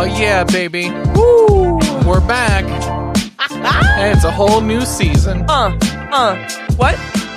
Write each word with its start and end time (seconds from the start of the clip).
Oh 0.00 0.04
yeah, 0.04 0.44
baby. 0.44 0.88
Woo! 1.14 1.74
We're 2.08 2.26
back. 2.26 2.64
and 3.50 4.16
it's 4.16 4.24
a 4.24 4.30
whole 4.30 4.62
new 4.62 4.80
season. 4.86 5.44
Uh, 5.46 5.78
uh, 6.10 6.36
what? 6.76 6.94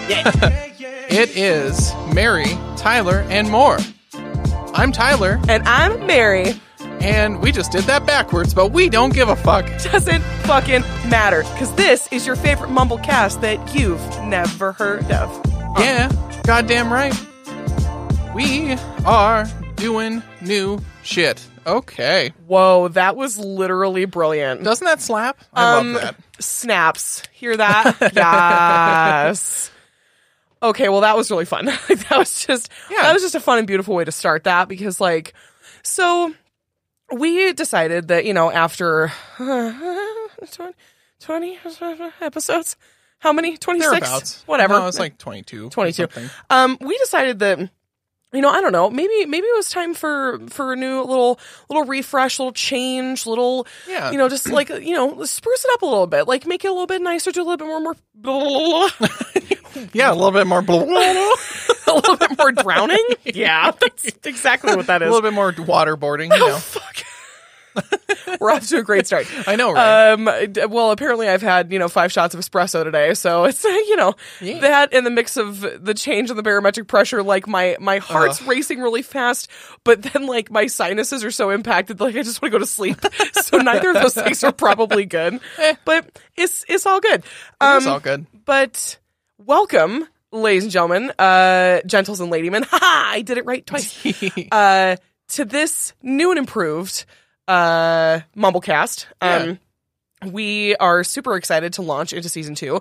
Yeah. 0.08 0.32
it 1.10 1.36
is 1.36 1.94
Mary, 2.14 2.58
Tyler, 2.78 3.26
and 3.28 3.52
more. 3.52 3.80
I'm 4.74 4.94
Tyler, 4.94 5.42
And 5.50 5.68
I'm 5.68 6.08
Mary. 6.08 6.54
and 7.02 7.42
we 7.42 7.52
just 7.52 7.74
did 7.74 7.84
that 7.84 8.06
backwards, 8.06 8.54
but 8.54 8.72
we 8.72 8.88
don't 8.88 9.14
give 9.14 9.28
a 9.28 9.36
fuck. 9.36 9.66
Doesn't 9.84 10.22
fucking 10.46 10.84
matter. 11.10 11.44
Because 11.44 11.76
this 11.76 12.08
is 12.14 12.26
your 12.26 12.38
favorite 12.38 12.70
mumble 12.70 13.00
cast 13.00 13.42
that 13.42 13.76
you've 13.76 14.00
never 14.24 14.72
heard 14.72 15.12
of. 15.12 15.42
Yeah, 15.78 16.10
goddamn 16.46 16.94
right. 16.94 17.14
We 18.34 18.78
are 19.06 19.50
doing 19.76 20.24
new 20.40 20.80
shit. 21.04 21.46
Okay. 21.66 22.34
Whoa, 22.48 22.88
that 22.90 23.16
was 23.16 23.38
literally 23.38 24.06
brilliant. 24.06 24.64
Doesn't 24.64 24.86
that 24.86 25.02
slap? 25.02 25.38
I 25.54 25.78
Um, 25.78 25.94
love 25.94 26.02
that. 26.02 26.16
Snaps. 26.40 27.24
Hear 27.32 27.56
that? 27.58 28.12
yes. 28.16 29.72
Okay, 30.62 30.90
well 30.90 31.02
that 31.02 31.18
was 31.18 31.30
really 31.32 31.46
fun. 31.46 31.66
That 31.88 32.16
was 32.18 32.46
just 32.46 32.70
Yeah. 32.90 33.02
that 33.04 33.14
was 33.14 33.22
just 33.22 33.36
a 33.36 33.40
fun 33.40 33.58
and 33.60 33.68
beautiful 33.68 33.96
way 33.96 34.06
to 34.06 34.12
start 34.12 34.44
that 34.46 34.68
because 34.68 35.00
like 35.02 35.34
so 35.84 36.34
we 37.12 37.52
decided 37.54 38.08
that, 38.08 38.26
you 38.26 38.34
know, 38.34 38.50
after 38.52 39.12
20, 39.38 40.74
20 41.20 41.60
episodes, 42.22 42.76
how 43.20 43.32
many? 43.34 43.58
26? 43.58 43.90
Thereabouts. 43.92 44.44
Whatever. 44.48 44.74
No, 44.80 44.88
it's 44.88 45.00
like 45.00 45.18
22. 45.18 45.70
22. 45.70 46.08
Um, 46.50 46.78
we 46.82 46.98
decided 46.98 47.40
that 47.40 47.70
you 48.34 48.42
know, 48.42 48.50
I 48.50 48.62
don't 48.62 48.72
know. 48.72 48.90
Maybe 48.90 49.26
maybe 49.26 49.46
it 49.46 49.56
was 49.56 49.70
time 49.70 49.94
for 49.94 50.40
for 50.50 50.74
a 50.74 50.76
new 50.76 51.02
little 51.02 51.40
little 51.70 51.86
refresh, 51.86 52.40
little 52.40 52.52
change, 52.54 53.26
little 53.26 53.68
Yeah. 53.88 54.12
you 54.12 54.18
know, 54.18 54.28
just 54.30 54.50
like 54.50 54.70
you 54.82 54.94
know, 54.94 55.24
spruce 55.24 55.64
it 55.66 55.72
up 55.74 55.82
a 55.82 55.86
little 55.86 56.08
bit, 56.08 56.28
like 56.28 56.46
make 56.46 56.66
it 56.66 56.70
a 56.70 56.72
little 56.72 56.88
bit 56.88 57.02
nicer, 57.02 57.32
do 57.32 57.42
a 57.42 57.44
little 57.44 57.58
bit 57.58 57.68
more 57.68 57.80
more 57.80 57.96
blah, 58.16 58.90
Yeah, 59.94 60.12
a 60.12 60.16
little 60.16 60.32
bit 60.32 60.48
more. 60.48 60.62
Blah, 60.62 60.86
blah, 60.86 60.94
blah. 60.94 61.36
a 61.88 61.96
little 61.96 62.18
bit 62.18 62.38
more 62.38 62.52
drowning. 62.52 62.98
Yeah, 63.26 63.72
that's 63.72 64.06
exactly 64.26 64.76
what 64.76 64.88
that 64.88 65.02
is. 65.02 65.08
a 65.08 65.12
little 65.12 65.28
bit 65.28 65.34
more 65.34 65.52
waterboarding. 65.54 66.36
You 66.36 66.44
oh, 66.44 66.48
know. 66.50 66.58
Fuck. 66.58 67.04
We're 68.40 68.52
off 68.52 68.68
to 68.70 68.78
a 68.78 68.84
great 68.84 69.06
start. 69.08 69.28
I 69.48 69.56
know, 69.56 69.72
right? 69.72 70.12
Um, 70.12 70.26
well, 70.72 70.92
apparently 70.92 71.28
I've 71.30 71.42
had, 71.42 71.72
you 71.72 71.80
know, 71.80 71.88
five 71.88 72.12
shots 72.12 72.34
of 72.34 72.40
espresso 72.42 72.84
today. 72.84 73.14
So 73.14 73.46
it's, 73.46 73.64
you 73.64 73.96
know, 73.96 74.16
Yeah. 74.42 74.60
that 74.60 74.94
in 74.94 75.04
the 75.04 75.10
mix 75.10 75.38
of 75.38 75.62
the 75.62 75.94
change 75.94 76.30
in 76.30 76.36
the 76.36 76.44
barometric 76.44 76.88
pressure, 76.88 77.24
like 77.24 77.48
my, 77.48 77.78
my 77.80 78.00
heart's 78.00 78.42
racing 78.42 78.80
really 78.82 79.02
fast, 79.02 79.50
but 79.84 80.02
then 80.04 80.26
like 80.26 80.52
my 80.52 80.68
sinuses 80.68 81.24
are 81.24 81.32
so 81.32 81.50
impacted, 81.52 82.00
like 82.00 82.16
I 82.16 82.24
just 82.24 82.42
want 82.42 82.52
to 82.52 82.60
go 82.60 82.64
to 82.64 82.70
sleep. 82.70 82.98
so 83.42 83.58
neither 83.58 83.90
of 83.90 83.96
those 84.02 84.14
things 84.16 84.44
are 84.44 84.52
probably 84.52 85.06
good, 85.06 85.40
but 85.86 86.20
it's, 86.36 86.66
it's 86.68 86.86
all 86.86 87.00
good. 87.00 87.24
Um, 87.62 87.78
it's 87.78 87.88
all 87.88 88.00
good. 88.00 88.26
but 88.46 88.98
welcome, 89.38 90.08
ladies 90.32 90.64
and 90.64 90.72
gentlemen, 90.72 91.12
uh, 91.20 91.82
gentles 91.86 92.20
and 92.20 92.32
ladymen. 92.32 92.66
Ha! 92.70 93.10
I 93.14 93.22
did 93.22 93.38
it 93.38 93.46
right 93.46 93.66
twice. 93.66 94.06
uh, 94.52 94.96
to 95.30 95.46
this 95.46 95.94
new 96.02 96.30
and 96.32 96.38
improved 96.40 97.06
uh, 97.48 98.22
Mumblecast. 98.36 99.06
Um, 99.22 99.60
We 100.26 100.74
are 100.78 101.04
super 101.04 101.36
excited 101.36 101.74
to 101.74 101.82
launch 101.82 102.14
into 102.14 102.30
season 102.30 102.56
two. 102.56 102.80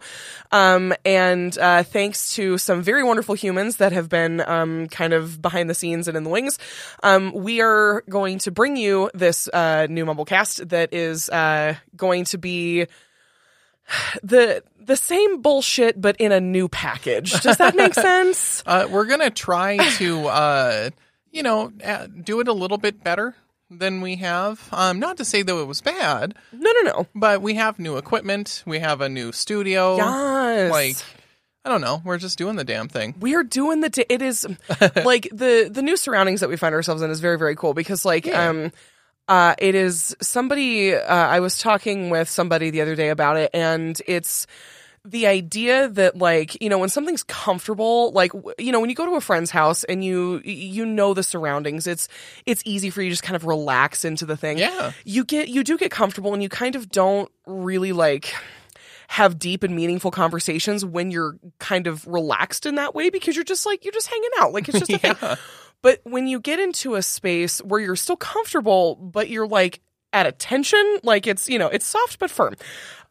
Um, 0.52 0.94
and 1.04 1.58
uh, 1.58 1.82
thanks 1.82 2.36
to 2.36 2.56
some 2.56 2.82
very 2.82 3.02
wonderful 3.02 3.34
humans 3.34 3.78
that 3.78 3.90
have 3.90 4.08
been 4.08 4.40
um, 4.46 4.86
kind 4.88 5.12
of 5.12 5.42
behind 5.42 5.68
the 5.68 5.74
scenes 5.74 6.06
and 6.06 6.16
in 6.16 6.22
the 6.22 6.30
wings, 6.30 6.60
um, 7.02 7.32
we 7.32 7.60
are 7.60 8.04
going 8.08 8.38
to 8.38 8.52
bring 8.52 8.76
you 8.76 9.10
this 9.12 9.48
uh, 9.48 9.88
new 9.90 10.04
Mumblecast 10.06 10.68
that 10.68 10.94
is 10.94 11.28
uh, 11.30 11.74
going 11.96 12.24
to 12.26 12.38
be 12.38 12.86
the 14.22 14.62
the 14.80 14.96
same 14.96 15.42
bullshit 15.42 16.00
but 16.00 16.16
in 16.18 16.30
a 16.32 16.40
new 16.40 16.68
package. 16.68 17.40
Does 17.40 17.56
that 17.56 17.74
make 17.74 17.94
sense? 18.08 18.62
Uh, 18.64 18.86
we're 18.88 19.06
gonna 19.06 19.30
try 19.30 19.76
to, 19.96 20.26
uh, 20.28 20.90
you 21.32 21.42
know, 21.42 21.72
uh, 21.84 22.06
do 22.06 22.38
it 22.40 22.46
a 22.46 22.52
little 22.52 22.78
bit 22.78 23.02
better 23.02 23.34
than 23.78 24.00
we 24.00 24.16
have. 24.16 24.66
Um, 24.72 24.98
not 24.98 25.16
to 25.18 25.24
say 25.24 25.42
that 25.42 25.54
it 25.56 25.66
was 25.66 25.80
bad, 25.80 26.34
No, 26.52 26.70
no, 26.82 26.90
no. 26.90 27.06
but 27.14 27.42
we 27.42 27.54
have 27.54 27.78
new 27.78 27.96
equipment. 27.96 28.62
We 28.66 28.78
have 28.80 29.00
a 29.00 29.08
new 29.08 29.32
studio. 29.32 29.96
Yes. 29.96 30.70
Like, 30.70 30.96
I 31.64 31.68
don't 31.70 31.80
know. 31.80 32.02
We're 32.04 32.18
just 32.18 32.38
doing 32.38 32.56
the 32.56 32.64
damn 32.64 32.88
thing. 32.88 33.14
we 33.20 33.34
are 33.34 33.44
doing 33.44 33.80
the 33.80 33.90
t- 33.90 34.06
it 34.08 34.20
is 34.22 34.46
like 35.04 35.28
the 35.32 35.68
the 35.72 35.82
new 35.82 35.96
surroundings 35.96 36.40
that 36.40 36.48
we 36.48 36.56
find 36.56 36.74
ourselves 36.74 37.02
in 37.02 37.10
is 37.10 37.20
very 37.20 37.38
very 37.38 37.54
cool 37.56 37.72
because 37.74 38.04
like 38.04 38.26
Yeah. 38.26 38.48
um 38.48 38.72
uh 39.28 39.54
it 39.58 39.76
is 39.76 40.16
somebody 40.20 40.92
uh, 40.94 41.00
I 41.14 41.38
was 41.38 41.58
talking 41.58 42.10
with 42.10 42.28
somebody 42.28 42.70
the 42.70 42.80
other 42.80 42.96
day 42.96 43.10
about 43.10 43.36
it 43.36 43.50
and 43.54 44.00
it's 44.08 44.48
the 45.04 45.26
idea 45.26 45.88
that 45.88 46.16
like 46.16 46.60
you 46.62 46.68
know 46.68 46.78
when 46.78 46.88
something's 46.88 47.24
comfortable 47.24 48.12
like 48.12 48.30
you 48.58 48.70
know 48.70 48.78
when 48.78 48.88
you 48.88 48.94
go 48.94 49.04
to 49.04 49.16
a 49.16 49.20
friend's 49.20 49.50
house 49.50 49.82
and 49.84 50.04
you 50.04 50.40
you 50.44 50.86
know 50.86 51.12
the 51.12 51.24
surroundings 51.24 51.88
it's 51.88 52.06
it's 52.46 52.62
easy 52.64 52.88
for 52.88 53.02
you 53.02 53.08
to 53.08 53.12
just 53.12 53.24
kind 53.24 53.34
of 53.34 53.44
relax 53.44 54.04
into 54.04 54.24
the 54.24 54.36
thing. 54.36 54.58
Yeah. 54.58 54.92
you 55.04 55.24
get 55.24 55.48
you 55.48 55.64
do 55.64 55.76
get 55.76 55.90
comfortable 55.90 56.32
and 56.34 56.42
you 56.42 56.48
kind 56.48 56.76
of 56.76 56.88
don't 56.88 57.30
really 57.46 57.92
like 57.92 58.32
have 59.08 59.38
deep 59.38 59.62
and 59.62 59.74
meaningful 59.74 60.10
conversations 60.10 60.84
when 60.84 61.10
you're 61.10 61.36
kind 61.58 61.86
of 61.86 62.06
relaxed 62.06 62.64
in 62.64 62.76
that 62.76 62.94
way 62.94 63.10
because 63.10 63.36
you're 63.36 63.44
just 63.44 63.66
like 63.66 63.84
you're 63.84 63.92
just 63.92 64.06
hanging 64.08 64.30
out. 64.38 64.52
Like 64.52 64.68
it's 64.68 64.78
just 64.78 64.92
a 64.92 64.98
thing. 65.14 65.36
But 65.82 66.00
when 66.04 66.28
you 66.28 66.38
get 66.38 66.60
into 66.60 66.94
a 66.94 67.02
space 67.02 67.58
where 67.58 67.80
you're 67.80 67.96
still 67.96 68.16
comfortable 68.16 68.94
but 68.94 69.28
you're 69.28 69.48
like 69.48 69.80
at 70.12 70.26
attention 70.26 70.98
like 71.02 71.26
it's 71.26 71.48
you 71.48 71.58
know 71.58 71.68
it's 71.68 71.86
soft 71.86 72.18
but 72.18 72.30
firm 72.30 72.54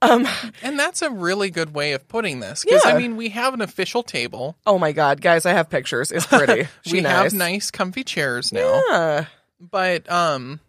um 0.01 0.27
And 0.63 0.77
that's 0.79 1.01
a 1.01 1.09
really 1.09 1.49
good 1.51 1.73
way 1.75 1.93
of 1.93 2.07
putting 2.07 2.39
this. 2.39 2.63
Because, 2.65 2.83
Yeah. 2.85 2.93
I 2.93 2.97
mean, 2.97 3.17
we 3.17 3.29
have 3.29 3.53
an 3.53 3.61
official 3.61 4.03
table. 4.03 4.55
oh 4.65 4.77
my 4.79 4.91
god 4.91 5.21
guys 5.21 5.45
i 5.45 5.51
have 5.53 5.69
pictures 5.69 6.11
it's 6.11 6.25
pretty 6.25 6.67
we 6.91 7.01
nice. 7.01 7.11
have 7.11 7.33
nice, 7.33 7.71
comfy 7.71 8.03
chairs 8.03 8.51
now. 8.51 8.81
yeah 8.89 9.25
But, 9.59 10.11
um, 10.11 10.59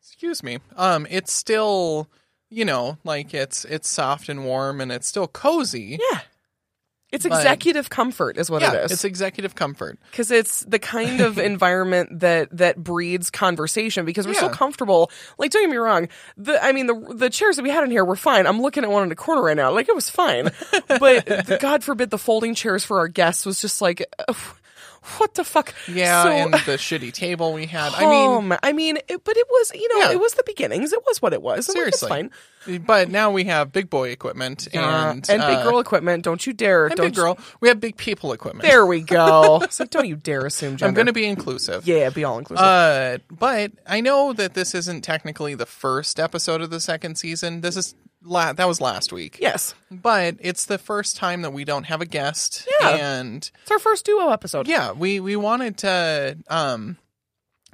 excuse 0.00 0.42
me. 0.42 0.58
Um, 0.76 1.06
it's 1.10 1.32
still, 1.32 2.08
you 2.48 2.64
know, 2.64 2.98
like 3.04 3.32
it's 3.34 3.64
it's 3.64 3.88
soft 3.88 4.28
and 4.28 4.44
warm 4.44 4.80
and 4.80 4.90
it's 4.90 5.06
still 5.06 5.28
cozy. 5.28 5.98
yeah 6.10 6.20
it's 7.12 7.26
But- 7.26 7.38
executive 7.38 7.90
comfort 7.90 8.36
is 8.38 8.50
what 8.50 8.62
yeah, 8.62 8.72
it 8.74 8.84
is 8.84 8.92
it's 8.92 9.04
executive 9.04 9.54
comfort. 9.54 9.98
because 10.10 10.30
it's 10.30 10.60
the 10.60 10.78
kind 10.78 11.20
of 11.20 11.38
environment 11.52 12.20
that 12.20 12.48
that 12.56 12.76
breeds 12.82 13.30
conversation 13.30 14.04
because 14.04 14.26
we're 14.26 14.34
so 14.34 14.48
comfortable 14.48 15.10
like 15.38 15.50
don't 15.50 15.62
get 15.62 15.70
me 15.70 15.76
wrong 15.76 16.08
the 16.36 16.62
i 16.64 16.72
mean 16.72 16.86
the 16.86 16.94
the 17.14 17.30
chairs 17.30 17.56
that 17.56 17.62
we 17.62 17.70
had 17.70 17.82
in 17.84 17.90
here 17.90 18.04
were 18.04 18.16
fine 18.16 18.46
i'm 18.46 18.60
looking 18.62 18.84
at 18.84 18.90
one 18.90 19.02
in 19.02 19.08
the 19.08 19.16
corner 19.16 19.42
right 19.42 19.56
now 19.56 19.70
like 19.72 19.88
it 19.88 19.94
was 19.94 20.08
fine 20.08 20.44
but 20.88 21.26
the, 21.26 21.58
god 21.60 21.82
forbid 21.82 22.10
the 22.10 22.18
folding 22.18 22.54
chairs 22.54 22.84
for 22.84 22.98
our 22.98 23.08
guests 23.08 23.44
was 23.44 23.60
just 23.60 23.80
like 23.82 24.04
uh, 24.28 24.32
what 25.16 25.32
the 25.34 25.44
fuck 25.44 25.74
Yeah, 25.88 26.24
so, 26.24 26.28
and 26.30 26.52
the 26.52 26.58
shitty 26.76 27.10
table 27.14 27.54
we 27.54 27.64
had. 27.64 27.94
I 27.94 28.04
mean, 28.06 28.54
I 28.62 28.74
mean, 28.74 28.98
it, 29.08 29.24
but 29.24 29.34
it 29.34 29.46
was, 29.48 29.72
you 29.74 29.88
know, 29.94 30.04
Yeah. 30.04 30.12
it 30.12 30.20
was 30.20 30.34
the 30.34 30.42
beginnings. 30.44 30.92
It 30.92 31.00
was 31.06 31.22
what 31.22 31.32
it 31.32 31.40
was. 31.40 31.68
and, 31.68 31.74
like, 31.74 31.80
seriously. 31.84 32.08
fine. 32.10 32.30
But 32.66 33.08
now 33.10 33.30
we 33.30 33.44
have 33.44 33.72
big 33.72 33.88
boy 33.88 34.10
equipment 34.10 34.68
Uh, 34.74 34.78
and 34.78 35.30
and 35.30 35.40
big 35.40 35.58
uh, 35.58 35.62
girl 35.64 35.78
equipment. 35.78 36.24
Don't 36.24 36.46
you 36.46 36.52
dare! 36.52 36.86
and 36.86 36.96
don't 36.96 37.06
big 37.06 37.14
girl. 37.14 37.38
We 37.60 37.68
have 37.68 37.80
big 37.80 37.96
people 37.96 38.32
equipment. 38.32 38.62
There 38.68 38.84
we 38.86 39.00
go. 39.00 39.62
so 39.70 39.84
don't 39.86 40.06
you 40.06 40.16
dare 40.16 40.44
assume 40.46 40.76
gender. 40.76 40.86
I'm 40.88 40.94
going 40.94 41.06
to 41.06 41.12
be 41.12 41.24
inclusive. 41.24 41.86
yeah, 41.86 42.10
be 42.10 42.24
all 42.24 42.38
inclusive. 42.38 42.64
Uh, 42.64 43.18
but 43.30 43.72
I 43.86 44.00
know 44.00 44.32
that 44.34 44.54
this 44.54 44.74
isn't 44.74 45.02
technically 45.02 45.54
the 45.54 45.66
first 45.66 46.20
episode 46.20 46.60
of 46.60 46.70
the 46.70 46.80
second 46.80 47.16
season. 47.16 47.60
This 47.62 47.76
is 47.76 47.94
la- 48.22 48.52
that 48.52 48.68
was 48.68 48.80
last 48.80 49.12
week. 49.12 49.38
yes, 49.40 49.74
But 49.90 50.36
it's 50.40 50.66
the 50.66 50.76
first 50.78 51.16
time 51.16 51.42
that 51.42 51.52
we 51.52 51.64
don't 51.64 51.84
have 51.84 52.00
a 52.02 52.06
guest. 52.06 52.68
Yeah. 52.80 52.88
And 52.90 53.50
it's 53.62 53.70
our 53.70 53.78
first 53.78 54.04
duo 54.04 54.28
episode. 54.30 54.68
yeah, 54.68 54.92
we 54.92 55.18
we 55.20 55.34
wanted 55.36 55.78
to 55.78 56.36
um 56.48 56.98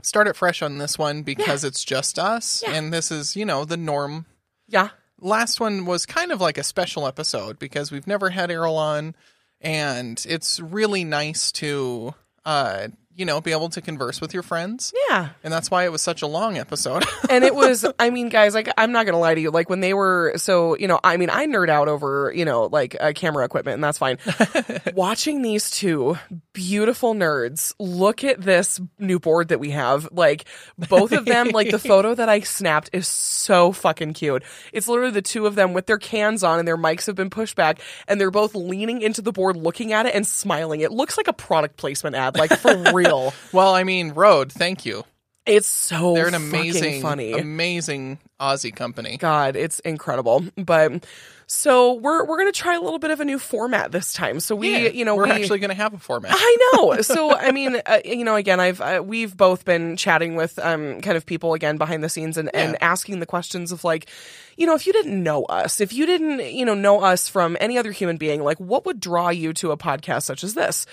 start 0.02 0.28
it 0.28 0.36
fresh 0.36 0.62
on 0.62 0.78
this 0.78 0.96
one 0.96 1.22
because 1.24 1.64
it's 1.64 1.82
just 1.84 2.18
us 2.18 2.62
Yeah. 2.64 2.74
and 2.74 2.92
this 2.92 3.10
is, 3.10 3.34
you 3.34 3.44
know, 3.44 3.64
the 3.64 3.76
norm. 3.76 4.26
Yeah. 4.68 4.90
Last 5.20 5.60
one 5.60 5.86
was 5.86 6.04
kind 6.04 6.30
of 6.30 6.40
like 6.40 6.58
a 6.58 6.64
special 6.64 7.06
episode 7.06 7.58
because 7.58 7.90
we've 7.90 8.06
never 8.06 8.30
had 8.30 8.50
Errol 8.50 8.76
on 8.76 9.14
and 9.60 10.22
it's 10.28 10.60
really 10.60 11.04
nice 11.04 11.50
to 11.52 12.14
uh 12.44 12.88
you 13.16 13.24
know, 13.24 13.40
be 13.40 13.52
able 13.52 13.68
to 13.70 13.80
converse 13.80 14.20
with 14.20 14.34
your 14.34 14.42
friends. 14.42 14.92
Yeah. 15.08 15.30
And 15.42 15.52
that's 15.52 15.70
why 15.70 15.84
it 15.84 15.92
was 15.92 16.02
such 16.02 16.22
a 16.22 16.26
long 16.26 16.58
episode. 16.58 17.04
and 17.30 17.44
it 17.44 17.54
was 17.54 17.84
i 17.98 18.10
mean 18.10 18.28
guys 18.28 18.54
like 18.54 18.68
i'm 18.76 18.92
not 18.92 19.06
gonna 19.06 19.18
lie 19.18 19.34
to 19.34 19.40
you 19.40 19.50
like 19.50 19.68
when 19.68 19.80
they 19.80 19.94
were 19.94 20.32
so 20.36 20.76
you 20.76 20.86
know 20.86 21.00
i 21.02 21.16
mean 21.16 21.30
i 21.30 21.46
nerd 21.46 21.68
out 21.68 21.88
over 21.88 22.32
you 22.34 22.44
know 22.44 22.64
like 22.66 22.96
uh, 23.00 23.12
camera 23.14 23.44
equipment 23.44 23.74
and 23.74 23.84
that's 23.84 23.98
fine 23.98 24.18
watching 24.94 25.42
these 25.42 25.70
two 25.70 26.16
beautiful 26.52 27.14
nerds 27.14 27.74
look 27.78 28.24
at 28.24 28.40
this 28.40 28.80
new 28.98 29.18
board 29.18 29.48
that 29.48 29.60
we 29.60 29.70
have 29.70 30.08
like 30.12 30.44
both 30.88 31.12
of 31.12 31.24
them 31.24 31.48
like 31.48 31.70
the 31.70 31.78
photo 31.86 32.14
that 32.14 32.28
i 32.28 32.40
snapped 32.40 32.90
is 32.92 33.06
so 33.06 33.72
fucking 33.72 34.12
cute 34.12 34.42
it's 34.72 34.88
literally 34.88 35.12
the 35.12 35.22
two 35.22 35.46
of 35.46 35.54
them 35.54 35.72
with 35.72 35.86
their 35.86 35.98
cans 35.98 36.42
on 36.42 36.58
and 36.58 36.66
their 36.68 36.76
mics 36.78 37.06
have 37.06 37.16
been 37.16 37.30
pushed 37.30 37.56
back 37.56 37.80
and 38.08 38.20
they're 38.20 38.30
both 38.30 38.54
leaning 38.54 39.00
into 39.02 39.22
the 39.22 39.32
board 39.32 39.56
looking 39.56 39.92
at 39.92 40.06
it 40.06 40.14
and 40.14 40.26
smiling 40.26 40.80
it 40.80 40.92
looks 40.92 41.16
like 41.16 41.28
a 41.28 41.32
product 41.32 41.76
placement 41.76 42.16
ad 42.16 42.36
like 42.36 42.52
for 42.52 42.92
real 42.92 43.05
well, 43.52 43.74
I 43.74 43.84
mean, 43.84 44.10
Rode, 44.10 44.52
thank 44.52 44.84
you. 44.84 45.04
It's 45.46 45.68
so 45.68 46.14
They're 46.14 46.26
an 46.26 46.34
amazing, 46.34 47.02
funny. 47.02 47.32
amazing 47.32 48.18
Aussie 48.40 48.74
company. 48.74 49.16
God, 49.16 49.54
it's 49.54 49.78
incredible. 49.78 50.44
But 50.56 51.06
so 51.46 51.94
we're 51.94 52.24
we're 52.24 52.38
gonna 52.38 52.50
try 52.50 52.74
a 52.74 52.80
little 52.80 52.98
bit 52.98 53.12
of 53.12 53.20
a 53.20 53.24
new 53.24 53.38
format 53.38 53.92
this 53.92 54.12
time. 54.12 54.40
So 54.40 54.56
we, 54.56 54.72
Yeah, 54.72 54.88
you 54.88 55.04
know, 55.04 55.14
we're 55.14 55.26
we, 55.26 55.30
actually 55.30 55.60
going 55.60 55.70
to 55.70 55.76
have 55.76 55.94
a 55.94 55.98
format. 55.98 56.32
I 56.34 56.56
know. 56.72 56.96
So 57.02 57.32
I 57.32 57.52
mean, 57.52 57.80
uh, 57.86 58.00
you 58.04 58.24
know, 58.24 58.34
again, 58.34 58.58
I've 58.58 58.80
uh, 58.80 59.00
we've 59.04 59.36
both 59.36 59.64
been 59.64 59.96
chatting 59.96 60.34
with 60.34 60.58
um 60.58 61.00
kind 61.00 61.16
of 61.16 61.24
people 61.24 61.54
again 61.54 61.76
behind 61.76 62.02
the 62.02 62.08
scenes 62.08 62.36
and 62.36 62.52
and 62.52 62.76
asking 62.82 63.20
the 63.20 63.26
questions 63.26 63.70
of 63.70 63.84
like, 63.84 64.10
you 64.56 64.66
know, 64.66 64.74
if 64.74 64.84
you 64.88 64.92
didn't 64.92 65.22
know 65.22 65.44
us, 65.44 65.80
if 65.80 65.92
you 65.92 66.06
didn't 66.06 66.40
you 66.52 66.64
know 66.64 66.74
know 66.74 67.00
us 67.02 67.28
from 67.28 67.56
any 67.60 67.78
other 67.78 67.92
human 67.92 68.16
being, 68.16 68.42
like 68.42 68.58
what 68.58 68.84
would 68.84 68.98
draw 68.98 69.28
you 69.28 69.52
to 69.52 69.70
a 69.70 69.76
podcast 69.76 70.22
such 70.24 70.42
as 70.42 70.54
this? 70.54 70.86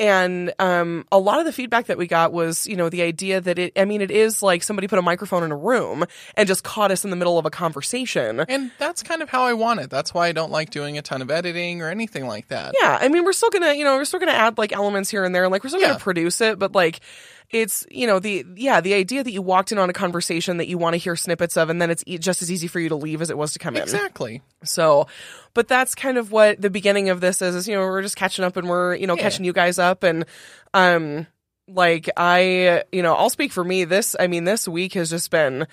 And 0.00 0.52
um, 0.60 1.06
a 1.10 1.18
lot 1.18 1.40
of 1.40 1.44
the 1.44 1.52
feedback 1.52 1.86
that 1.86 1.98
we 1.98 2.06
got 2.06 2.32
was, 2.32 2.66
you 2.68 2.76
know, 2.76 2.88
the 2.88 3.02
idea 3.02 3.40
that 3.40 3.58
it, 3.58 3.72
I 3.76 3.84
mean, 3.84 4.00
it 4.00 4.10
is 4.12 4.42
like 4.42 4.62
somebody 4.62 4.86
put 4.86 4.98
a 4.98 5.02
microphone 5.02 5.42
in 5.42 5.50
a 5.50 5.56
room 5.56 6.04
and 6.36 6.46
just 6.46 6.62
caught 6.62 6.90
us 6.92 7.02
in 7.04 7.10
the 7.10 7.16
middle 7.16 7.36
of 7.38 7.46
a 7.46 7.50
conversation. 7.50 8.44
And 8.48 8.70
that's 8.78 9.02
kind 9.02 9.22
of 9.22 9.28
how 9.28 9.42
I 9.42 9.54
want 9.54 9.80
it. 9.80 9.90
That's 9.90 10.14
why 10.14 10.28
I 10.28 10.32
don't 10.32 10.52
like 10.52 10.70
doing 10.70 10.98
a 10.98 11.02
ton 11.02 11.20
of 11.20 11.30
editing 11.30 11.82
or 11.82 11.88
anything 11.90 12.26
like 12.28 12.48
that. 12.48 12.74
Yeah, 12.80 12.96
I 13.00 13.08
mean, 13.08 13.24
we're 13.24 13.32
still 13.32 13.50
gonna, 13.50 13.72
you 13.74 13.82
know, 13.84 13.96
we're 13.96 14.04
still 14.04 14.20
gonna 14.20 14.32
add 14.32 14.56
like 14.56 14.72
elements 14.72 15.10
here 15.10 15.24
and 15.24 15.34
there, 15.34 15.48
like 15.48 15.64
we're 15.64 15.70
still 15.70 15.80
Yeah. 15.80 15.88
gonna 15.88 15.98
produce 16.00 16.40
it, 16.40 16.58
but 16.58 16.72
like, 16.72 17.00
it's, 17.50 17.86
you 17.90 18.06
know, 18.06 18.18
the 18.18 18.44
yeah, 18.56 18.80
the 18.80 18.94
idea 18.94 19.24
that 19.24 19.30
you 19.32 19.40
walked 19.40 19.72
in 19.72 19.78
on 19.78 19.88
a 19.88 19.92
conversation 19.92 20.58
that 20.58 20.68
you 20.68 20.76
want 20.78 20.94
to 20.94 20.98
hear 20.98 21.16
snippets 21.16 21.56
of, 21.56 21.70
and 21.70 21.80
then 21.80 21.90
it's 21.90 22.04
e- 22.06 22.18
just 22.18 22.42
as 22.42 22.50
easy 22.52 22.66
for 22.68 22.78
you 22.80 22.88
to 22.90 22.96
leave 22.96 23.22
as 23.22 23.30
it 23.30 23.38
was 23.38 23.52
to 23.54 23.58
come 23.58 23.76
in. 23.76 23.82
Exactly. 23.82 24.42
So, 24.64 25.06
but 25.54 25.66
that's 25.68 25.94
kind 25.94 26.18
of 26.18 26.30
what 26.30 26.60
the 26.60 26.68
beginning 26.70 27.08
of 27.08 27.20
this 27.20 27.40
is. 27.40 27.54
Is 27.54 27.66
you 27.68 27.74
know, 27.74 27.80
we're 27.82 28.02
just 28.02 28.16
catching 28.16 28.44
up 28.44 28.56
and 28.56 28.68
we're 28.68 28.94
you 28.96 29.06
know 29.06 29.16
Yeah. 29.16 29.22
catching 29.22 29.44
you 29.44 29.52
guys 29.54 29.78
up 29.78 30.02
and, 30.02 30.24
um, 30.74 31.26
like 31.66 32.08
I, 32.16 32.84
you 32.92 33.02
know, 33.02 33.14
I'll 33.14 33.30
speak 33.30 33.52
for 33.52 33.62
me. 33.64 33.84
This, 33.84 34.14
I 34.18 34.26
mean, 34.26 34.44
this 34.44 34.66
week 34.68 34.94
has 34.94 35.10
just 35.10 35.30
been 35.30 35.66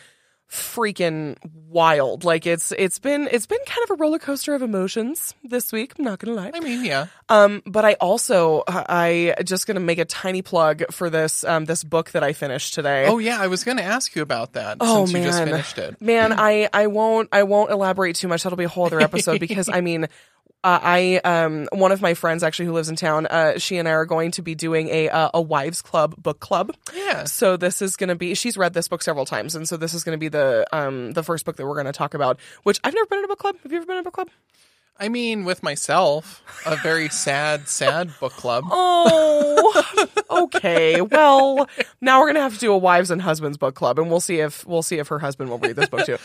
freaking 0.51 1.35
wild. 1.67 2.23
Like 2.23 2.45
it's 2.45 2.71
it's 2.71 2.99
been 2.99 3.27
it's 3.31 3.45
been 3.45 3.59
kind 3.65 3.83
of 3.83 3.91
a 3.91 3.95
roller 3.95 4.19
coaster 4.19 4.53
of 4.53 4.61
emotions 4.61 5.33
this 5.43 5.71
week. 5.71 5.93
I'm 5.97 6.05
not 6.05 6.19
gonna 6.19 6.35
lie. 6.35 6.51
I 6.53 6.59
mean, 6.59 6.85
yeah. 6.85 7.07
Um, 7.29 7.61
but 7.65 7.83
I 7.85 7.93
also 7.93 8.63
I 8.67 9.35
just 9.43 9.67
gonna 9.67 9.79
make 9.79 9.97
a 9.97 10.05
tiny 10.05 10.41
plug 10.41 10.83
for 10.91 11.09
this 11.09 11.43
um 11.43 11.65
this 11.65 11.83
book 11.83 12.11
that 12.11 12.23
I 12.23 12.33
finished 12.33 12.73
today. 12.73 13.05
Oh, 13.07 13.17
yeah. 13.17 13.41
I 13.41 13.47
was 13.47 13.63
going 13.63 13.77
to 13.77 13.83
ask 13.83 14.15
you 14.15 14.21
about 14.21 14.53
that 14.53 14.77
Oh, 14.79 15.05
since 15.05 15.17
you 15.17 15.23
just 15.23 15.43
finished 15.43 15.77
it. 15.77 16.01
Man, 16.01 16.33
I 16.33 16.69
I 16.73 16.87
won't 16.87 17.29
I 17.31 17.43
won't 17.43 17.71
elaborate 17.71 18.15
too 18.15 18.27
much. 18.27 18.43
That'll 18.43 18.57
be 18.57 18.63
a 18.63 18.69
whole 18.69 18.85
other 18.85 19.01
episode 19.01 19.39
because 19.41 19.69
I 19.69 19.81
mean. 19.81 20.07
Uh, 20.65 20.79
I 20.81 21.17
um 21.23 21.67
one 21.71 21.91
of 21.91 22.01
my 22.01 22.15
friends 22.15 22.41
actually 22.41 22.65
who 22.65 22.73
lives 22.73 22.89
in 22.89 22.95
town. 22.95 23.27
Uh, 23.27 23.59
she 23.59 23.77
and 23.77 23.87
I 23.87 23.91
are 23.91 24.05
going 24.05 24.31
to 24.31 24.41
be 24.41 24.55
doing 24.55 24.89
a 24.89 25.09
uh, 25.09 25.29
a 25.35 25.39
wives 25.39 25.83
club 25.83 26.15
book 26.17 26.39
club. 26.39 26.75
Yeah. 26.95 27.25
So 27.25 27.55
this 27.55 27.83
is 27.83 27.95
going 27.95 28.07
to 28.09 28.15
be. 28.15 28.33
She's 28.33 28.57
read 28.57 28.73
this 28.73 28.87
book 28.87 29.03
several 29.03 29.25
times, 29.25 29.53
and 29.53 29.69
so 29.69 29.77
this 29.77 29.93
is 29.93 30.03
going 30.03 30.15
to 30.15 30.19
be 30.19 30.27
the 30.27 30.65
um 30.73 31.11
the 31.11 31.21
first 31.21 31.45
book 31.45 31.55
that 31.57 31.67
we're 31.67 31.75
going 31.75 31.85
to 31.85 31.91
talk 31.91 32.15
about. 32.15 32.39
Which 32.63 32.79
I've 32.83 32.95
never 32.95 33.05
been 33.05 33.19
in 33.19 33.25
a 33.25 33.27
book 33.27 33.37
club. 33.37 33.57
Have 33.61 33.71
you 33.71 33.77
ever 33.77 33.85
been 33.85 33.97
in 33.97 33.99
a 33.99 34.03
book 34.03 34.15
club? 34.15 34.29
I 34.97 35.09
mean, 35.09 35.43
with 35.43 35.61
myself, 35.61 36.41
a 36.65 36.77
very 36.77 37.09
sad, 37.09 37.67
sad 37.67 38.11
book 38.21 38.31
club. 38.31 38.63
Oh, 38.69 39.83
okay. 40.29 41.01
Well, 41.01 41.67
now 41.99 42.21
we're 42.21 42.27
gonna 42.27 42.39
have 42.39 42.53
to 42.53 42.59
do 42.59 42.71
a 42.71 42.77
wives 42.77 43.11
and 43.11 43.21
husbands 43.21 43.57
book 43.57 43.75
club, 43.75 43.99
and 43.99 44.09
we'll 44.09 44.21
see 44.21 44.39
if 44.39 44.65
we'll 44.65 44.83
see 44.83 44.97
if 44.97 45.09
her 45.09 45.19
husband 45.19 45.49
will 45.49 45.57
read 45.57 45.75
this 45.75 45.89
book 45.89 46.05
too. 46.05 46.17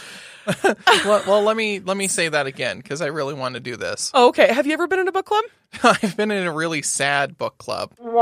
well, 1.05 1.23
well, 1.27 1.43
let 1.43 1.57
me 1.57 1.81
let 1.81 1.97
me 1.97 2.07
say 2.07 2.29
that 2.29 2.47
again 2.47 2.79
because 2.79 3.03
I 3.03 3.07
really 3.07 3.35
want 3.35 3.55
to 3.55 3.61
do 3.61 3.77
this. 3.77 4.13
Okay. 4.15 4.53
Have 4.53 4.69
you 4.69 4.73
ever 4.73 4.87
been 4.87 5.01
in 5.01 5.09
a 5.09 5.13
book 5.13 5.27
club? 5.27 5.45
I've 5.83 6.17
been 6.17 6.31
in 6.31 6.47
a 6.47 6.53
really 6.53 6.83
sad 6.83 7.37
book 7.39 7.59
club. 7.59 7.93
You're 8.01 8.13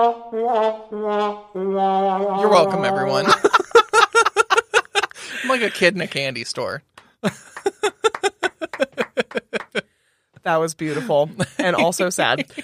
welcome, 2.48 2.86
everyone. 2.86 3.26
I'm 5.42 5.48
like 5.50 5.62
a 5.62 5.70
kid 5.70 5.94
in 5.94 6.00
a 6.00 6.06
candy 6.06 6.44
store. 6.44 6.82
That 10.42 10.56
was 10.56 10.74
beautiful 10.74 11.30
and 11.58 11.76
also 11.76 12.10
sad. 12.10 12.46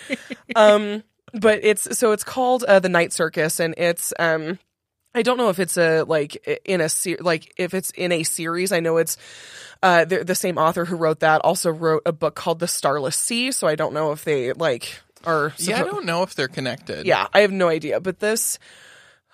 Um, 0.57 1.03
but 1.33 1.61
it's 1.65 1.99
so 1.99 2.13
it's 2.13 2.23
called 2.23 2.63
uh, 2.65 2.79
the 2.79 2.89
Night 2.89 3.13
Circus, 3.13 3.61
and 3.61 3.75
it's 3.77 4.13
um. 4.19 4.59
I 5.17 5.23
don't 5.23 5.39
know 5.39 5.49
if 5.49 5.59
it's 5.61 5.77
a 5.77 6.03
like 6.03 6.61
in 6.65 6.81
a 6.81 6.89
ser- 6.89 7.19
like 7.21 7.53
if 7.57 7.73
it's 7.73 7.91
in 7.91 8.13
a 8.13 8.23
series. 8.25 8.73
I 8.73 8.81
know 8.81 8.97
it's 8.99 9.17
uh 9.83 10.05
the, 10.05 10.25
the 10.25 10.35
same 10.35 10.59
author 10.59 10.85
who 10.85 10.97
wrote 10.97 11.21
that 11.21 11.41
also 11.43 11.71
wrote 11.71 12.03
a 12.05 12.13
book 12.13 12.35
called 12.35 12.59
The 12.59 12.69
Starless 12.69 13.17
Sea. 13.17 13.53
So 13.53 13.67
I 13.67 13.75
don't 13.75 13.95
know 13.95 14.13
if 14.13 14.25
they 14.25 14.53
like 14.53 15.01
are. 15.25 15.53
Yeah, 15.59 15.81
I 15.81 15.85
don't 15.85 16.05
know 16.05 16.23
if 16.23 16.35
they're 16.35 16.49
connected. 16.49 17.07
Yeah, 17.07 17.27
I 17.33 17.41
have 17.41 17.53
no 17.53 17.69
idea. 17.69 18.01
But 18.01 18.21
this, 18.21 18.59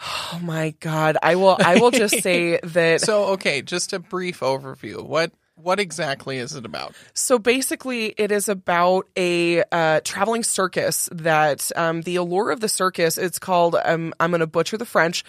oh 0.03 0.41
my 0.43 0.75
god, 0.81 1.17
I 1.23 1.37
will. 1.37 1.57
I 1.59 1.81
will 1.81 1.91
just 1.91 2.21
say 2.23 2.61
that. 2.63 3.01
So, 3.01 3.25
okay, 3.33 3.63
just 3.63 3.93
a 3.93 3.99
brief 3.99 4.41
overview. 4.41 5.03
What 5.03 5.33
what 5.63 5.81
exactly 5.81 6.39
is 6.39 6.55
it 6.55 6.65
about? 6.65 6.95
So 7.15 7.39
basically, 7.39 8.15
it 8.17 8.31
is 8.33 8.49
about 8.49 9.07
a 9.17 9.63
uh, 9.73 10.01
traveling 10.05 10.43
circus 10.43 11.09
that 11.13 11.71
um, 11.77 12.03
the 12.03 12.17
allure 12.17 12.51
of 12.51 12.61
the 12.61 12.69
circus. 12.69 13.19
It's 13.19 13.39
called. 13.39 13.77
Um, 13.85 14.13
I'm 14.21 14.31
going 14.31 14.41
to 14.41 14.47
butcher 14.47 14.77
the 14.77 14.87
French. 14.87 15.25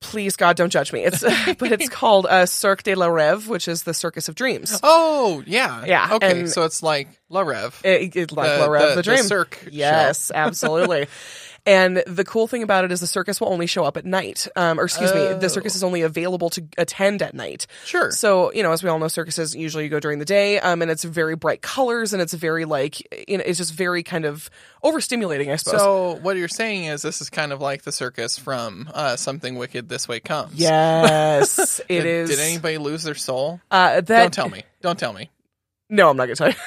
Please, 0.00 0.36
God, 0.36 0.56
don't 0.56 0.70
judge 0.70 0.92
me. 0.92 1.04
It's 1.04 1.22
but 1.58 1.72
it's 1.72 1.88
called 1.90 2.26
uh, 2.26 2.46
Cirque 2.46 2.84
de 2.84 2.94
la 2.94 3.08
Rêve, 3.08 3.48
which 3.48 3.66
is 3.66 3.82
the 3.82 3.92
circus 3.92 4.28
of 4.28 4.36
dreams. 4.36 4.78
Oh, 4.84 5.42
yeah. 5.44 5.84
Yeah, 5.84 6.08
Okay, 6.12 6.40
and- 6.40 6.48
so 6.48 6.62
it's 6.62 6.84
like 6.84 7.08
La 7.28 7.40
Rev. 7.40 7.80
It, 7.84 8.14
it- 8.16 8.30
like 8.32 8.48
The- 8.48 8.58
La 8.58 8.68
Rêve, 8.68 8.88
the- 8.90 8.94
the, 8.96 9.02
dream. 9.02 9.16
the 9.18 9.24
Cirque. 9.24 9.68
Yes, 9.72 10.30
absolutely. 10.32 11.08
And 11.68 12.02
the 12.06 12.24
cool 12.24 12.46
thing 12.46 12.62
about 12.62 12.86
it 12.86 12.92
is 12.92 13.00
the 13.00 13.06
circus 13.06 13.42
will 13.42 13.52
only 13.52 13.66
show 13.66 13.84
up 13.84 13.98
at 13.98 14.06
night. 14.06 14.48
Um, 14.56 14.80
or 14.80 14.84
excuse 14.84 15.12
me, 15.12 15.34
the 15.34 15.50
circus 15.50 15.76
is 15.76 15.84
only 15.84 16.00
available 16.00 16.48
to 16.50 16.64
attend 16.78 17.20
at 17.20 17.34
night. 17.34 17.66
Sure. 17.84 18.10
So, 18.10 18.50
you 18.54 18.62
know, 18.62 18.72
as 18.72 18.82
we 18.82 18.88
all 18.88 18.98
know, 18.98 19.08
circuses 19.08 19.54
usually 19.54 19.84
you 19.84 19.90
go 19.90 20.00
during 20.00 20.18
the 20.18 20.24
day, 20.24 20.58
um, 20.60 20.80
and 20.80 20.90
it's 20.90 21.04
very 21.04 21.36
bright 21.36 21.60
colors 21.60 22.14
and 22.14 22.22
it's 22.22 22.32
very 22.32 22.64
like, 22.64 23.28
you 23.28 23.36
know, 23.36 23.44
it's 23.44 23.58
just 23.58 23.74
very 23.74 24.02
kind 24.02 24.24
of 24.24 24.48
overstimulating, 24.82 25.52
I 25.52 25.56
suppose. 25.56 25.80
So 25.80 26.18
what 26.22 26.38
you're 26.38 26.48
saying 26.48 26.84
is 26.84 27.02
this 27.02 27.20
is 27.20 27.28
kind 27.28 27.52
of 27.52 27.60
like 27.60 27.82
the 27.82 27.92
circus 27.92 28.38
from 28.38 28.90
uh, 28.94 29.16
Something 29.16 29.56
Wicked 29.56 29.90
This 29.90 30.08
Way 30.08 30.20
Comes. 30.20 30.54
yes, 30.54 31.80
it 31.90 32.02
Did, 32.02 32.06
is. 32.06 32.30
did 32.30 32.38
anybody 32.40 32.78
lose 32.78 33.02
their 33.02 33.14
soul? 33.14 33.60
uh, 33.70 34.00
that, 34.00 34.06
Don't 34.06 34.32
tell 34.32 34.48
me. 34.48 34.62
Don't 34.80 34.98
tell 34.98 35.12
me. 35.12 35.28
No, 35.90 36.10
I'm 36.10 36.16
not 36.16 36.26
going 36.26 36.36
to 36.36 36.44
tell 36.44 36.48
you. 36.50 36.56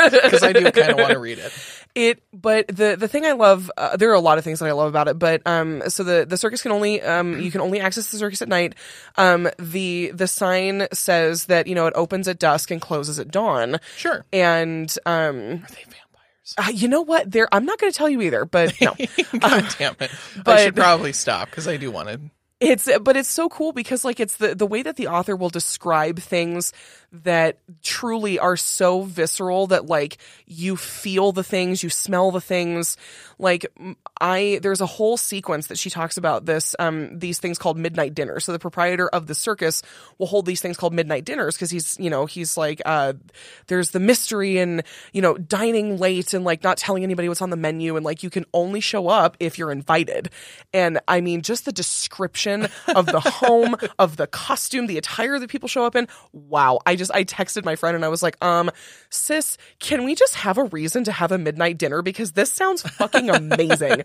Because 0.00 0.42
I 0.42 0.52
do 0.54 0.70
kind 0.72 0.92
of 0.92 0.96
want 0.96 1.10
to 1.10 1.18
read 1.18 1.38
it. 1.38 1.52
It, 1.94 2.22
but 2.32 2.68
the 2.68 2.96
the 2.98 3.08
thing 3.08 3.24
I 3.26 3.32
love, 3.32 3.70
uh, 3.76 3.96
there 3.96 4.10
are 4.10 4.14
a 4.14 4.20
lot 4.20 4.38
of 4.38 4.44
things 4.44 4.60
that 4.60 4.68
I 4.68 4.72
love 4.72 4.88
about 4.88 5.08
it. 5.08 5.18
But 5.18 5.42
um, 5.46 5.82
so 5.88 6.04
the 6.04 6.24
the 6.24 6.36
circus 6.36 6.62
can 6.62 6.70
only 6.72 7.02
um, 7.02 7.40
you 7.40 7.50
can 7.50 7.60
only 7.60 7.80
access 7.80 8.10
the 8.10 8.16
circus 8.18 8.40
at 8.42 8.48
night. 8.48 8.74
Um, 9.16 9.48
the 9.58 10.12
the 10.14 10.28
sign 10.28 10.86
says 10.92 11.46
that 11.46 11.66
you 11.66 11.74
know 11.74 11.86
it 11.88 11.92
opens 11.96 12.28
at 12.28 12.38
dusk 12.38 12.70
and 12.70 12.80
closes 12.80 13.18
at 13.18 13.30
dawn. 13.30 13.78
Sure. 13.96 14.24
And 14.32 14.94
um, 15.04 15.36
Are 15.36 15.68
they 15.68 15.84
vampires? 15.84 16.54
uh, 16.58 16.70
you 16.72 16.86
know 16.88 17.02
what? 17.02 17.30
There, 17.30 17.48
I'm 17.52 17.64
not 17.64 17.78
going 17.80 17.92
to 17.92 17.96
tell 17.98 18.08
you 18.08 18.20
either. 18.22 18.44
But 18.44 18.72
no, 18.80 18.94
God 19.40 19.66
damn 19.78 19.96
it. 20.00 20.10
I 20.36 20.42
but- 20.44 20.60
should 20.60 20.76
probably 20.76 21.12
stop 21.12 21.50
because 21.50 21.66
I 21.66 21.76
do 21.76 21.90
want 21.90 22.08
to. 22.08 22.20
It's 22.60 22.88
but 23.00 23.16
it's 23.16 23.30
so 23.30 23.48
cool 23.48 23.72
because 23.72 24.04
like 24.04 24.20
it's 24.20 24.36
the 24.36 24.54
the 24.54 24.66
way 24.66 24.82
that 24.82 24.96
the 24.96 25.06
author 25.06 25.34
will 25.34 25.48
describe 25.48 26.18
things 26.18 26.74
that 27.10 27.58
truly 27.82 28.38
are 28.38 28.56
so 28.56 29.02
visceral 29.02 29.66
that 29.68 29.86
like 29.86 30.18
you 30.46 30.76
feel 30.76 31.32
the 31.32 31.42
things 31.42 31.82
you 31.82 31.88
smell 31.88 32.30
the 32.30 32.40
things. 32.40 32.98
Like 33.38 33.66
I 34.20 34.60
there's 34.62 34.82
a 34.82 34.86
whole 34.86 35.16
sequence 35.16 35.68
that 35.68 35.78
she 35.78 35.88
talks 35.88 36.18
about 36.18 36.44
this 36.44 36.76
um 36.78 37.18
these 37.18 37.38
things 37.38 37.58
called 37.58 37.78
midnight 37.78 38.14
dinners. 38.14 38.44
So 38.44 38.52
the 38.52 38.58
proprietor 38.58 39.08
of 39.08 39.26
the 39.26 39.34
circus 39.34 39.82
will 40.18 40.26
hold 40.26 40.44
these 40.44 40.60
things 40.60 40.76
called 40.76 40.92
midnight 40.92 41.24
dinners 41.24 41.56
because 41.56 41.70
he's 41.70 41.98
you 41.98 42.10
know 42.10 42.26
he's 42.26 42.58
like 42.58 42.82
uh 42.84 43.14
there's 43.68 43.92
the 43.92 44.00
mystery 44.00 44.58
and 44.58 44.82
you 45.14 45.22
know 45.22 45.38
dining 45.38 45.96
late 45.96 46.34
and 46.34 46.44
like 46.44 46.62
not 46.62 46.76
telling 46.76 47.04
anybody 47.04 47.26
what's 47.26 47.40
on 47.40 47.50
the 47.50 47.56
menu 47.56 47.96
and 47.96 48.04
like 48.04 48.22
you 48.22 48.28
can 48.28 48.44
only 48.52 48.80
show 48.80 49.08
up 49.08 49.38
if 49.40 49.58
you're 49.58 49.72
invited. 49.72 50.28
And 50.74 51.00
i 51.08 51.22
mean 51.22 51.40
just 51.40 51.64
the 51.64 51.72
description 51.72 52.49
of 52.94 53.06
the 53.06 53.20
home 53.20 53.76
of 53.98 54.16
the 54.16 54.26
costume 54.26 54.86
the 54.86 54.98
attire 54.98 55.38
that 55.38 55.50
people 55.50 55.68
show 55.68 55.84
up 55.84 55.94
in 55.94 56.06
wow 56.32 56.78
i 56.86 56.94
just 56.96 57.10
i 57.12 57.24
texted 57.24 57.64
my 57.64 57.76
friend 57.76 57.94
and 57.94 58.04
i 58.04 58.08
was 58.08 58.22
like 58.22 58.36
um 58.44 58.70
sis 59.10 59.56
can 59.78 60.04
we 60.04 60.14
just 60.14 60.34
have 60.34 60.58
a 60.58 60.64
reason 60.64 61.04
to 61.04 61.12
have 61.12 61.32
a 61.32 61.38
midnight 61.38 61.78
dinner 61.78 62.02
because 62.02 62.32
this 62.32 62.52
sounds 62.52 62.82
fucking 62.82 63.30
amazing 63.40 64.02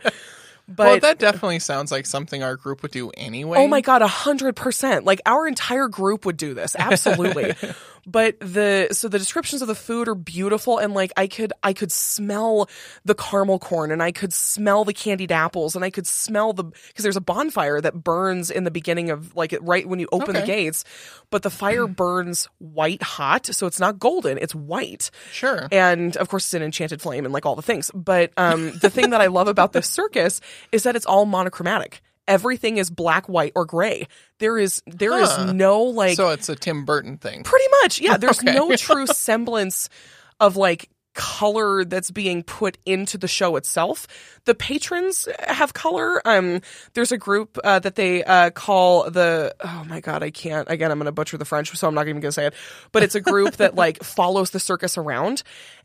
but 0.68 0.88
well, 0.88 1.00
that 1.00 1.20
definitely 1.20 1.60
sounds 1.60 1.92
like 1.92 2.08
something 2.08 2.42
our 2.42 2.56
group 2.56 2.82
would 2.82 2.90
do 2.90 3.12
anyway. 3.12 3.60
Oh 3.60 3.68
my 3.68 3.82
god, 3.82 4.02
a 4.02 4.08
hundred 4.08 4.56
percent. 4.56 5.06
Like 5.06 5.22
our 5.28 5.48
entire 5.48 5.88
group 5.88 6.26
would 6.26 6.38
do 6.38 6.56
this, 6.56 6.76
absolutely. 6.78 7.54
but 8.06 8.40
the 8.40 8.90
so 8.92 9.08
the 9.08 9.20
descriptions 9.20 9.62
of 9.62 9.68
the 9.68 9.76
food 9.76 10.08
are 10.08 10.16
beautiful, 10.16 10.78
and 10.78 10.94
like 10.94 11.12
I 11.18 11.28
could 11.28 11.54
I 11.64 11.74
could 11.74 11.92
smell 11.92 12.70
the 13.04 13.16
caramel 13.16 13.60
corn, 13.60 13.92
and 13.92 14.02
I 14.02 14.12
could 14.12 14.34
smell 14.34 14.86
the 14.86 14.94
candied 14.94 15.32
apples, 15.32 15.76
and 15.76 15.84
I 15.84 15.90
could 15.90 16.08
smell 16.08 16.54
the 16.54 16.64
because 16.64 17.04
there's 17.04 17.16
a 17.16 17.22
bonfire 17.22 17.82
that 17.82 18.04
burns 18.04 18.52
in 18.52 18.64
the 18.64 18.72
beginning 18.72 19.10
of 19.10 19.36
like 19.36 19.56
right 19.62 19.88
when 19.88 20.00
you 20.00 20.08
open 20.12 20.36
the 20.36 20.42
gates, 20.42 20.84
but 21.30 21.44
the 21.44 21.50
fire 21.50 21.88
burns 21.88 22.48
white 22.60 23.04
hot, 23.04 23.46
so 23.48 23.68
it's 23.68 23.80
not 23.80 24.00
golden, 24.00 24.38
it's 24.38 24.56
white. 24.56 25.12
Sure. 25.32 25.68
and 25.72 26.16
of 26.18 26.30
course 26.30 26.46
it's 26.46 26.54
an 26.54 26.62
enchanted 26.62 27.02
flame 27.02 27.26
and 27.26 27.34
like 27.34 27.46
all 27.46 27.56
the 27.56 27.62
things 27.62 27.92
but 27.94 28.32
um 28.38 28.72
the 28.80 28.90
thing 28.90 29.10
that 29.10 29.22
i 29.22 29.28
love 29.28 29.48
about 29.48 29.74
this 29.74 29.88
circus 29.88 30.42
is 30.72 30.84
that 30.84 30.96
it's 30.96 31.06
all 31.06 31.26
monochromatic 31.26 32.02
everything 32.28 32.78
is 32.78 32.90
black, 32.90 33.28
white, 33.30 33.52
or 33.56 33.66
gray. 33.66 34.08
There 34.40 34.58
is 34.58 34.82
there 34.88 35.18
is 35.18 35.30
Huh. 35.30 35.54
no 35.54 35.84
like 35.84 36.16
so 36.18 36.30
it's 36.30 36.50
a 36.50 36.56
Tim 36.56 36.86
Burton 36.86 37.18
thing. 37.18 37.44
pretty 37.44 37.66
much 37.82 38.02
yeah. 38.02 38.18
There's 38.20 38.40
Okay. 38.40 38.54
no 38.54 38.76
true 38.76 39.08
semblance 39.08 39.90
of 40.40 40.56
like 40.58 40.90
color 41.14 41.86
that's 41.86 42.12
being 42.12 42.44
put 42.44 42.78
into 42.86 43.18
the 43.18 43.28
show 43.28 43.56
itself. 43.56 44.06
The 44.44 44.54
patrons 44.54 45.30
have 45.48 45.74
color. 45.74 46.22
Um, 46.28 46.60
there's 46.94 47.14
a 47.14 47.18
group 47.18 47.58
uh, 47.64 47.80
that 47.80 47.96
they 47.96 48.22
uh, 48.22 48.50
call 48.50 49.10
the 49.10 49.56
oh 49.64 49.86
my 49.88 50.02
god, 50.02 50.24
I 50.24 50.32
can't 50.32 50.70
again. 50.70 50.92
I'm 50.92 50.98
going 51.00 51.06
to 51.06 51.14
butcher 51.14 51.38
the 51.38 51.46
French, 51.46 51.74
so 51.76 51.88
I'm 51.88 51.94
not 51.96 52.08
even 52.10 52.20
going 52.20 52.30
to 52.30 52.34
say 52.34 52.48
it. 52.48 52.54
But 52.92 53.04
it's 53.04 53.16
a 53.16 53.22
group 53.22 53.56
that 53.58 53.76
like 53.76 54.04
follows 54.04 54.50
the 54.50 54.60
circus 54.60 54.98
around, 54.98 55.44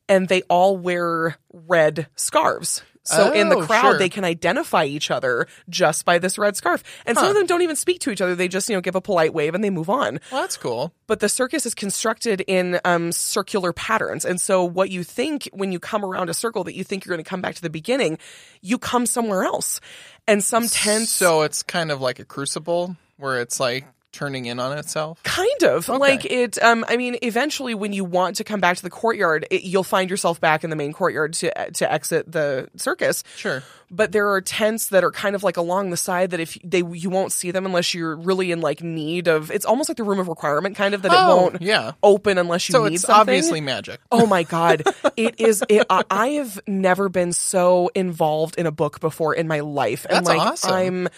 and 0.09 0.27
they 0.27 0.43
all 0.51 0.77
wear 0.77 1.37
red 1.53 2.07
scarves. 2.17 2.83
So 3.03 3.33
in 3.33 3.49
the 3.49 3.57
Oh, 3.57 3.67
crowd, 3.67 3.81
sure. 3.83 3.99
they 3.99 4.11
can 4.11 4.25
identify 4.25 4.85
each 4.85 5.11
other 5.11 5.47
just 5.71 6.05
by 6.05 6.19
this 6.19 6.37
red 6.37 6.55
scarf. 6.55 6.85
And 7.07 7.17
some 7.17 7.29
of 7.29 7.35
them 7.35 7.47
don't 7.47 7.63
even 7.63 7.75
speak 7.75 7.99
to 8.01 8.11
each 8.11 8.21
other. 8.21 8.35
They 8.37 8.47
just, 8.47 8.69
you 8.69 8.77
know, 8.77 8.83
give 8.83 8.95
a 8.95 9.01
polite 9.01 9.33
wave 9.33 9.55
and 9.55 9.65
they 9.65 9.71
move 9.71 9.89
on 9.89 10.21
Well, 10.31 10.43
that's 10.43 10.59
cool. 10.59 10.93
but 11.07 11.19
the 11.21 11.29
circus 11.29 11.65
is 11.65 11.75
constructed 11.75 12.43
in 12.43 12.79
um, 12.85 13.11
circular 13.11 13.73
patterns. 13.73 14.27
And 14.27 14.39
so, 14.41 14.63
what 14.65 14.91
you 14.91 15.03
think 15.03 15.49
when 15.53 15.73
you 15.73 15.81
come 15.81 16.05
around 16.05 16.29
a 16.29 16.35
circle 16.35 16.63
that 16.65 16.75
you 16.75 16.85
think 16.85 17.05
you're 17.05 17.17
going 17.17 17.25
to 17.25 17.29
come 17.29 17.41
back 17.41 17.55
to 17.55 17.63
the 17.63 17.71
beginning, 17.71 18.19
you 18.61 18.79
come 18.79 19.07
somewhere 19.07 19.45
else. 19.45 19.81
And 20.29 20.45
some 20.45 20.69
tents, 20.69 21.11
So 21.11 21.43
it's 21.43 21.63
kind 21.63 21.91
of 21.91 22.03
like 22.03 22.19
a 22.19 22.25
crucible 22.27 22.97
where 23.17 23.41
it's 23.41 23.59
like 23.59 23.87
turning 24.13 24.47
in 24.47 24.59
on 24.59 24.77
itself. 24.77 25.23
kind 25.23 25.63
of 25.65 25.89
like 25.89 26.25
it. 26.25 26.61
Um, 26.63 26.85
I 26.89 26.97
mean, 26.97 27.17
eventually, 27.23 27.75
when 27.75 27.93
you 27.93 28.05
want 28.05 28.37
to 28.37 28.45
come 28.45 28.61
back 28.61 28.77
to 28.77 28.83
the 28.83 28.91
courtyard, 28.91 29.47
it, 29.51 29.63
you'll 29.63 29.85
find 29.85 30.11
yourself 30.11 30.41
back 30.41 30.65
in 30.65 30.71
the 30.71 30.77
main 30.77 30.93
courtyard 30.93 31.33
to 31.35 31.71
to 31.73 31.93
exit 31.93 32.31
the 32.31 32.69
circus. 32.77 33.23
Sure. 33.37 33.63
But 33.93 34.13
there 34.13 34.31
are 34.31 34.41
tents 34.41 34.89
that 34.91 35.03
are 35.03 35.11
kind 35.11 35.35
of 35.35 35.43
like 35.43 35.57
along 35.57 35.91
the 35.91 35.97
side 35.97 36.31
that 36.31 36.39
if 36.39 36.57
they 36.63 36.79
you 36.93 37.11
won't 37.11 37.33
see 37.33 37.51
them 37.51 37.67
unless 37.67 37.93
you're 37.93 38.15
really 38.17 38.53
in 38.53 38.61
like 38.61 38.83
need 38.83 39.27
of. 39.27 39.51
It's 39.51 39.65
almost 39.65 39.89
like 39.89 39.97
the 39.97 40.05
room 40.05 40.21
of 40.21 40.29
requirement, 40.29 40.77
kind 40.77 40.95
of 40.95 41.03
that 41.03 41.11
it 41.13 41.19
Oh, 41.19 41.37
won't 41.37 41.61
yeah. 41.63 41.93
open 42.03 42.39
unless 42.39 42.69
you 42.69 42.73
So 42.73 42.85
need 42.87 42.95
it's 42.95 43.03
something. 43.03 43.21
obviously 43.21 43.61
magic. 43.61 44.01
Oh 44.13 44.27
my 44.27 44.45
god, 44.45 44.85
it 45.17 45.41
is. 45.41 45.65
It, 45.69 45.85
I, 45.91 46.05
I 46.09 46.27
have 46.31 46.61
never 46.69 47.09
been 47.09 47.33
so 47.33 47.91
involved 47.95 48.57
in 48.59 48.67
a 48.67 48.73
book 48.73 49.01
before 49.01 49.35
in 49.35 49.49
my 49.49 49.61
life, 49.61 50.07
and 50.09 50.19
That's 50.19 50.29
like 50.29 50.41
awesome. 50.41 50.73
I'm 50.73 51.09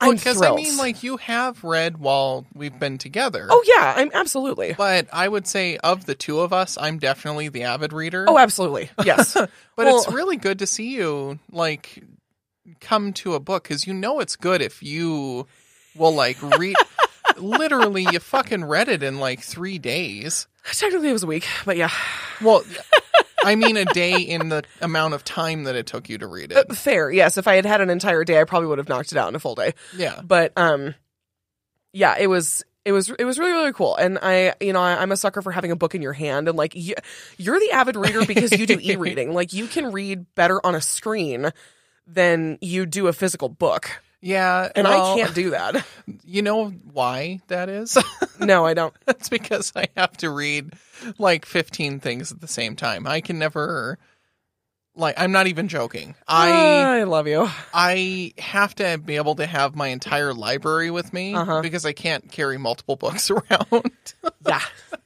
Because. 0.00 0.42
I 0.42 0.54
mean, 0.54 0.76
like 0.76 1.02
you 1.02 1.16
have 1.18 1.62
read 1.64 1.98
while 1.98 2.46
we've 2.54 2.78
been 2.78 2.98
together. 2.98 3.46
oh 3.50 3.64
yeah, 3.66 3.94
I'm 3.96 4.10
absolutely. 4.12 4.74
But 4.76 5.08
I 5.12 5.28
would 5.28 5.46
say 5.46 5.78
of 5.78 6.04
the 6.06 6.14
two 6.14 6.40
of 6.40 6.52
us, 6.52 6.76
I'm 6.78 6.98
definitely 6.98 7.48
the 7.48 7.62
avid 7.62 7.92
reader. 7.92 8.26
Oh, 8.28 8.38
absolutely. 8.38 8.90
Yes, 9.04 9.34
but 9.34 9.50
well- 9.76 9.98
it's 9.98 10.12
really 10.12 10.36
good 10.36 10.58
to 10.58 10.66
see 10.66 10.94
you 10.94 11.38
like 11.50 12.02
come 12.80 13.12
to 13.14 13.34
a 13.34 13.40
book 13.40 13.64
because 13.64 13.86
you 13.86 13.94
know 13.94 14.20
it's 14.20 14.36
good 14.36 14.60
if 14.62 14.82
you 14.82 15.46
will 15.96 16.14
like 16.14 16.40
read. 16.58 16.76
literally, 17.38 18.06
you 18.10 18.18
fucking 18.18 18.64
read 18.64 18.88
it 18.88 19.02
in 19.02 19.18
like 19.20 19.40
three 19.40 19.78
days. 19.78 20.46
Technically 20.72 21.10
it 21.10 21.12
was 21.12 21.22
a 21.22 21.26
week, 21.26 21.46
but 21.64 21.76
yeah, 21.76 21.90
Well, 22.40 22.64
I 23.44 23.54
mean 23.56 23.76
a 23.76 23.84
day 23.84 24.20
in 24.20 24.48
the 24.48 24.62
amount 24.80 25.14
of 25.14 25.24
time 25.24 25.64
that 25.64 25.74
it 25.76 25.86
took 25.86 26.08
you 26.08 26.18
to 26.18 26.26
read 26.26 26.52
it. 26.52 26.74
fair. 26.74 27.10
Yes, 27.10 27.36
if 27.38 27.46
I 27.48 27.56
had 27.56 27.66
had 27.66 27.80
an 27.80 27.90
entire 27.90 28.24
day, 28.24 28.40
I 28.40 28.44
probably 28.44 28.68
would 28.68 28.78
have 28.78 28.88
knocked 28.88 29.12
it 29.12 29.18
out 29.18 29.28
in 29.28 29.34
a 29.34 29.40
full 29.40 29.54
day. 29.54 29.74
Yeah. 29.96 30.20
But 30.24 30.52
um, 30.56 30.94
yeah, 31.92 32.16
it 32.18 32.26
was. 32.28 32.64
It 32.86 32.92
was 32.92 33.08
it 33.08 33.24
was 33.24 33.38
really 33.38 33.52
really 33.52 33.72
cool, 33.72 33.96
and 33.96 34.18
I 34.20 34.52
you 34.60 34.74
know 34.74 34.80
I, 34.82 35.00
I'm 35.00 35.10
a 35.10 35.16
sucker 35.16 35.40
for 35.40 35.50
having 35.50 35.70
a 35.70 35.76
book 35.76 35.94
in 35.94 36.02
your 36.02 36.12
hand, 36.12 36.48
and 36.48 36.58
like 36.58 36.74
you, 36.74 36.94
you're 37.38 37.58
the 37.58 37.70
avid 37.70 37.96
reader 37.96 38.26
because 38.26 38.52
you 38.52 38.66
do 38.66 38.78
e-reading. 38.78 39.32
Like 39.32 39.54
you 39.54 39.66
can 39.68 39.90
read 39.90 40.26
better 40.34 40.60
on 40.66 40.74
a 40.74 40.82
screen 40.82 41.50
than 42.06 42.58
you 42.60 42.84
do 42.84 43.06
a 43.06 43.14
physical 43.14 43.48
book, 43.48 43.90
Yeah. 44.24 44.70
and 44.74 44.88
well, 44.88 45.12
I 45.12 45.16
can't 45.16 45.34
do 45.34 45.50
that. 45.50 45.84
You 46.26 46.42
know 46.42 46.68
why 46.68 47.40
that 47.48 47.68
is? 47.68 47.96
No, 48.40 48.66
I 48.66 48.74
don't. 48.74 48.92
That's 49.06 49.28
because 49.28 49.72
I 49.76 49.86
have 49.96 50.16
to 50.18 50.28
read 50.28 50.72
like 51.18 51.46
15 51.46 52.00
things 52.00 52.32
at 52.32 52.40
the 52.40 52.48
same 52.48 52.74
time. 52.76 53.06
I 53.06 53.20
can 53.20 53.38
never 53.38 53.98
like 54.96 55.14
I'm 55.18 55.32
not 55.32 55.46
even 55.46 55.68
joking. 55.68 56.14
I 56.28 57.00
I 57.00 57.02
love 57.04 57.26
you. 57.26 57.48
I 57.74 58.32
have 58.38 58.74
to 58.76 58.98
be 58.98 59.16
able 59.16 59.34
to 59.36 59.46
have 59.46 59.74
my 59.74 59.88
entire 59.88 60.32
library 60.34 60.90
with 60.90 61.12
me 61.12 61.34
Uh-huh. 61.34 61.62
because 61.62 61.84
I 61.84 61.92
can't 61.92 62.30
carry 62.30 62.58
multiple 62.58 62.96
books 62.96 63.30
around. 63.30 64.14
Yeah, 64.46 64.60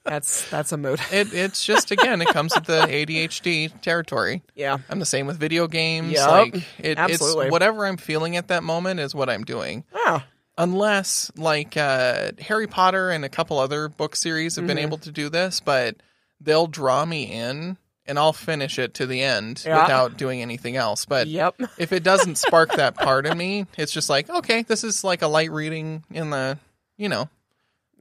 that's 0.04 0.48
that's 0.50 0.72
a 0.72 0.76
mood. 0.76 1.00
it 1.12 1.32
it's 1.32 1.64
just 1.64 1.90
again 1.90 2.20
it 2.22 2.28
comes 2.28 2.54
with 2.54 2.64
the 2.64 2.80
ADHD 2.88 3.80
territory. 3.80 4.42
Yeah, 4.54 4.78
I'm 4.90 4.98
the 4.98 5.06
same 5.06 5.26
with 5.26 5.38
video 5.38 5.66
games. 5.68 6.12
Yup. 6.12 6.30
like 6.30 6.54
it, 6.78 6.98
Absolutely. 6.98 7.46
it's 7.46 7.52
whatever 7.52 7.86
I'm 7.86 7.96
feeling 7.96 8.36
at 8.36 8.48
that 8.48 8.62
moment 8.62 9.00
is 9.00 9.14
what 9.14 9.28
I'm 9.30 9.44
doing. 9.44 9.84
oh, 9.94 10.22
unless 10.56 11.30
like 11.36 11.76
uh, 11.76 12.32
Harry 12.40 12.66
Potter 12.66 13.10
and 13.10 13.24
a 13.24 13.28
couple 13.28 13.58
other 13.58 13.88
book 13.88 14.16
series 14.16 14.56
have 14.56 14.66
been 14.66 14.76
Mhm. 14.76 14.82
able 14.82 14.98
to 14.98 15.12
do 15.12 15.28
this, 15.28 15.60
but 15.60 15.96
they'll 16.40 16.66
draw 16.66 17.04
me 17.04 17.22
in 17.24 17.78
and 18.08 18.18
I'll 18.18 18.32
finish 18.32 18.78
it 18.78 18.94
to 18.94 19.06
the 19.06 19.22
end 19.22 19.62
Yeah. 19.64 19.82
without 19.82 20.16
doing 20.16 20.42
anything 20.42 20.76
else. 20.76 21.04
But 21.04 21.26
yep. 21.28 21.54
if 21.78 21.92
it 21.92 22.02
doesn't 22.02 22.36
spark 22.38 22.72
that 22.76 22.96
part 22.96 23.26
in 23.26 23.36
me, 23.38 23.66
it's 23.76 23.92
just 23.92 24.08
like, 24.08 24.28
okay, 24.30 24.62
this 24.62 24.82
is 24.82 25.04
like 25.04 25.22
a 25.22 25.28
light 25.28 25.50
reading 25.52 26.02
in 26.10 26.30
the, 26.30 26.58
you 26.96 27.08
know, 27.08 27.28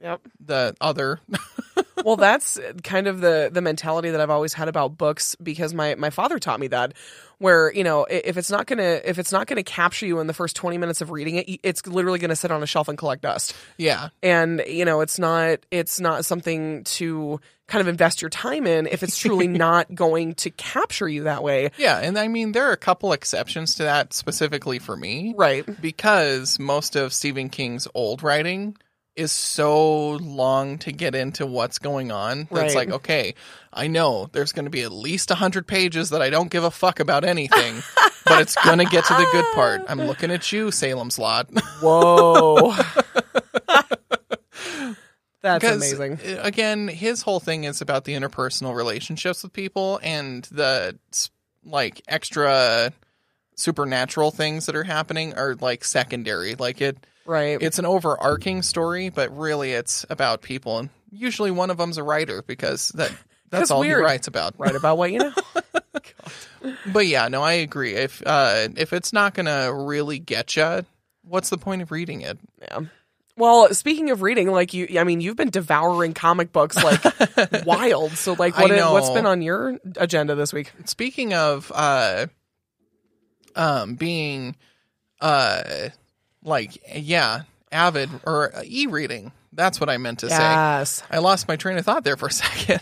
Yep. 0.02 0.20
the 0.40 0.76
other. 0.80 1.20
well 2.04 2.16
that's 2.16 2.58
kind 2.82 3.06
of 3.06 3.20
the 3.20 3.50
the 3.52 3.60
mentality 3.60 4.10
that 4.10 4.20
i've 4.20 4.30
always 4.30 4.52
had 4.52 4.68
about 4.68 4.96
books 4.96 5.34
because 5.42 5.74
my 5.74 5.94
my 5.96 6.10
father 6.10 6.38
taught 6.38 6.60
me 6.60 6.68
that 6.68 6.94
where 7.38 7.72
you 7.72 7.84
know 7.84 8.04
if 8.04 8.36
it's 8.36 8.50
not 8.50 8.66
gonna 8.66 9.00
if 9.04 9.18
it's 9.18 9.32
not 9.32 9.46
gonna 9.46 9.62
capture 9.62 10.06
you 10.06 10.20
in 10.20 10.26
the 10.26 10.34
first 10.34 10.56
20 10.56 10.78
minutes 10.78 11.00
of 11.00 11.10
reading 11.10 11.36
it 11.36 11.60
it's 11.62 11.86
literally 11.86 12.18
gonna 12.18 12.36
sit 12.36 12.50
on 12.50 12.62
a 12.62 12.66
shelf 12.66 12.88
and 12.88 12.98
collect 12.98 13.22
dust 13.22 13.54
yeah. 13.76 14.08
and 14.22 14.62
you 14.66 14.84
know 14.84 15.00
it's 15.00 15.18
not 15.18 15.58
it's 15.70 16.00
not 16.00 16.24
something 16.24 16.84
to 16.84 17.40
kind 17.66 17.80
of 17.82 17.88
invest 17.88 18.22
your 18.22 18.30
time 18.30 18.66
in 18.66 18.86
if 18.86 19.02
it's 19.02 19.18
truly 19.18 19.46
not 19.48 19.94
going 19.94 20.34
to 20.34 20.50
capture 20.50 21.08
you 21.08 21.24
that 21.24 21.42
way 21.42 21.70
Yeah. 21.76 21.98
And 21.98 22.18
I 22.18 22.28
mean, 22.28 22.52
there 22.52 22.68
are 22.68 22.72
a 22.72 22.78
couple 22.78 23.12
exceptions 23.12 23.74
to 23.74 23.82
that 23.82 24.14
specifically 24.14 24.78
for 24.78 24.96
me. 24.96 25.34
right 25.36 25.66
because 25.80 26.58
most 26.58 26.96
of 26.96 27.12
Stephen 27.12 27.50
King's 27.50 27.86
old 27.94 28.22
writing 28.22 28.76
is 29.18 29.32
so 29.32 30.12
long 30.12 30.78
to 30.78 30.92
get 30.92 31.14
into 31.14 31.44
what's 31.44 31.78
going 31.78 32.12
on. 32.12 32.48
That's 32.52 32.74
Right. 32.74 32.88
like, 32.88 32.90
okay, 32.98 33.34
I 33.72 33.88
know 33.88 34.28
there's 34.32 34.52
going 34.52 34.66
to 34.66 34.70
be 34.70 34.82
at 34.82 34.92
least 34.92 35.30
100 35.30 35.66
pages 35.66 36.10
that 36.10 36.22
I 36.22 36.30
don't 36.30 36.50
give 36.50 36.62
a 36.64 36.70
fuck 36.70 37.00
about 37.00 37.24
anything, 37.24 37.82
but 38.24 38.40
it's 38.40 38.54
going 38.64 38.78
to 38.78 38.84
get 38.84 39.04
to 39.06 39.14
the 39.14 39.28
good 39.32 39.44
part. 39.54 39.82
I'm 39.88 40.00
looking 40.02 40.30
at 40.30 40.52
you, 40.52 40.70
Salem's 40.70 41.18
Lot. 41.18 41.48
whoa 41.80 42.74
that's 45.40 45.64
amazing 45.64 46.18
uh, 46.24 46.40
Again, 46.42 46.88
his 46.88 47.22
whole 47.22 47.40
thing 47.40 47.64
is 47.64 47.80
about 47.80 48.04
the 48.04 48.14
interpersonal 48.14 48.74
relationships 48.74 49.42
with 49.42 49.52
people 49.52 50.00
and 50.02 50.44
the 50.44 50.98
like 51.64 52.02
extra 52.08 52.92
supernatural 53.56 54.30
things 54.30 54.66
that 54.66 54.76
are 54.76 54.84
happening 54.84 55.34
are 55.34 55.54
like 55.56 55.84
secondary. 55.84 56.54
Like 56.54 56.80
it 56.80 56.96
right 57.28 57.58
it's 57.60 57.78
an 57.78 57.86
overarching 57.86 58.62
story, 58.62 59.10
but 59.10 59.36
really 59.36 59.72
it's 59.72 60.04
about 60.10 60.42
people, 60.42 60.78
and 60.78 60.90
usually 61.10 61.50
one 61.50 61.70
of 61.70 61.76
them's 61.76 61.98
a 61.98 62.02
writer 62.02 62.42
because 62.42 62.88
that 62.90 63.12
that's 63.50 63.70
all 63.70 63.80
weird. 63.80 64.00
he 64.00 64.04
writes 64.04 64.26
about. 64.26 64.54
right 64.58 64.74
about 64.74 64.98
what 64.98 65.12
you 65.12 65.18
know 65.18 65.32
But 66.92 67.06
yeah, 67.06 67.28
no, 67.28 67.42
I 67.42 67.54
agree. 67.54 67.94
If 67.94 68.22
uh, 68.26 68.68
if 68.76 68.92
it's 68.92 69.12
not 69.12 69.34
gonna 69.34 69.72
really 69.72 70.18
get 70.18 70.56
you, 70.56 70.84
what's 71.22 71.50
the 71.50 71.58
point 71.58 71.82
of 71.82 71.92
reading 71.92 72.22
it? 72.22 72.38
Yeah. 72.60 72.80
Well, 73.36 73.72
speaking 73.72 74.10
of 74.10 74.22
reading, 74.22 74.50
like 74.50 74.74
you, 74.74 74.98
I 74.98 75.04
mean, 75.04 75.20
you've 75.20 75.36
been 75.36 75.50
devouring 75.50 76.12
comic 76.12 76.52
books 76.52 76.76
like 76.82 77.00
wild. 77.64 78.12
So, 78.12 78.34
like, 78.36 78.58
what 78.58 78.70
what's 78.92 79.10
been 79.10 79.26
on 79.26 79.42
your 79.42 79.78
agenda 79.96 80.34
this 80.34 80.52
week? 80.52 80.72
Speaking 80.86 81.34
of 81.34 81.70
uh, 81.72 82.26
um, 83.54 83.94
being 83.94 84.56
uh, 85.20 85.62
like 86.48 86.78
yeah, 87.00 87.42
avid 87.70 88.10
or 88.24 88.52
e-reading. 88.64 89.32
That's 89.52 89.80
what 89.80 89.88
I 89.88 89.96
meant 89.98 90.20
to 90.20 90.30
say. 90.30 90.36
I 91.10 91.18
lost 91.18 91.48
my 91.48 91.56
train 91.56 91.78
of 91.78 91.84
thought 91.84 92.04
there 92.04 92.16
for 92.16 92.26
a 92.26 92.32
second. 92.32 92.80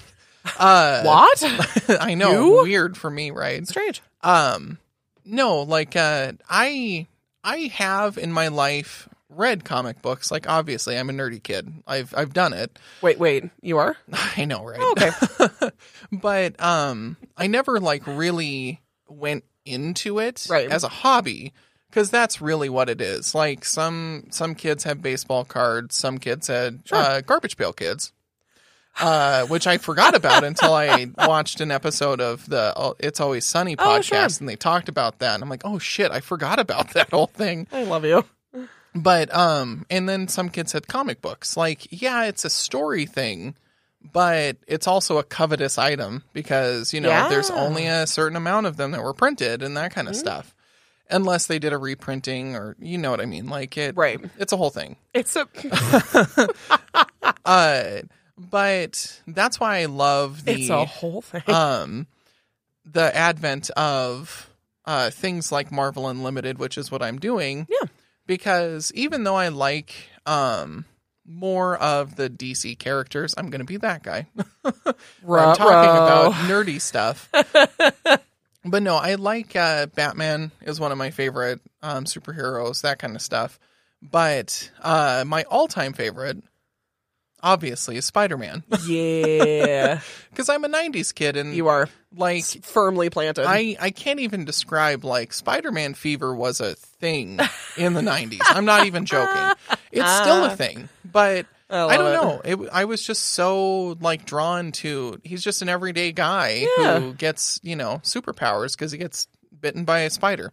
Uh, 0.59 1.03
What? 1.03 1.43
I 2.01 2.15
know, 2.15 2.59
You? 2.59 2.63
weird 2.63 2.97
for 2.97 3.11
me, 3.11 3.31
right? 3.31 3.67
Strange. 3.67 4.03
Um, 4.23 4.79
no, 5.25 5.63
like 5.63 5.97
uh, 5.97 6.33
I 6.49 7.07
I 7.43 7.57
have 7.75 8.17
in 8.19 8.33
my 8.33 8.49
life 8.49 9.09
read 9.29 9.65
comic 9.65 10.03
books. 10.03 10.31
Like 10.31 10.49
obviously, 10.49 10.97
I'm 10.99 11.11
a 11.11 11.13
nerdy 11.13 11.43
kid. 11.43 11.73
I've 11.87 12.15
I've 12.17 12.33
done 12.33 12.53
it. 12.53 12.79
Wait, 13.03 13.19
wait. 13.19 13.45
You 13.63 13.79
are 13.79 13.97
I 14.37 14.45
know, 14.45 14.65
right? 14.65 14.81
okay. 14.81 15.71
but 16.13 16.61
um, 16.63 17.17
I 17.37 17.47
never 17.47 17.81
like 17.81 18.07
really 18.07 18.81
went 19.09 19.45
into 19.65 20.19
it 20.21 20.47
Right. 20.49 20.71
as 20.71 20.85
a 20.85 20.89
hobby 20.89 21.53
because 21.91 22.11
that's 22.11 22.41
really 22.41 22.69
what 22.69 22.89
it 22.89 23.01
is. 23.01 23.35
Like 23.35 23.65
some 23.65 24.25
some 24.31 24.55
kids 24.55 24.85
have 24.85 25.03
baseball 25.03 25.45
cards, 25.45 25.95
some 25.97 26.19
kids 26.19 26.47
had 26.49 26.81
uh, 26.93 27.21
garbage 27.23 27.57
pail 27.57 27.73
kids. 27.73 28.13
Uh, 28.99 29.45
which 29.49 29.67
I 29.67 29.77
forgot 29.77 30.15
about 30.15 30.43
until 30.43 30.73
I 30.73 31.11
watched 31.19 31.61
an 31.61 31.71
episode 31.71 32.19
of 32.19 32.49
the 32.49 32.73
uh, 32.75 32.95
"It's 32.99 33.21
Always 33.21 33.45
Sunny" 33.45 33.77
Oh, 33.79 33.83
podcast, 33.85 34.05
sure. 34.05 34.41
and 34.41 34.49
they 34.49 34.57
talked 34.57 34.89
about 34.89 35.19
that. 35.19 35.35
And 35.35 35.43
I'm 35.43 35.51
like, 35.51 35.67
"Oh 35.67 35.79
shit, 35.79 36.11
I 36.11 36.21
forgot 36.21 36.59
about 36.59 36.91
that 36.95 37.11
whole 37.11 37.27
thing." 37.27 37.67
I 37.73 37.85
love 37.85 38.07
you. 38.07 38.25
But 38.95 39.35
um 39.37 39.85
and 39.91 40.09
then 40.09 40.29
some 40.29 40.49
kids 40.49 40.73
had 40.73 40.89
comic 40.89 41.21
books. 41.21 41.59
Like, 41.59 41.87
yeah, 41.91 42.25
it's 42.25 42.47
a 42.47 42.49
story 42.51 43.05
thing, 43.05 43.55
but 44.15 44.57
it's 44.67 44.87
also 44.87 45.19
a 45.19 45.23
covetous 45.23 45.77
item 45.77 46.23
because, 46.33 46.95
you 46.95 47.03
know, 47.03 47.11
Yeah. 47.11 47.29
there's 47.29 47.51
only 47.51 47.87
a 47.89 48.07
certain 48.07 48.37
amount 48.39 48.65
of 48.67 48.79
them 48.79 48.93
that 48.93 49.03
were 49.03 49.13
printed 49.13 49.63
and 49.63 49.77
that 49.77 49.93
kind 49.95 50.09
of 50.09 50.17
stuff. 50.17 50.55
Unless 51.11 51.47
they 51.47 51.59
did 51.59 51.73
a 51.73 51.79
reprinting 51.79 52.57
or 52.57 52.75
you 52.81 52.99
know 52.99 53.11
what 53.11 53.21
I 53.21 53.27
mean. 53.27 53.47
Like 53.49 53.77
it 53.79 53.97
Right. 53.97 54.21
it's 54.39 54.53
a 54.53 54.57
whole 54.57 54.71
thing. 54.71 54.97
It's 55.15 55.37
a 55.37 55.47
Uh 57.45 57.85
but 58.39 59.21
that's 59.27 59.59
why 59.59 59.79
I 59.79 59.85
love 59.87 60.45
the 60.45 60.53
it's 60.53 60.71
a 60.71 60.85
whole 60.85 61.23
thing. 61.23 61.43
um 61.49 62.07
the 62.85 63.15
advent 63.17 63.71
of 63.71 64.51
uh 64.85 65.11
things 65.11 65.51
like 65.53 65.71
Marvel 65.73 66.09
Unlimited, 66.09 66.59
which 66.59 66.77
is 66.77 66.91
what 66.91 67.03
I'm 67.03 67.19
doing. 67.19 67.67
Yeah. 67.71 67.89
Because 68.27 68.91
even 68.95 69.25
though 69.25 69.37
I 69.37 69.49
like 69.49 69.95
um 70.27 70.85
more 71.25 71.77
of 71.79 72.17
the 72.17 72.29
DC 72.31 72.79
characters, 72.79 73.35
I'm 73.37 73.51
going 73.51 73.59
to 73.61 73.65
be 73.65 73.79
that 73.79 74.05
guy. 74.05 74.29
I'm 74.65 75.57
talking 75.57 75.91
about 75.97 76.33
nerdy 76.49 76.81
stuff. 76.81 77.29
But 78.67 78.83
no, 78.83 78.97
I 78.97 79.15
like 79.15 79.57
uh 79.57 79.87
Batman 79.87 80.53
is 80.63 80.81
one 80.81 80.93
of 80.93 80.99
my 80.99 81.11
favorite 81.11 81.61
um 81.83 82.05
superheroes, 82.05 82.83
that 82.83 82.99
kind 82.99 83.17
of 83.17 83.23
stuff. 83.23 83.59
But 84.03 84.71
uh 84.83 85.25
my 85.27 85.45
all-time 85.45 85.93
favorite 85.93 86.43
obviously 87.43 87.97
is 87.97 88.05
Spider-Man 88.05 88.65
yeah, 88.87 90.01
because 90.31 90.49
I'm 90.49 90.65
a 90.65 90.69
90s 90.69 91.15
kid 91.15 91.37
and 91.37 91.55
you 91.55 91.69
are 91.69 91.89
like 92.17 92.45
firmly 92.45 93.11
planted. 93.11 93.45
I, 93.47 93.77
I 93.81 93.91
can't 93.91 94.21
even 94.21 94.45
describe 94.45 95.05
like 95.05 95.33
Spider-Man 95.33 95.95
fever 95.95 96.35
was 96.35 96.61
a 96.61 96.75
thing 96.75 97.39
in 97.77 97.93
the 97.93 98.01
90s. 98.01 98.41
I'm 98.49 98.65
not 98.65 98.87
even 98.87 99.05
joking. 99.05 99.53
It's 99.93 100.13
still 100.13 100.45
a 100.45 100.55
thing, 100.55 100.91
but 101.11 101.47
I, 101.69 101.85
I, 101.87 101.97
don't 101.97 102.13
it. 102.13 102.15
know. 102.57 102.65
It, 102.65 102.71
I 102.73 102.85
was 102.85 103.03
just 103.03 103.25
so 103.31 103.97
like 104.01 104.25
drawn 104.25 104.73
to 104.73 105.21
he's 105.25 105.43
just 105.43 105.63
an 105.63 105.69
everyday 105.69 106.13
guy 106.13 106.67
Yeah. 106.79 107.01
who 107.01 107.13
gets, 107.15 107.59
you 107.63 107.75
know, 107.77 108.01
superpowers 108.05 108.73
because 108.77 108.93
he 108.93 108.99
gets 108.99 109.27
bitten 109.61 109.85
by 109.85 110.01
a 110.01 110.11
spider. 110.11 110.53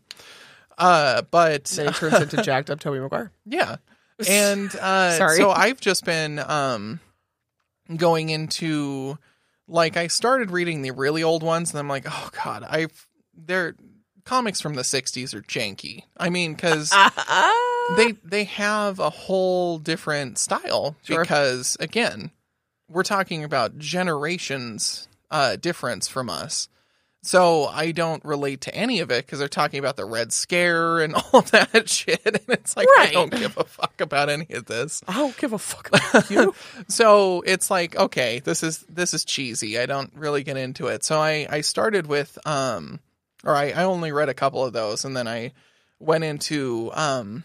Uh 0.77 1.21
but 1.29 1.65
Then 1.65 1.87
he 1.87 1.93
turns 1.93 2.15
into 2.21 2.41
jacked 2.43 2.69
up 2.71 2.79
Tobey 2.79 2.99
Maguire. 2.99 3.31
yeah. 3.45 3.75
And 4.27 4.73
uh 4.75 5.17
Sorry. 5.17 5.37
so 5.37 5.51
I've 5.51 5.79
just 5.79 6.03
been 6.05 6.39
um 6.39 6.99
going 7.95 8.29
into 8.29 9.17
like 9.67 9.97
I 9.97 10.07
started 10.07 10.51
reading 10.51 10.81
the 10.81 10.91
really 10.91 11.23
old 11.23 11.43
ones 11.43 11.71
and 11.71 11.79
I'm 11.79 11.87
like, 11.87 12.05
"Oh 12.07 12.29
god, 12.43 12.63
I've 12.67 13.07
they're 13.35 13.75
comics 14.25 14.61
from 14.61 14.73
the 14.75 14.81
60s 14.83 15.33
are 15.33 15.41
janky." 15.41 16.03
I 16.17 16.29
mean, 16.29 16.57
Ah. 16.63 17.93
they 17.97 18.13
they 18.23 18.43
have 18.45 18.99
a 18.99 19.09
whole 19.09 19.77
different 19.79 20.37
style 20.37 20.95
Sure. 21.03 21.21
because 21.21 21.75
again, 21.79 22.31
we're 22.89 23.03
talking 23.03 23.43
about 23.43 23.77
generations 23.77 25.07
uh 25.31 25.55
difference 25.55 26.07
from 26.07 26.29
us. 26.29 26.69
So 27.25 27.67
I 27.67 27.91
don't 27.93 28.23
relate 28.25 28.59
to 28.61 28.75
any 28.75 28.99
of 28.99 29.09
it 29.09 29.25
because 29.25 29.39
they're 29.39 29.47
talking 29.47 29.79
about 29.79 29.95
the 29.95 30.03
Red 30.03 30.33
Scare 30.33 30.99
and 30.99 31.15
all 31.33 31.41
that 31.41 31.87
shit, 31.89 32.19
and 32.25 32.41
it's 32.49 32.75
like 32.75 32.85
I 32.99 33.11
don't 33.11 33.31
give 33.31 33.57
a 33.57 33.63
fuck 33.63 34.01
about 34.01 34.27
any 34.29 34.47
of 34.53 34.65
this. 34.65 35.01
I 35.07 35.13
don't 35.13 35.37
give 35.37 35.53
a 35.53 35.57
fuck 35.57 35.87
about 35.87 36.29
you. 36.29 36.53
So 36.89 37.41
it's 37.45 37.71
like 37.71 37.95
okay, 37.95 38.39
this 38.39 38.61
is 38.61 38.79
this 38.89 39.13
is 39.13 39.23
cheesy. 39.23 39.79
I 39.79 39.85
don't 39.85 40.11
really 40.15 40.43
get 40.43 40.57
into 40.57 40.87
it. 40.87 41.05
So 41.05 41.17
I 41.17 41.47
I 41.49 41.61
started 41.61 42.07
with 42.07 42.37
um, 42.45 42.99
or 43.43 43.55
I 43.55 43.71
I 43.71 43.83
only 43.83 44.11
read 44.11 44.29
a 44.29 44.33
couple 44.33 44.63
of 44.63 44.73
those, 44.73 45.05
and 45.05 45.15
then 45.15 45.27
I 45.27 45.51
went 45.99 46.23
into 46.23 46.91
um. 46.93 47.43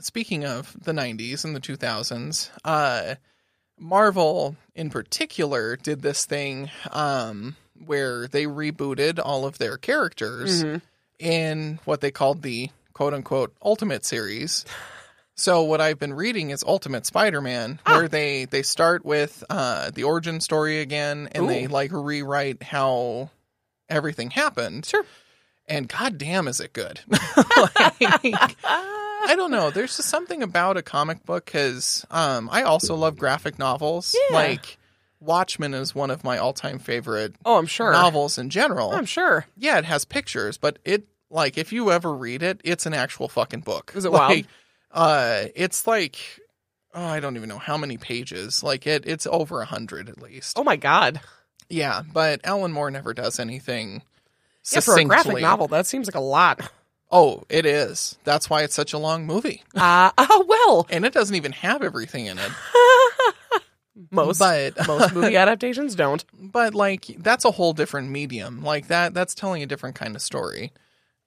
Speaking 0.00 0.44
of 0.44 0.74
the 0.82 0.92
'90s 0.92 1.44
and 1.44 1.54
the 1.54 1.60
2000s, 1.60 2.50
uh, 2.64 3.14
Marvel 3.78 4.56
in 4.74 4.90
particular 4.90 5.76
did 5.76 6.02
this 6.02 6.24
thing 6.24 6.70
um, 6.90 7.56
where 7.84 8.26
they 8.26 8.44
rebooted 8.44 9.20
all 9.22 9.44
of 9.44 9.58
their 9.58 9.76
characters 9.76 10.64
Mhm. 10.64 10.82
in 11.18 11.78
what 11.84 12.00
they 12.00 12.10
called 12.10 12.42
the 12.42 12.70
quote 12.94 13.12
unquote 13.14 13.54
Ultimate 13.62 14.04
series. 14.04 14.64
So 15.34 15.62
what 15.62 15.80
I've 15.80 15.98
been 15.98 16.14
reading 16.14 16.50
is 16.50 16.62
Ultimate 16.66 17.06
Spider-Man, 17.06 17.78
Ah. 17.86 17.98
where 17.98 18.08
they 18.08 18.46
they 18.46 18.62
start 18.62 19.04
with 19.04 19.44
uh, 19.50 19.90
the 19.90 20.04
origin 20.04 20.40
story 20.40 20.80
again, 20.80 21.28
and 21.32 21.48
they 21.48 21.66
like 21.68 21.90
rewrite 21.92 22.62
how 22.62 23.30
everything 23.92 24.30
happened. 24.30 24.86
Sure. 24.86 25.04
And 25.68 25.88
goddamn, 25.88 26.48
is 26.48 26.60
it 26.60 26.72
good? 26.72 27.00
Like, 27.56 28.56
I 28.64 29.34
don't 29.36 29.50
know. 29.52 29.70
There's 29.70 29.96
just 29.96 30.08
something 30.08 30.42
about 30.42 30.76
a 30.76 30.82
comic 30.82 31.24
book 31.24 31.44
because 31.44 32.04
um, 32.10 32.48
I 32.50 32.62
also 32.62 32.96
love 32.96 33.16
graphic 33.16 33.58
novels. 33.58 34.16
Yeah. 34.30 34.36
Like 34.36 34.78
Watchmen 35.20 35.74
is 35.74 35.94
one 35.94 36.10
of 36.10 36.24
my 36.24 36.38
all-time 36.38 36.80
favorite 36.80 37.36
Oh, 37.44 37.56
I'm 37.58 37.66
sure. 37.66 37.92
novels 37.92 38.38
in 38.38 38.50
general. 38.50 38.90
I'm 38.90 39.04
sure. 39.06 39.46
Yeah, 39.56 39.78
it 39.78 39.84
has 39.84 40.04
pictures, 40.04 40.58
but 40.58 40.78
it 40.84 41.06
like 41.30 41.56
if 41.56 41.72
you 41.72 41.92
ever 41.92 42.12
read 42.12 42.42
it, 42.42 42.60
it's 42.64 42.84
an 42.86 42.94
actual 42.94 43.28
fucking 43.28 43.60
book. 43.60 43.92
Is 43.94 44.04
it 44.04 44.10
like, 44.10 44.28
wild? 44.28 44.46
Uh, 44.90 45.48
it's 45.54 45.86
like 45.86 46.18
oh, 46.94 47.04
I 47.04 47.20
don't 47.20 47.36
even 47.36 47.48
know 47.48 47.58
how 47.58 47.76
many 47.76 47.96
pages. 47.96 48.62
Like 48.62 48.86
it, 48.86 49.04
it's 49.06 49.26
over 49.26 49.60
a 49.62 49.66
hundred 49.66 50.08
at 50.08 50.20
least. 50.20 50.58
Oh 50.58 50.64
my 50.64 50.76
god. 50.76 51.20
Yeah, 51.72 52.02
but 52.12 52.40
Alan 52.44 52.72
Moore 52.72 52.90
never 52.90 53.14
does 53.14 53.40
anything. 53.40 54.02
Yeah, 54.70 54.80
for 54.80 54.96
a 54.98 55.04
graphic 55.04 55.40
novel, 55.40 55.68
that 55.68 55.86
seems 55.86 56.06
like 56.06 56.14
a 56.14 56.20
lot. 56.20 56.70
Oh, 57.10 57.42
it 57.48 57.66
is. 57.66 58.16
That's 58.24 58.48
why 58.48 58.62
it's 58.62 58.74
such 58.74 58.92
a 58.92 58.98
long 58.98 59.26
movie, 59.26 59.62
Uh, 59.74 60.10
oh 60.18 60.44
well, 60.48 60.86
and 60.90 61.04
it 61.04 61.12
doesn't 61.12 61.36
even 61.36 61.52
have 61.52 61.82
everything 61.82 62.26
in 62.26 62.38
it. 62.38 62.50
most 64.10 64.38
But 64.38 64.74
most 64.86 65.14
movie 65.14 65.36
adaptations 65.36 65.94
don't. 65.94 66.24
but 66.32 66.74
like 66.74 67.06
that's 67.18 67.44
a 67.44 67.50
whole 67.50 67.72
different 67.74 68.08
medium 68.10 68.62
like 68.62 68.88
that 68.88 69.12
that's 69.12 69.34
telling 69.34 69.62
a 69.62 69.66
different 69.66 69.96
kind 69.96 70.16
of 70.16 70.22
story 70.22 70.72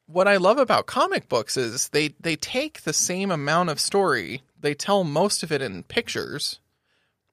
what 0.08 0.28
i 0.28 0.38
love 0.38 0.58
about 0.58 0.88
comic 0.88 1.30
books 1.30 1.58
is 1.58 1.90
they 1.90 2.10
they 2.20 2.36
take 2.36 2.82
the 2.82 2.92
same 2.94 3.30
amount 3.30 3.70
of 3.70 3.80
story 3.80 4.42
they 4.60 4.74
tell 4.74 5.04
most 5.04 5.44
of 5.44 5.52
it 5.52 5.62
in 5.62 5.84
pictures 5.84 6.60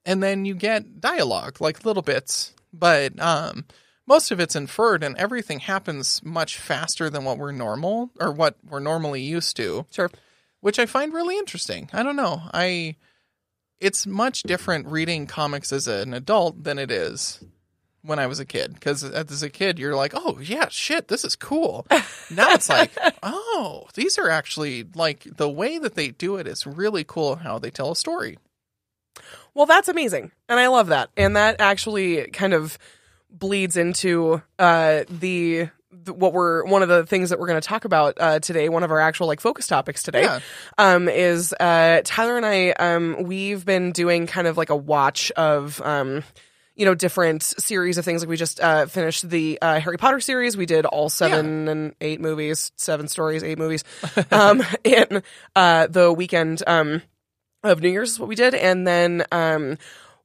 and 0.05 0.21
then 0.21 0.45
you 0.45 0.53
get 0.53 1.01
dialogue 1.01 1.59
like 1.59 1.83
little 1.83 2.03
bits 2.03 2.53
but 2.73 3.17
um 3.19 3.65
most 4.05 4.31
of 4.31 4.39
it's 4.41 4.55
inferred 4.55 5.03
and 5.03 5.15
everything 5.17 5.59
happens 5.59 6.21
much 6.23 6.57
faster 6.57 7.09
than 7.09 7.23
what 7.23 7.37
we're 7.37 7.53
normal 7.53 8.09
or 8.19 8.31
what 8.33 8.57
we're 8.67 8.79
normally 8.79 9.21
used 9.21 9.55
to 9.55 9.85
Sure. 9.91 10.09
which 10.59 10.79
I 10.79 10.85
find 10.85 11.13
really 11.13 11.37
interesting. 11.37 11.89
I 11.93 12.03
don't 12.03 12.15
know. 12.17 12.41
I 12.53 12.95
it's 13.79 14.07
much 14.07 14.43
different 14.43 14.87
reading 14.87 15.27
comics 15.27 15.71
as 15.73 15.87
an 15.87 16.13
adult 16.13 16.63
than 16.63 16.79
it 16.79 16.89
is 16.91 17.43
when 18.01 18.19
I 18.19 18.27
was 18.27 18.39
a 18.39 18.45
kid. 18.45 18.73
Because 18.73 19.03
as 19.03 19.43
a 19.43 19.49
kid, 19.49 19.79
you're 19.79 19.95
like, 19.95 20.13
oh 20.15 20.39
yeah, 20.41 20.67
shit, 20.69 21.07
this 21.09 21.23
is 21.25 21.35
cool. 21.35 21.85
now 22.31 22.51
it's 22.53 22.69
like, 22.69 22.91
oh, 23.23 23.85
these 23.93 24.17
are 24.17 24.29
actually 24.29 24.85
like 24.95 25.23
the 25.23 25.49
way 25.49 25.77
that 25.77 25.95
they 25.95 26.09
do 26.09 26.35
it 26.37 26.47
is 26.47 26.65
really 26.67 27.03
cool. 27.03 27.35
How 27.37 27.59
they 27.59 27.71
tell 27.71 27.91
a 27.91 27.95
story. 27.95 28.37
Well, 29.55 29.65
that's 29.65 29.87
amazing, 29.87 30.31
and 30.49 30.59
I 30.59 30.67
love 30.67 30.87
that. 30.87 31.09
And 31.15 31.35
that 31.35 31.57
actually 31.59 32.27
kind 32.31 32.53
of 32.53 32.77
bleeds 33.29 33.77
into 33.77 34.41
uh, 34.59 35.03
the, 35.09 35.69
what 36.07 36.33
we're 36.33 36.65
one 36.65 36.81
of 36.81 36.89
the 36.89 37.05
things 37.05 37.29
that 37.29 37.39
we're 37.39 37.47
going 37.47 37.61
to 37.61 37.67
talk 37.67 37.85
about 37.85 38.17
uh, 38.19 38.39
today. 38.39 38.69
One 38.69 38.83
of 38.83 38.91
our 38.91 38.99
actual 38.99 39.27
like 39.27 39.39
focus 39.41 39.67
topics 39.67 40.01
today 40.03 40.23
Yeah. 40.23 40.39
um, 40.77 41.07
is 41.07 41.53
uh, 41.59 42.01
Tyler 42.03 42.37
and 42.37 42.45
I. 42.45 42.69
Um, 42.71 43.23
we've 43.23 43.63
been 43.65 43.91
doing 43.91 44.25
kind 44.27 44.47
of 44.47 44.57
like 44.57 44.69
a 44.69 44.75
watch 44.75 45.31
of. 45.31 45.81
Um, 45.81 46.23
you 46.75 46.85
know, 46.87 46.95
different 46.95 47.43
series 47.43 47.99
of 47.99 48.03
things. 48.05 48.23
Like 48.23 48.29
we 48.29 48.35
just 48.35 48.59
uh, 48.59 48.87
finished 48.87 49.29
the 49.29 49.59
uh, 49.61 49.79
Harry 49.79 49.97
Potter 49.97 50.19
series. 50.19 50.57
We 50.57 50.65
did 50.65 50.87
all 50.87 51.07
seven 51.07 51.67
and 51.67 51.93
eight 52.01 52.19
movies, 52.19 52.71
seven 52.77 53.07
stories, 53.07 53.43
eight 53.43 53.59
movies, 53.59 53.83
um, 54.31 54.63
in 54.83 55.21
uh, 55.55 55.85
the 55.85 56.11
weekend. 56.11 56.63
Um, 56.65 57.03
of 57.63 57.81
New 57.81 57.89
Year's 57.89 58.11
is 58.11 58.19
what 58.19 58.29
we 58.29 58.35
did, 58.35 58.53
and 58.55 58.85
then 58.87 59.25
um, 59.31 59.77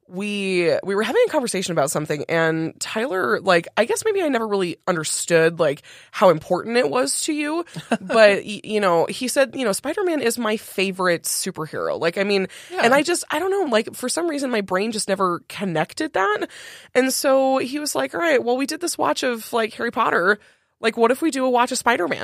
we 0.07 0.73
we 0.83 0.95
were 0.95 1.03
having 1.03 1.21
a 1.27 1.31
conversation 1.31 1.71
about 1.71 1.91
something, 1.91 2.25
and 2.27 2.77
Tyler, 2.79 3.39
like, 3.39 3.67
I 3.77 3.85
guess 3.85 4.03
maybe 4.03 4.21
I 4.23 4.27
never 4.27 4.47
really 4.47 4.77
understood 4.87 5.59
like 5.59 5.83
how 6.11 6.29
important 6.31 6.77
it 6.77 6.89
was 6.89 7.21
to 7.23 7.33
you, 7.33 7.63
but 8.01 8.43
y- 8.43 8.61
you 8.63 8.79
know, 8.79 9.05
he 9.05 9.27
said, 9.27 9.55
you 9.55 9.63
know, 9.63 9.71
Spider 9.71 10.03
Man 10.03 10.21
is 10.21 10.37
my 10.39 10.57
favorite 10.57 11.23
superhero. 11.23 11.99
Like, 11.99 12.17
I 12.17 12.23
mean, 12.23 12.47
Yeah. 12.71 12.81
and 12.83 12.93
I 12.93 13.03
just 13.03 13.23
I 13.29 13.37
don't 13.39 13.51
know, 13.51 13.71
like 13.71 13.93
for 13.93 14.09
some 14.09 14.27
reason 14.27 14.49
my 14.49 14.61
brain 14.61 14.91
just 14.91 15.07
never 15.07 15.41
connected 15.47 16.13
that, 16.13 16.49
and 16.95 17.13
so 17.13 17.59
he 17.59 17.77
was 17.79 17.93
like, 17.95 18.13
all 18.15 18.19
right, 18.21 18.43
well, 18.43 18.57
we 18.57 18.65
did 18.65 18.81
this 18.81 18.97
watch 18.97 19.23
of 19.23 19.53
like 19.53 19.73
Harry 19.75 19.91
Potter. 19.91 20.39
Like, 20.81 20.97
what 20.97 21.11
if 21.11 21.21
we 21.21 21.29
do 21.29 21.45
a 21.45 21.49
watch 21.49 21.71
of 21.71 21.77
Spider 21.77 22.07
Man? 22.07 22.21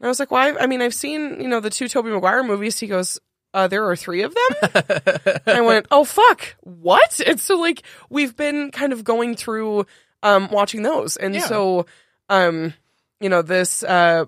And 0.00 0.06
I 0.06 0.08
was 0.08 0.20
like, 0.20 0.30
well, 0.30 0.56
I, 0.56 0.62
I 0.62 0.66
mean, 0.68 0.80
I've 0.82 0.94
seen, 0.94 1.40
you 1.40 1.48
know, 1.48 1.58
the 1.58 1.70
two 1.70 1.88
Tobey 1.88 2.10
Maguire 2.10 2.44
movies. 2.44 2.78
He 2.78 2.86
goes, 2.86 3.18
uh, 3.54 3.66
there 3.68 3.88
are 3.88 3.96
three 3.96 4.22
of 4.22 4.34
them. 4.34 5.40
I 5.46 5.60
went, 5.60 5.86
oh, 5.90 6.04
fuck, 6.04 6.56
what? 6.60 7.20
And 7.26 7.40
so, 7.40 7.56
like, 7.58 7.82
we've 8.10 8.36
been 8.36 8.70
kind 8.70 8.92
of 8.92 9.04
going 9.04 9.34
through 9.36 9.86
um, 10.22 10.48
watching 10.50 10.82
those. 10.82 11.16
And 11.16 11.34
Yeah. 11.34 11.46
so, 11.46 11.86
um, 12.28 12.74
you 13.20 13.28
know, 13.28 13.42
this, 13.42 13.82
uh, 13.82 14.26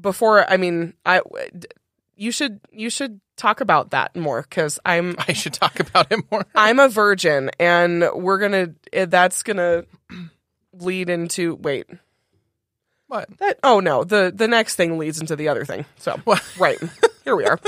before, 0.00 0.50
I 0.50 0.56
mean, 0.56 0.94
I, 1.04 1.20
you 2.16 2.32
should 2.32 2.60
you 2.72 2.90
should 2.90 3.20
talk 3.36 3.60
about 3.60 3.90
that 3.90 4.16
more 4.16 4.42
because 4.42 4.78
I'm 4.84 5.14
I 5.28 5.32
should 5.32 5.52
talk 5.52 5.78
about 5.80 6.10
it 6.10 6.20
more. 6.30 6.44
I'm 6.54 6.78
a 6.80 6.88
virgin 6.88 7.50
and 7.60 8.04
we're 8.14 8.38
gonna 8.38 8.74
eh, 8.92 9.04
that's 9.06 9.44
gonna 9.44 9.84
lead 10.72 11.08
into 11.10 11.54
wait 11.54 11.86
What? 13.06 13.28
that 13.38 13.58
oh 13.62 13.78
no 13.78 14.02
the 14.02 14.32
the 14.34 14.48
next 14.48 14.74
thing 14.74 14.98
leads 14.98 15.20
into 15.20 15.36
the 15.36 15.48
other 15.48 15.64
thing 15.64 15.84
so 15.96 16.16
What? 16.24 16.42
right 16.58 16.78
here 17.24 17.36
we 17.36 17.44
are 17.46 17.58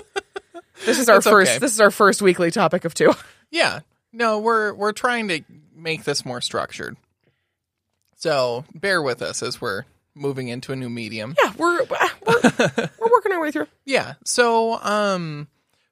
this 0.85 0.99
is 0.99 1.09
our 1.09 1.21
first 1.21 1.53
okay. 1.53 1.59
this 1.59 1.73
is 1.73 1.81
our 1.81 1.91
first 1.91 2.23
weekly 2.23 2.51
topic 2.51 2.85
of 2.85 2.95
two 2.95 3.13
Yeah. 3.51 3.81
No, 4.13 4.39
we're 4.39 4.73
we're 4.75 4.93
trying 4.93 5.29
to 5.29 5.43
make 5.75 6.05
this 6.05 6.25
more 6.25 6.41
structured. 6.41 6.97
So 8.17 8.65
bear 8.75 9.03
with 9.03 9.23
us 9.23 9.43
as 9.43 9.61
we're 9.61 9.85
moving 10.15 10.49
into 10.49 10.73
a 10.73 10.77
new 10.77 10.91
medium. 10.91 11.35
yeah 11.43 11.53
we're 11.57 11.85
we're, 11.85 11.99
we're 12.99 13.11
working 13.11 13.33
our 13.33 13.41
way 13.41 13.51
through 13.51 13.67
Yeah. 13.85 14.15
So, 14.25 14.81
um, 14.83 15.49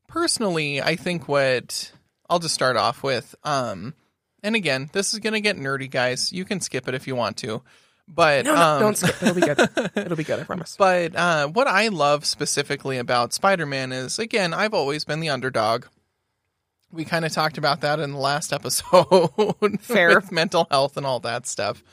personally, 0.09 0.83
I 0.83 0.97
think 0.97 1.29
what 1.29 1.93
I'll 2.29 2.41
just 2.41 2.55
start 2.55 2.77
off 2.77 3.03
with, 3.03 3.35
um, 3.45 3.95
and 4.43 4.55
again, 4.55 4.91
this 4.93 5.13
is 5.15 5.21
gonna 5.21 5.41
get 5.41 5.57
nerdy, 5.57 5.91
guys. 5.91 6.33
You 6.33 6.45
can 6.45 6.61
skip 6.61 6.89
it 6.89 6.95
if 6.95 7.07
you 7.07 7.15
want 7.17 7.39
to, 7.39 7.63
but 8.09 8.45
no 8.45 8.55
no 8.55 8.61
um, 8.63 8.81
don't 8.81 8.97
skip 8.97 9.23
it'll 9.23 9.35
be 9.35 9.41
good 9.43 9.59
it'll 9.97 10.17
be 10.17 10.25
good 10.25 10.41
I 10.41 10.45
promise 10.45 10.75
But 10.79 11.15
uh, 11.15 11.49
what 11.49 11.67
I 11.67 11.89
love 11.89 12.25
specifically 12.25 12.99
about 12.99 13.33
Spider-Man 13.33 13.93
is, 13.93 14.19
again, 14.19 14.53
I've 14.55 14.75
always 14.75 15.05
been 15.05 15.21
the 15.21 15.29
underdog. 15.29 15.87
We 16.91 17.05
kind 17.05 17.25
of 17.25 17.33
talked 17.33 17.59
about 17.59 17.83
that 17.83 18.01
in 18.01 18.13
the 18.13 18.19
last 18.19 18.53
episode, 18.59 19.31
Fair. 19.81 20.17
with 20.17 20.33
mental 20.33 20.67
health 20.71 20.97
and 20.97 21.05
all 21.05 21.21
that 21.21 21.47
stuff. 21.47 21.85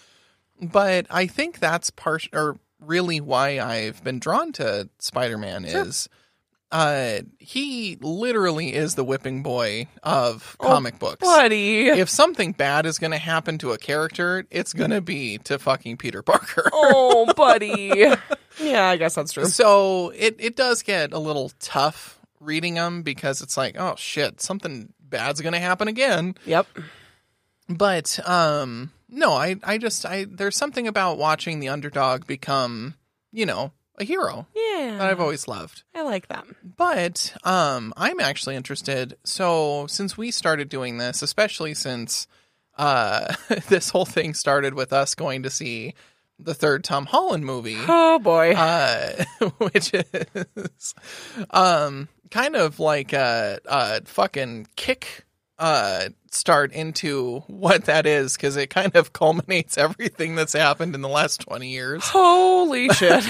But 0.62 1.06
I 1.10 1.28
think 1.28 1.60
that's 1.60 1.90
part, 1.90 2.28
or 2.32 2.58
really 2.80 3.20
why 3.20 3.60
I've 3.60 4.02
been 4.04 4.20
drawn 4.20 4.54
to 4.54 4.90
Spider-Man 5.00 5.66
is, 5.66 6.08
uh, 6.76 7.22
he 7.40 7.98
literally 8.02 8.74
is 8.74 8.96
the 8.96 9.04
whipping 9.06 9.44
boy 9.44 9.88
of 10.04 10.58
comic 10.60 11.00
books. 11.00 11.22
buddy. 11.22 11.88
If 11.88 12.10
something 12.10 12.52
bad 12.52 12.86
is 12.86 13.00
going 13.00 13.12
to 13.12 13.18
happen 13.18 13.58
to 13.60 13.72
a 13.72 13.78
character, 13.78 14.46
it's 14.52 14.74
going 14.74 14.90
to 14.92 15.00
be 15.00 15.38
to 15.46 15.58
fucking 15.58 15.96
Peter 15.96 16.22
Parker. 16.22 16.70
oh 16.74 17.32
buddy. 17.34 17.92
Yeah 18.58 18.88
I 18.88 18.96
guess 18.96 19.16
that's 19.16 19.34
true. 19.34 19.46
So 19.46 20.12
it, 20.16 20.38
it 20.40 20.56
does 20.56 20.82
get 20.82 21.12
a 21.12 21.20
little 21.20 21.52
tough 21.60 22.18
reading 22.40 22.76
them 22.76 23.02
because 23.04 23.42
it's 23.42 23.58
like, 23.58 23.76
oh 23.78 23.96
shit, 23.98 24.40
something 24.42 24.94
bad's 25.02 25.42
going 25.42 25.54
to 25.54 25.60
happen 25.60 25.88
again. 25.90 26.36
yep. 26.46 26.66
But 27.70 28.20
um 28.28 28.92
no, 29.10 29.32
I 29.34 29.56
I 29.64 29.78
just 29.78 30.06
I 30.06 30.26
there's 30.30 30.58
something 30.58 30.88
about 30.90 31.18
watching 31.18 31.60
the 31.62 31.70
underdog 31.70 32.28
become, 32.28 32.96
you 33.32 33.46
know, 33.46 33.72
a 33.98 34.04
hero 34.04 34.48
yeah 34.56 34.98
that 34.98 35.10
I've 35.10 35.20
always 35.20 35.48
loved. 35.48 35.84
I 35.94 36.04
like 36.04 36.28
them. 36.28 36.56
But 36.64 37.36
um, 37.44 37.94
I'm 37.98 38.20
actually 38.20 38.56
interested. 38.56 39.18
So 39.24 39.88
since 39.88 40.18
we 40.18 40.32
started 40.32 40.70
doing 40.70 40.98
this, 40.98 41.22
especially 41.22 41.74
since 41.74 42.28
uh, 42.78 43.34
this 43.70 43.90
whole 43.90 44.06
thing 44.06 44.34
started 44.34 44.74
with 44.74 44.94
us 44.94 45.16
going 45.16 45.44
to 45.44 45.50
see 45.50 45.94
the 46.38 46.54
third 46.54 46.84
Tom 46.84 47.06
Holland 47.06 47.46
movie, 47.46 47.78
oh 47.88 48.20
boy 48.20 48.54
uh, 48.54 49.24
which 49.58 49.94
is 49.94 50.96
um, 51.52 52.10
kind 52.32 52.56
of 52.56 52.80
like 52.80 53.14
a, 53.14 53.60
a 53.66 54.02
fucking 54.06 54.68
kick 54.76 55.25
uh, 55.58 56.10
start 56.32 56.72
into 56.74 57.40
what 57.48 57.86
that 57.86 58.06
is 58.06 58.36
because 58.36 58.58
it 58.58 58.70
kind 58.70 58.96
of 58.96 59.14
culminates 59.14 59.78
everything 59.78 60.36
that's 60.36 60.54
happened 60.54 60.94
in 60.96 61.02
the 61.02 61.10
last 61.10 61.40
20 61.42 61.70
years. 61.70 62.04
holy 62.06 62.90
shit 62.94 63.24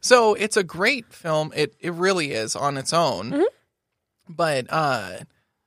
So 0.00 0.34
it's 0.34 0.56
a 0.56 0.62
great 0.64 1.12
film. 1.12 1.52
It 1.54 1.74
it 1.80 1.92
really 1.92 2.32
is 2.32 2.56
on 2.56 2.76
its 2.78 2.92
own. 2.92 3.30
Mhm. 3.32 3.44
But 4.28 4.66
uh 4.70 5.18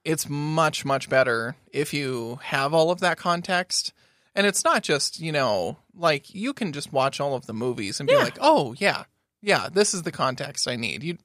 it's 0.03 0.27
much 0.29 0.83
much 0.85 1.09
better 1.09 1.55
if 1.71 1.93
you 1.93 2.39
have 2.43 2.73
all 2.73 2.89
of 2.91 2.99
that 3.01 3.17
context. 3.17 3.93
And 4.33 4.45
it's 4.47 4.63
not 4.63 4.83
just, 4.83 5.19
you 5.19 5.31
know, 5.31 5.77
like 5.95 6.33
you 6.33 6.53
can 6.53 6.71
just 6.73 6.93
watch 6.93 7.19
all 7.19 7.35
of 7.35 7.45
the 7.47 7.53
movies 7.53 7.99
and 7.99 8.07
be 8.07 8.15
like, 8.15 8.37
"Oh, 8.39 8.75
yeah. 8.77 9.03
Yeah, 9.41 9.67
this 9.71 9.93
is 9.93 10.03
the 10.03 10.11
context 10.11 10.67
I 10.67 10.75
need." 10.75 11.03
You 11.03 11.17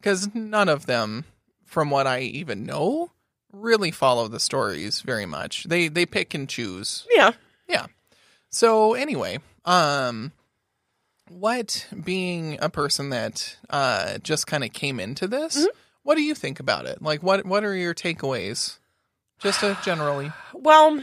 cuz 0.00 0.32
none 0.34 0.68
of 0.68 0.86
them 0.86 1.24
from 1.64 1.90
what 1.90 2.06
I 2.06 2.20
even 2.20 2.64
know 2.64 3.10
really 3.52 3.90
follow 3.90 4.28
the 4.28 4.40
stories 4.40 5.00
very 5.02 5.26
much. 5.26 5.64
They 5.64 5.88
they 5.88 6.06
pick 6.06 6.34
and 6.34 6.48
choose 6.48 7.06
yeah 7.14 7.32
Yeah. 7.68 7.86
so 8.50 8.94
anyway, 8.94 9.38
um 9.64 10.32
what 11.28 11.86
being 12.04 12.58
a 12.60 12.68
person 12.68 13.10
that 13.10 13.56
uh 13.70 14.18
just 14.18 14.46
kind 14.46 14.64
of 14.64 14.72
came 14.72 15.00
into 15.00 15.26
this, 15.26 15.56
Mhm. 15.58 15.68
what 16.02 16.16
do 16.16 16.22
you 16.22 16.34
think 16.34 16.60
about 16.60 16.86
it? 16.86 17.00
Like 17.02 17.22
what 17.22 17.46
what 17.46 17.64
are 17.64 17.74
your 17.74 17.94
takeaways? 17.94 18.78
Just 19.38 19.62
uh, 19.62 19.74
generally. 19.84 20.30
Well, 20.54 21.02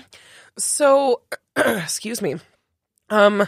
so 0.57 1.21
excuse 1.55 2.21
me. 2.21 2.35
Um 3.09 3.47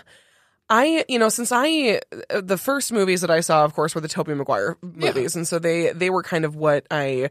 I, 0.70 1.04
you 1.10 1.20
know, 1.20 1.28
since 1.28 1.52
I 1.52 2.00
the 2.30 2.58
first 2.58 2.94
movies 2.94 3.22
that 3.22 3.30
I 3.30 3.42
saw 3.42 3.66
of 3.66 3.74
course 3.74 3.94
were 3.94 4.00
the 4.02 4.08
Tobey 4.08 4.34
Maguire 4.34 4.78
movies 4.82 5.36
and 5.36 5.48
so 5.48 5.60
they 5.60 5.92
they 5.92 6.10
were 6.10 6.24
kind 6.24 6.46
of 6.46 6.56
what 6.56 6.88
I 6.90 7.30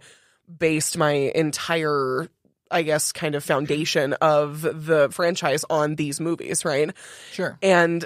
based 0.58 0.96
my 0.96 1.12
entire 1.12 2.28
I 2.72 2.82
guess 2.82 3.10
kind 3.12 3.34
of 3.34 3.42
foundation 3.42 4.12
of 4.14 4.62
the 4.62 5.08
franchise 5.10 5.64
on 5.68 5.96
these 5.96 6.20
movies, 6.20 6.64
right? 6.64 6.90
Sure. 7.32 7.58
And 7.62 8.04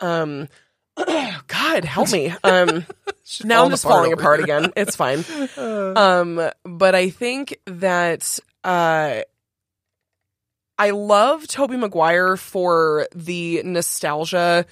um 0.00 0.48
God, 1.46 1.84
help 1.84 2.10
me. 2.10 2.34
Um 2.44 2.86
now 3.44 3.64
I'm 3.64 3.70
just 3.70 3.82
falling 3.82 4.12
apart 4.12 4.38
here. 4.38 4.44
again. 4.56 4.72
It's 4.76 4.96
fine. 5.04 5.24
Uh, 5.56 5.92
Um, 5.96 6.50
but 6.64 6.94
I 6.94 7.10
think 7.10 7.58
that 7.66 8.38
uh, 8.64 9.20
I 10.78 10.90
love 10.90 11.46
Tobey 11.48 11.76
Maguire 11.76 12.36
for 12.36 13.08
the 13.14 13.62
nostalgia 13.64 14.64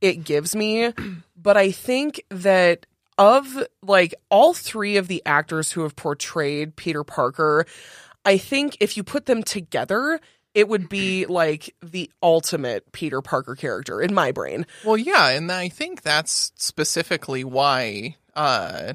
it 0.00 0.24
gives 0.24 0.54
me, 0.54 0.92
but 1.36 1.56
I 1.56 1.70
think 1.72 2.22
that 2.30 2.86
of 3.18 3.46
like 3.82 4.14
all 4.30 4.52
three 4.54 4.96
of 4.96 5.08
the 5.08 5.22
actors 5.26 5.72
who 5.72 5.82
have 5.82 5.96
portrayed 5.96 6.76
Peter 6.76 7.04
Parker, 7.04 7.66
I 8.24 8.38
think 8.38 8.76
if 8.80 8.96
you 8.96 9.02
put 9.04 9.26
them 9.26 9.42
together, 9.42 10.20
it 10.54 10.68
would 10.68 10.88
be 10.88 11.26
like 11.28 11.74
the 11.82 12.10
ultimate 12.22 12.92
Peter 12.92 13.22
Parker 13.22 13.54
character 13.54 14.00
in 14.02 14.12
my 14.14 14.32
brain. 14.32 14.66
well, 14.84 14.96
yeah, 14.96 15.28
and 15.28 15.50
I 15.52 15.68
think 15.68 16.02
that's 16.02 16.52
specifically 16.56 17.44
why 17.44 18.16
uh 18.34 18.94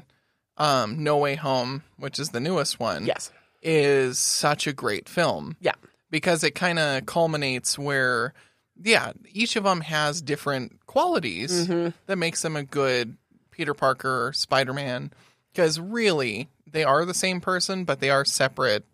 um 0.56 1.02
No 1.02 1.16
Way 1.18 1.34
Home, 1.36 1.82
which 1.96 2.18
is 2.18 2.28
the 2.30 2.40
newest 2.40 2.78
one, 2.78 3.06
Yes. 3.06 3.32
is 3.62 4.18
such 4.18 4.66
a 4.66 4.72
great 4.72 5.08
film. 5.08 5.56
Yeah. 5.60 5.74
Because 6.10 6.44
it 6.44 6.54
kind 6.54 6.78
of 6.78 7.06
culminates 7.06 7.78
where 7.78 8.34
yeah, 8.82 9.12
each 9.32 9.56
of 9.56 9.64
them 9.64 9.80
has 9.82 10.20
different 10.22 10.84
qualities. 10.86 11.66
hmm 11.66 11.88
that 12.06 12.16
makes 12.16 12.42
them 12.42 12.56
a 12.56 12.62
good 12.64 13.16
Peter 13.52 13.74
Parker 13.74 14.26
or 14.26 14.32
Spider 14.32 14.72
Man. 14.72 15.12
Because 15.52 15.78
really, 15.78 16.48
they 16.70 16.82
are 16.82 17.04
the 17.04 17.14
same 17.14 17.40
person, 17.40 17.84
but 17.84 18.00
they 18.00 18.10
are 18.10 18.24
separate 18.24 18.84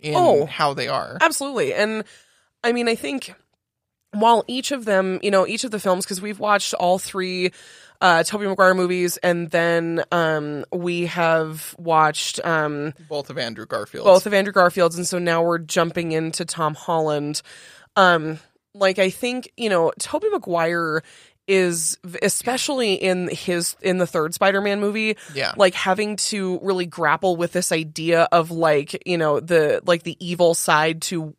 in 0.00 0.14
Oh. 0.16 0.46
how 0.46 0.72
they 0.74 0.88
are. 0.88 1.18
Absolutely. 1.20 1.74
And 1.74 2.04
I 2.64 2.72
mean, 2.72 2.88
I 2.88 2.94
think 2.94 3.34
while 4.12 4.44
each 4.46 4.70
of 4.72 4.84
them, 4.84 5.18
you 5.22 5.30
know, 5.30 5.46
each 5.46 5.64
of 5.64 5.70
the 5.72 5.80
films, 5.80 6.04
because 6.04 6.22
we've 6.22 6.38
watched 6.40 6.72
all 6.74 6.98
three 6.98 7.50
uh, 8.00 8.22
Tobey 8.22 8.46
Maguire 8.46 8.74
movies, 8.74 9.16
and 9.18 9.50
then 9.50 10.04
um, 10.12 10.64
we 10.72 11.06
have 11.06 11.74
watched 11.78 12.38
um, 12.46 12.94
Both 13.08 13.28
of 13.28 13.36
Andrew 13.38 13.66
Garfield. 13.66 14.04
both 14.04 14.24
of 14.24 14.32
Andrew 14.32 14.52
Garfield's, 14.52 14.96
and 14.96 15.06
so 15.06 15.18
now 15.18 15.42
we're 15.42 15.58
jumping 15.58 16.12
into 16.12 16.44
Tom 16.44 16.74
Holland. 16.76 17.42
Um, 17.96 18.38
like 18.72 19.00
I 19.00 19.10
think 19.10 19.50
you 19.56 19.68
know, 19.68 19.90
Tobey 19.98 20.28
Maguire 20.30 21.02
is 21.48 21.98
especially 22.22 22.94
in 22.94 23.28
his 23.28 23.74
in 23.80 23.98
the 23.98 24.06
third 24.06 24.34
Spider-Man 24.34 24.80
movie 24.80 25.16
Yeah. 25.34 25.52
like 25.56 25.74
having 25.74 26.16
to 26.16 26.60
really 26.62 26.86
grapple 26.86 27.36
with 27.36 27.52
this 27.52 27.72
idea 27.72 28.28
of 28.30 28.50
like 28.50 29.02
you 29.06 29.18
know 29.18 29.40
the 29.40 29.82
like 29.86 30.02
the 30.02 30.16
evil 30.24 30.54
side 30.54 31.02
to 31.02 31.34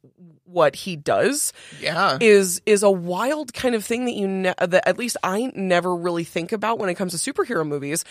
what 0.45 0.75
he 0.75 0.95
does 0.95 1.53
Yeah. 1.79 2.17
is 2.19 2.59
is 2.65 2.81
a 2.81 2.89
wild 2.89 3.53
kind 3.53 3.75
of 3.75 3.85
thing 3.85 4.05
that 4.05 4.15
you 4.15 4.27
ne- 4.27 4.53
that 4.57 4.87
at 4.87 4.97
least 4.97 5.15
I 5.23 5.51
never 5.55 5.95
really 5.95 6.23
think 6.23 6.51
about 6.51 6.79
when 6.79 6.89
it 6.89 6.95
comes 6.95 7.19
to 7.21 7.33
superhero 7.33 7.65
movies 7.65 8.03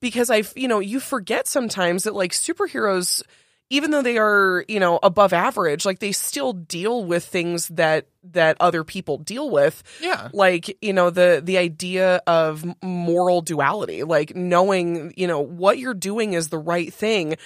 because 0.00 0.28
I 0.30 0.42
you 0.54 0.68
know 0.68 0.78
you 0.80 1.00
forget 1.00 1.48
sometimes 1.48 2.04
that 2.04 2.14
like 2.14 2.32
superheroes 2.32 3.22
even 3.70 3.90
though 3.90 4.02
they 4.02 4.18
are 4.18 4.64
you 4.68 4.80
know 4.80 4.98
above 5.02 5.32
average 5.32 5.84
like 5.84 5.98
they 5.98 6.12
still 6.12 6.52
deal 6.52 7.04
with 7.04 7.24
things 7.24 7.68
that 7.68 8.06
that 8.22 8.56
other 8.60 8.84
people 8.84 9.18
deal 9.18 9.50
with 9.50 9.82
yeah. 10.00 10.28
like 10.32 10.76
you 10.80 10.92
know 10.92 11.10
the 11.10 11.40
the 11.44 11.58
idea 11.58 12.20
of 12.26 12.64
moral 12.82 13.40
duality 13.42 14.02
like 14.02 14.34
knowing 14.34 15.12
you 15.16 15.26
know 15.26 15.40
what 15.40 15.78
you're 15.78 15.94
doing 15.94 16.34
is 16.34 16.48
the 16.48 16.58
right 16.58 16.92
thing 16.92 17.36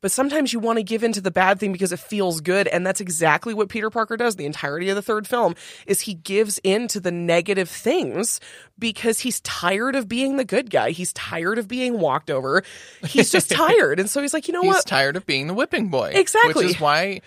but 0.00 0.10
sometimes 0.10 0.52
you 0.52 0.58
want 0.58 0.78
to 0.78 0.82
give 0.82 1.02
in 1.02 1.12
to 1.12 1.20
the 1.20 1.30
bad 1.30 1.58
thing 1.58 1.72
because 1.72 1.92
it 1.92 1.98
feels 1.98 2.40
good 2.40 2.68
and 2.68 2.86
that's 2.86 3.00
exactly 3.00 3.54
what 3.54 3.68
Peter 3.68 3.90
Parker 3.90 4.16
does 4.16 4.36
the 4.36 4.46
entirety 4.46 4.88
of 4.88 4.96
the 4.96 5.02
third 5.02 5.26
film 5.26 5.54
is 5.86 6.00
he 6.00 6.14
gives 6.14 6.58
in 6.62 6.88
to 6.88 7.00
the 7.00 7.10
negative 7.10 7.68
things 7.68 8.40
because 8.78 9.20
he's 9.20 9.40
tired 9.40 9.94
of 9.96 10.08
being 10.08 10.36
the 10.36 10.44
good 10.44 10.70
guy 10.70 10.90
he's 10.90 11.12
tired 11.12 11.58
of 11.58 11.68
being 11.68 11.98
walked 11.98 12.30
over 12.30 12.62
he's 13.06 13.30
just 13.30 13.50
tired 13.52 13.98
and 14.00 14.08
so 14.08 14.22
he's 14.22 14.34
like 14.34 14.48
you 14.48 14.52
know 14.54 14.62
He's 14.62 14.68
what 14.68 14.76
He's 14.76 14.84
tired 14.84 15.16
of 15.16 15.26
being 15.26 15.46
the 15.46 15.54
whipping 15.54 15.88
boy. 15.88 16.12
Exactly. 16.14 16.64
Which 16.64 16.74
is 16.74 16.80
why, 16.80 17.20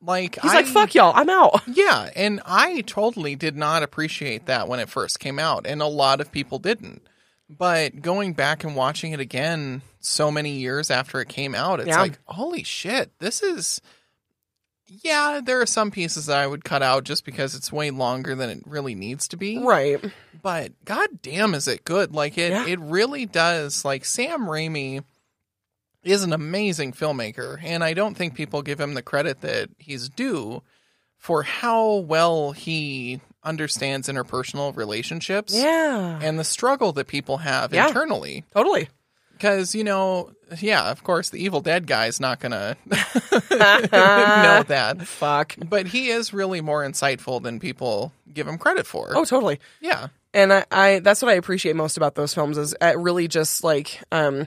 like, 0.00 0.40
he's 0.40 0.52
I, 0.52 0.56
like 0.56 0.66
fuck 0.66 0.94
y'all 0.94 1.12
i'm 1.14 1.28
out 1.28 1.62
Yeah, 1.66 2.10
and 2.14 2.40
I 2.44 2.82
totally 2.82 3.34
did 3.36 3.56
not 3.56 3.82
appreciate 3.82 4.46
that 4.46 4.68
when 4.68 4.80
it 4.80 4.88
first 4.88 5.20
came 5.20 5.38
out, 5.38 5.66
and 5.66 5.80
a 5.82 5.86
lot 5.86 6.20
of 6.20 6.30
people 6.32 6.58
didn't. 6.58 7.02
But 7.50 8.02
going 8.02 8.34
back 8.34 8.62
and 8.64 8.76
watching 8.76 9.12
it 9.12 9.20
again 9.20 9.82
so 10.00 10.30
many 10.30 10.58
years 10.58 10.90
after 10.90 11.20
it 11.20 11.28
came 11.28 11.54
out, 11.54 11.80
it's 11.80 11.88
Yeah. 11.88 12.00
like, 12.00 12.18
holy 12.26 12.62
shit, 12.62 13.10
this 13.20 13.42
is. 13.42 13.80
Yeah, 15.02 15.40
there 15.44 15.60
are 15.60 15.66
some 15.66 15.90
pieces 15.90 16.26
that 16.26 16.38
I 16.38 16.46
would 16.46 16.64
cut 16.64 16.82
out 16.82 17.04
just 17.04 17.24
because 17.24 17.54
it's 17.54 17.70
way 17.72 17.90
longer 17.90 18.34
than 18.34 18.48
it 18.48 18.62
really 18.66 18.94
needs 18.94 19.28
to 19.28 19.36
be. 19.36 19.58
right 19.58 20.02
But 20.42 20.72
god 20.84 21.20
damn, 21.22 21.54
is 21.54 21.68
it 21.68 21.84
good? 21.84 22.14
Like 22.14 22.38
it, 22.38 22.50
Yeah. 22.52 22.66
it 22.66 22.78
really 22.80 23.26
does. 23.26 23.84
Like 23.84 24.04
Sam 24.06 24.42
Raimi 24.42 25.04
is 26.02 26.22
an 26.22 26.32
amazing 26.32 26.92
filmmaker, 26.92 27.58
and 27.62 27.82
I 27.84 27.92
don't 27.92 28.14
think 28.14 28.34
people 28.34 28.62
give 28.62 28.80
him 28.80 28.94
the 28.94 29.02
credit 29.02 29.40
that 29.42 29.68
he's 29.78 30.08
due 30.08 30.62
for 31.18 31.42
how 31.42 31.96
well 31.96 32.52
he 32.52 33.20
understands 33.48 34.08
interpersonal 34.08 34.76
relationships 34.76 35.54
yeah 35.54 36.18
and 36.22 36.38
the 36.38 36.44
struggle 36.44 36.92
that 36.92 37.06
people 37.06 37.38
have 37.38 37.72
Yeah. 37.72 37.88
internally. 37.88 38.44
totally 38.54 38.88
Because 39.32 39.74
you 39.74 39.84
know, 39.84 40.30
yeah, 40.60 40.90
of 40.90 41.04
course, 41.04 41.30
the 41.30 41.38
Evil 41.42 41.60
Dead 41.60 41.86
guy's 41.86 42.18
not 42.20 42.40
gonna 42.40 42.76
know 43.52 44.62
that, 44.66 45.02
fuck 45.06 45.54
but 45.68 45.86
he 45.86 46.08
is 46.10 46.32
really 46.32 46.60
more 46.60 46.82
insightful 46.84 47.42
than 47.42 47.60
people 47.60 48.12
give 48.32 48.46
him 48.48 48.58
credit 48.58 48.86
for. 48.86 49.16
oh 49.16 49.24
totally 49.24 49.58
yeah, 49.80 50.08
and 50.34 50.52
I, 50.52 50.64
I 50.70 50.98
that's 51.00 51.22
what 51.22 51.30
I 51.30 51.34
appreciate 51.34 51.76
most 51.76 51.96
about 51.96 52.14
those 52.14 52.34
films 52.34 52.58
is 52.58 52.74
uh, 52.80 52.94
really 52.96 53.28
just 53.28 53.64
like 53.64 54.00
um 54.12 54.46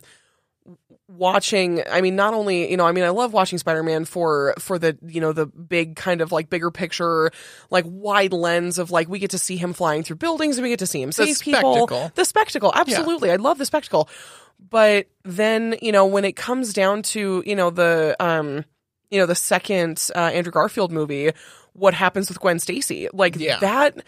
watching 1.18 1.84
I 1.90 2.02
mean 2.02 2.16
not 2.16 2.34
only 2.34 2.72
you 2.72 2.78
know 2.78 2.86
I 2.86 2.92
mean 2.92 3.04
I 3.04 3.10
love 3.10 3.34
watching 3.34 3.58
Spider-Man 3.58 4.06
for 4.06 4.54
for 4.60 4.80
the 4.80 4.98
you 5.06 5.20
know 5.20 5.34
the 5.34 5.46
big 5.46 5.96
kind 5.96 6.22
of 6.22 6.32
like 6.32 6.50
bigger 6.50 6.72
picture 6.72 7.32
like 7.70 7.86
wide 7.88 8.34
lens 8.34 8.80
of 8.80 8.92
like 8.92 9.10
we 9.10 9.20
get 9.20 9.32
to 9.32 9.38
see 9.38 9.58
him 9.58 9.74
flying 9.74 10.04
through 10.04 10.16
buildings 10.18 10.58
and 10.58 10.64
we 10.64 10.70
get 10.70 10.80
to 10.80 10.88
see 10.88 11.02
him 11.02 11.12
save 11.12 11.40
people. 11.42 11.88
the 12.16 12.26
spectacle 12.26 12.72
absolutely. 12.76 13.30
I 13.32 13.36
love 13.36 13.58
the 13.58 13.66
spectacle. 13.66 14.10
But 14.70 15.08
then 15.24 15.76
you 15.82 15.92
know 15.92 16.06
when 16.06 16.24
it 16.24 16.36
comes 16.36 16.72
down 16.74 17.02
to 17.04 17.44
you 17.46 17.56
know 17.56 17.70
the 17.72 18.16
um 18.20 18.64
you 19.10 19.20
know 19.20 19.26
the 19.26 19.36
second 19.36 20.08
uh, 20.16 20.20
Andrew 20.20 20.52
Garfield 20.52 20.92
movie 20.92 21.32
what 21.74 21.94
happens 21.94 22.30
with 22.30 22.40
Gwen 22.40 22.60
Stacy? 22.60 23.08
Like 23.14 23.36
Yeah. 23.38 23.60
that 23.60 24.04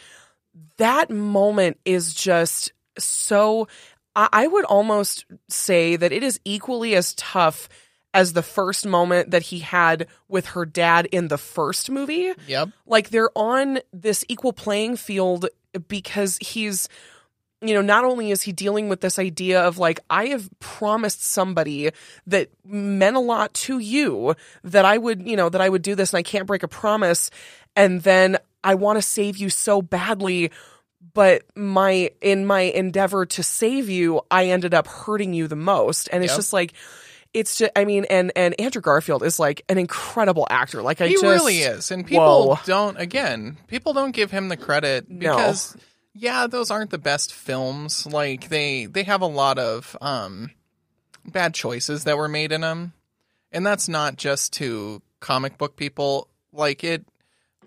that 0.77 1.09
moment 1.09 1.79
is 1.85 2.13
just 2.13 2.71
so 2.97 3.67
I, 4.15 4.29
I 4.31 4.47
would 4.47 4.65
almost 4.65 5.25
say 5.49 5.95
that 5.95 6.11
it 6.11 6.23
is 6.23 6.39
equally 6.45 6.95
as 6.95 7.13
tough 7.15 7.69
as 8.13 8.33
the 8.33 8.43
first 8.43 8.85
moment 8.85 9.31
that 9.31 9.43
he 9.43 9.59
had 9.59 10.07
with 10.27 10.47
her 10.47 10.65
dad 10.65 11.07
in 11.07 11.29
the 11.29 11.37
first 11.37 11.89
movie 11.89 12.31
yep. 12.47 12.69
like 12.85 13.09
they're 13.09 13.35
on 13.35 13.79
this 13.91 14.23
equal 14.29 14.53
playing 14.53 14.95
field 14.95 15.47
because 15.87 16.37
he's 16.39 16.87
you 17.61 17.73
know 17.73 17.81
not 17.81 18.03
only 18.03 18.29
is 18.29 18.43
he 18.43 18.51
dealing 18.51 18.89
with 18.89 19.01
this 19.01 19.17
idea 19.17 19.61
of 19.61 19.77
like 19.77 19.99
i 20.09 20.27
have 20.27 20.49
promised 20.59 21.23
somebody 21.23 21.89
that 22.27 22.49
meant 22.65 23.15
a 23.15 23.21
lot 23.21 23.53
to 23.53 23.79
you 23.79 24.35
that 24.63 24.85
i 24.85 24.97
would 24.97 25.27
you 25.27 25.35
know 25.35 25.49
that 25.49 25.61
i 25.61 25.69
would 25.69 25.81
do 25.81 25.95
this 25.95 26.13
and 26.13 26.19
i 26.19 26.23
can't 26.23 26.45
break 26.45 26.63
a 26.63 26.67
promise 26.67 27.29
and 27.75 28.01
then 28.03 28.37
i 28.63 28.75
want 28.75 28.97
to 28.97 29.01
save 29.01 29.37
you 29.37 29.49
so 29.49 29.81
badly 29.81 30.51
but 31.13 31.43
my 31.55 32.09
in 32.21 32.45
my 32.45 32.61
endeavor 32.61 33.25
to 33.25 33.43
save 33.43 33.89
you 33.89 34.21
i 34.31 34.45
ended 34.47 34.73
up 34.73 34.87
hurting 34.87 35.33
you 35.33 35.47
the 35.47 35.55
most 35.55 36.07
and 36.11 36.23
it's 36.23 36.31
Yep. 36.31 36.37
just 36.37 36.53
like 36.53 36.73
it's 37.33 37.57
just 37.57 37.71
i 37.75 37.83
mean 37.85 38.05
and 38.09 38.31
and 38.35 38.59
andrew 38.59 38.81
garfield 38.81 39.23
is 39.23 39.39
like 39.39 39.63
an 39.69 39.77
incredible 39.77 40.47
actor 40.49 40.81
like 40.81 41.01
i 41.01 41.07
he 41.07 41.13
just 41.13 41.23
really 41.23 41.57
is 41.59 41.91
and 41.91 42.05
people 42.05 42.49
Whoa. 42.55 42.59
don't 42.65 42.97
again 42.97 43.57
people 43.67 43.93
don't 43.93 44.11
give 44.11 44.31
him 44.31 44.49
the 44.49 44.57
credit 44.57 45.09
No. 45.09 45.35
because 45.35 45.75
yeah 46.13 46.47
those 46.47 46.71
aren't 46.71 46.91
the 46.91 46.97
best 46.99 47.33
films 47.33 48.05
like 48.05 48.49
they 48.49 48.85
they 48.85 49.03
have 49.03 49.21
a 49.21 49.27
lot 49.27 49.57
of 49.57 49.97
um 49.99 50.51
bad 51.25 51.53
choices 51.53 52.03
that 52.05 52.17
were 52.17 52.29
made 52.29 52.51
in 52.51 52.61
them 52.61 52.93
and 53.51 53.65
that's 53.65 53.87
not 53.89 54.15
just 54.15 54.53
to 54.53 55.01
comic 55.19 55.57
book 55.57 55.75
people 55.75 56.27
like 56.51 56.83
it 56.83 57.03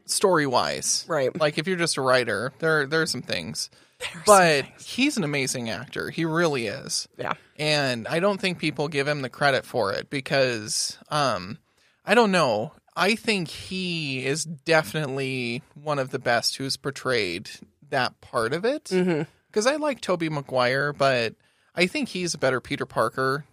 story 0.07 0.47
wise 0.47 1.05
right 1.09 1.39
like 1.39 1.59
if 1.59 1.67
you're 1.67 1.77
just 1.77 1.97
a 1.97 2.01
writer 2.01 2.53
there 2.61 2.87
there 2.87 3.03
are 3.03 3.07
some 3.07 3.23
things 3.23 3.71
are 4.01 4.07
some 4.13 4.23
but 4.27 4.65
things. 4.65 4.87
he's 4.87 5.17
an 5.17 5.25
amazing 5.25 5.69
actor 5.71 6.11
he 6.11 6.25
really 6.25 6.67
is 6.67 7.09
yeah 7.19 7.35
and 7.59 8.07
I 8.09 8.21
don't 8.21 8.41
think 8.41 8.59
people 8.59 8.89
give 8.89 9.09
him 9.09 9.23
the 9.23 9.29
credit 9.31 9.65
for 9.65 9.93
it 9.93 10.09
because 10.11 10.99
um 11.11 11.59
I 12.05 12.15
don't 12.15 12.31
know. 12.31 12.73
I 12.95 13.17
think 13.17 13.49
he 13.49 14.25
is 14.25 14.45
definitely 14.45 15.63
one 15.75 15.99
of 15.99 16.11
the 16.11 16.19
best 16.21 16.57
who's 16.57 16.77
portrayed 16.77 17.51
that 17.91 18.21
part 18.21 18.53
of 18.53 18.65
it. 18.65 18.85
Because 19.49 19.67
I 19.67 19.77
like 19.77 20.01
Tobey 20.01 20.29
Maguire, 20.29 20.93
but 20.93 21.35
I 21.75 21.87
think 21.87 22.09
he's 22.11 22.33
a 22.33 22.39
better 22.39 22.61
Peter 22.61 22.87
Parker. 22.87 23.45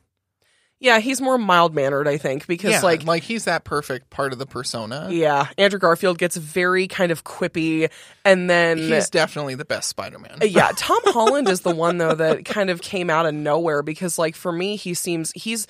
Yeah, 0.83 0.99
he's 0.99 1.21
more 1.21 1.37
mild 1.37 1.73
mannered, 1.73 2.09
I 2.09 2.17
think, 2.17 2.45
because 2.45 2.71
yeah, 2.71 2.81
like 2.81 3.05
like 3.05 3.23
he's 3.23 3.45
that 3.45 3.63
perfect 3.63 4.09
part 4.09 4.33
of 4.33 4.37
the 4.37 4.45
persona. 4.45 5.07
yeah, 5.11 5.47
Andrew 5.57 5.79
Garfield 5.79 6.17
gets 6.17 6.35
very 6.35 6.89
kind 6.89 7.09
of 7.09 7.23
quippy, 7.23 7.89
and 8.25 8.49
then 8.49 8.77
He's 8.77 9.09
definitely 9.09 9.55
the 9.55 9.63
best 9.63 9.87
Spider-Man. 9.87 10.39
Uh, 10.41 10.45
yeah, 10.45 10.71
Tom 10.75 10.99
Holland 11.05 11.47
is 11.47 11.61
the 11.61 11.73
one 11.73 11.99
though 11.99 12.15
that 12.15 12.43
kind 12.43 12.69
of 12.69 12.81
came 12.81 13.09
out 13.09 13.25
of 13.25 13.33
nowhere 13.33 13.81
because 13.81 14.19
like 14.19 14.35
for 14.35 14.51
me 14.51 14.75
he 14.75 14.93
seems 14.93 15.31
he's 15.31 15.67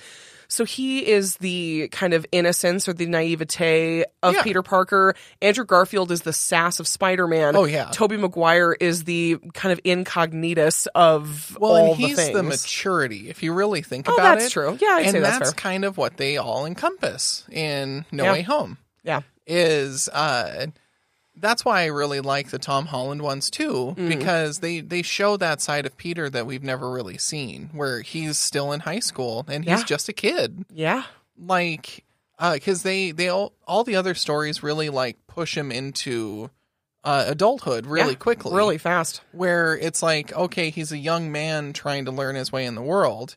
so 0.54 0.64
he 0.64 1.06
is 1.06 1.36
the 1.36 1.88
kind 1.88 2.14
of 2.14 2.24
innocence 2.32 2.88
or 2.88 2.92
the 2.92 3.06
naivete 3.06 4.04
of 4.22 4.34
Yeah. 4.34 4.42
Peter 4.42 4.62
Parker. 4.62 5.14
Andrew 5.42 5.64
Garfield 5.64 6.10
is 6.10 6.22
the 6.22 6.32
sass 6.32 6.80
of 6.80 6.86
Spider-Man. 6.88 7.56
Oh, 7.56 7.64
yeah. 7.64 7.90
Tobey 7.92 8.16
Maguire 8.16 8.72
is 8.72 9.04
the 9.04 9.38
kind 9.52 9.72
of 9.72 9.82
incognitus 9.82 10.86
of 10.94 11.56
Well, 11.60 11.72
all 11.76 11.86
and 11.92 11.96
he's 11.96 12.16
the 12.16 12.32
the, 12.32 12.42
maturity, 12.42 13.28
if 13.28 13.42
you 13.42 13.52
really 13.52 13.82
think 13.82 14.08
oh, 14.08 14.14
about 14.14 14.38
that's 14.38 14.46
it. 14.46 14.50
true. 14.50 14.78
Yeah, 14.80 14.88
I'd 14.92 15.02
and 15.06 15.12
say 15.12 15.20
that's, 15.20 15.38
that's 15.38 15.52
kind 15.52 15.84
of 15.84 15.96
what 15.98 16.16
they 16.16 16.36
all 16.36 16.66
encompass 16.66 17.44
in 17.50 18.04
No 18.12 18.24
Yeah. 18.24 18.32
Way 18.32 18.42
Home. 18.42 18.78
Yeah. 19.02 19.20
is 19.46 20.08
uh 20.08 20.66
that's 21.36 21.64
why 21.64 21.82
I 21.82 21.86
really 21.86 22.20
like 22.20 22.50
the 22.50 22.58
Tom 22.58 22.86
Holland 22.86 23.20
ones 23.22 23.50
too 23.50 23.94
Mm. 23.96 24.08
because 24.08 24.60
they 24.60 24.80
they 24.80 25.02
show 25.02 25.36
that 25.36 25.60
side 25.60 25.84
of 25.86 25.96
Peter 25.96 26.30
that 26.30 26.46
we've 26.46 26.62
never 26.62 26.90
really 26.90 27.18
seen 27.18 27.70
where 27.72 28.00
he's 28.02 28.38
still 28.38 28.72
in 28.72 28.80
high 28.80 29.00
school 29.00 29.44
and 29.48 29.64
he's 29.64 29.80
Yeah. 29.80 29.84
just 29.84 30.08
a 30.08 30.12
kid 30.12 30.64
Yeah. 30.70 31.04
like 31.38 32.04
uh 32.38 32.58
cuz 32.64 32.82
they 32.82 33.10
they 33.10 33.28
all, 33.28 33.52
all 33.66 33.84
the 33.84 33.96
other 33.96 34.14
stories 34.14 34.62
really 34.62 34.88
like 34.90 35.16
push 35.26 35.56
him 35.56 35.70
into 35.72 36.50
uh 37.04 37.24
adulthood 37.28 37.86
really 37.86 38.10
Yeah, 38.12 38.16
quickly 38.18 38.54
Really 38.54 38.78
fast. 38.78 39.20
where 39.32 39.76
it's 39.76 40.02
like 40.02 40.32
okay 40.32 40.70
he's 40.70 40.92
a 40.92 40.98
young 40.98 41.30
man 41.32 41.72
trying 41.72 42.04
to 42.06 42.10
learn 42.10 42.34
his 42.36 42.50
way 42.52 42.64
in 42.64 42.74
the 42.76 42.82
world 42.82 43.36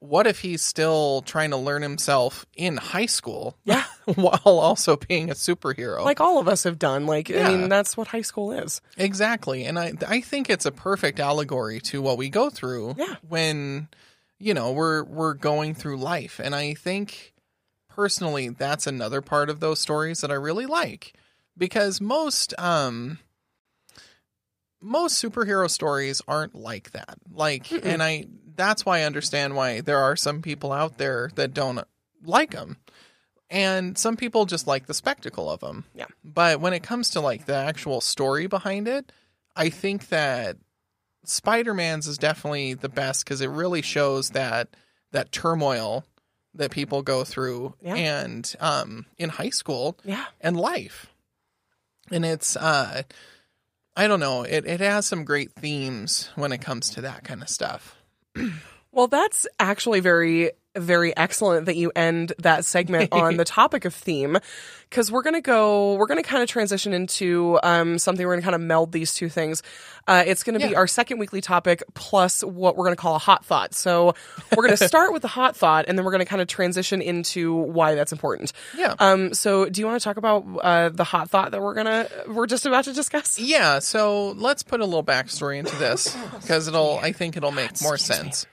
what 0.00 0.26
if 0.28 0.40
he's 0.40 0.62
still 0.62 1.22
trying 1.22 1.50
to 1.50 1.56
learn 1.56 1.82
himself 1.82 2.46
in 2.56 2.76
high 2.76 3.06
school 3.06 3.56
Yeah. 3.64 3.84
while 4.14 4.40
also 4.44 4.96
being 4.96 5.28
a 5.30 5.34
superhero 5.34 6.04
Like 6.04 6.20
all 6.20 6.38
of 6.38 6.46
us 6.48 6.62
have 6.64 6.78
done. 6.78 7.06
Like 7.06 7.30
I 7.30 7.48
mean, 7.48 7.68
that's 7.68 7.96
what 7.96 8.06
high 8.08 8.22
school 8.22 8.52
is. 8.52 8.80
exactly 8.96 9.64
and 9.64 9.78
i 9.78 9.92
i 10.06 10.20
think 10.20 10.48
it's 10.50 10.66
a 10.66 10.70
perfect 10.72 11.18
allegory 11.20 11.80
to 11.80 12.00
what 12.00 12.16
we 12.18 12.28
go 12.28 12.48
through 12.50 12.94
Yeah. 12.96 13.16
when 13.28 13.88
you 14.38 14.54
know 14.54 14.70
we're 14.72 15.02
we're 15.04 15.34
going 15.34 15.74
through 15.74 15.96
life 15.96 16.40
and 16.42 16.54
i 16.54 16.74
think 16.74 17.34
personally 17.88 18.50
that's 18.50 18.86
another 18.86 19.20
part 19.20 19.50
of 19.50 19.58
those 19.58 19.80
stories 19.80 20.20
that 20.20 20.30
i 20.30 20.34
really 20.34 20.66
like 20.66 21.12
because 21.56 22.00
most 22.00 22.54
um 22.58 23.18
most 24.80 25.20
superhero 25.22 25.68
stories 25.68 26.22
aren't 26.28 26.54
like 26.54 26.92
that 26.92 27.16
like 27.32 27.64
Mm-mm. 27.66 27.84
and 27.84 28.00
i 28.02 28.26
that's 28.58 28.84
why 28.84 28.98
i 28.98 29.02
understand 29.04 29.56
why 29.56 29.80
there 29.80 29.98
are 29.98 30.16
some 30.16 30.42
people 30.42 30.70
out 30.72 30.98
there 30.98 31.30
that 31.36 31.54
don't 31.54 31.80
like 32.24 32.50
them 32.50 32.76
and 33.50 33.96
some 33.96 34.16
people 34.16 34.44
just 34.44 34.66
like 34.66 34.84
the 34.86 34.92
spectacle 34.92 35.48
of 35.50 35.60
them 35.60 35.84
Yeah. 35.94 36.06
but 36.22 36.60
when 36.60 36.74
it 36.74 36.82
comes 36.82 37.08
to 37.10 37.20
like 37.20 37.46
the 37.46 37.54
actual 37.54 38.02
story 38.02 38.46
behind 38.46 38.86
it 38.86 39.10
i 39.56 39.70
think 39.70 40.08
that 40.10 40.56
spider-man's 41.24 42.06
is 42.06 42.18
definitely 42.18 42.74
the 42.74 42.88
best 42.88 43.24
because 43.24 43.40
it 43.40 43.48
really 43.50 43.82
shows 43.82 44.30
that 44.30 44.68
that 45.12 45.32
turmoil 45.32 46.04
that 46.54 46.70
people 46.70 47.02
go 47.02 47.24
through 47.24 47.74
Yeah. 47.80 47.94
and 47.94 48.54
um 48.60 49.06
in 49.18 49.28
high 49.30 49.50
school 49.50 49.96
Yeah. 50.04 50.24
and 50.40 50.56
life. 50.58 51.06
And 52.10 52.24
it's 52.24 52.56
uh 52.56 53.02
I 53.96 54.06
don't 54.06 54.20
know, 54.20 54.42
it, 54.44 54.64
it 54.64 54.80
has 54.80 55.06
some 55.06 55.24
great 55.24 55.52
themes 55.52 56.30
when 56.36 56.52
it 56.52 56.58
comes 56.62 56.88
to 56.90 57.00
that 57.02 57.24
kind 57.24 57.42
of 57.42 57.48
stuff. 57.48 57.96
Well, 58.92 59.06
that's 59.06 59.46
actually 59.60 60.00
very, 60.00 60.52
very 60.76 61.16
excellent 61.16 61.66
that 61.66 61.76
you 61.76 61.90
end 61.94 62.32
that 62.38 62.64
segment 62.64 63.12
on 63.12 63.36
the 63.36 63.44
topic 63.46 63.84
of 63.84 63.94
theme, 63.94 64.38
because 64.88 65.10
we're 65.10 65.22
gonna 65.22 65.40
go, 65.40 65.94
we're 65.94 66.06
gonna 66.06 66.22
kind 66.22 66.42
of 66.42 66.48
transition 66.48 66.92
into 66.92 67.58
um, 67.62 67.98
something. 67.98 68.26
We're 68.26 68.34
gonna 68.34 68.42
kind 68.42 68.54
of 68.54 68.60
meld 68.60 68.92
these 68.92 69.14
two 69.14 69.28
things. 69.28 69.62
Uh, 70.06 70.24
it's 70.26 70.42
gonna 70.42 70.58
be 70.58 70.74
our 70.74 70.86
second 70.86 71.18
weekly 71.18 71.40
topic 71.40 71.82
plus 71.94 72.42
what 72.42 72.76
we're 72.76 72.84
gonna 72.84 72.96
call 72.96 73.14
a 73.14 73.18
hot 73.18 73.44
thought. 73.44 73.74
So 73.74 74.14
we're 74.56 74.64
gonna 74.64 74.76
start 74.88 75.12
with 75.12 75.22
the 75.22 75.28
hot 75.28 75.56
thought, 75.56 75.86
and 75.88 75.98
then 75.98 76.04
we're 76.04 76.12
gonna 76.12 76.24
kind 76.24 76.42
of 76.42 76.48
transition 76.48 77.02
into 77.02 77.54
why 77.54 77.94
that's 77.94 78.12
important. 78.12 78.52
Yeah. 78.76 78.94
Um. 78.98 79.34
So, 79.34 79.68
do 79.68 79.80
you 79.80 79.86
want 79.86 80.00
to 80.00 80.04
talk 80.04 80.16
about 80.16 80.44
uh, 80.62 80.88
the 80.90 81.04
hot 81.04 81.30
thought 81.30 81.50
that 81.50 81.60
we're 81.60 81.74
gonna 81.74 82.08
we're 82.28 82.46
just 82.46 82.66
about 82.66 82.84
to 82.84 82.92
discuss? 82.92 83.38
Yeah, 83.38 83.78
so 83.80 84.30
let's 84.32 84.62
put 84.62 84.80
a 84.80 84.84
little 84.84 85.04
backstory 85.04 85.58
into 85.58 85.76
this 85.76 86.16
because 86.40 86.68
it'll 86.68 86.98
I 86.98 87.12
think 87.12 87.36
it'll 87.36 87.52
make 87.52 87.80
more 87.82 87.98
sense. 87.98 88.46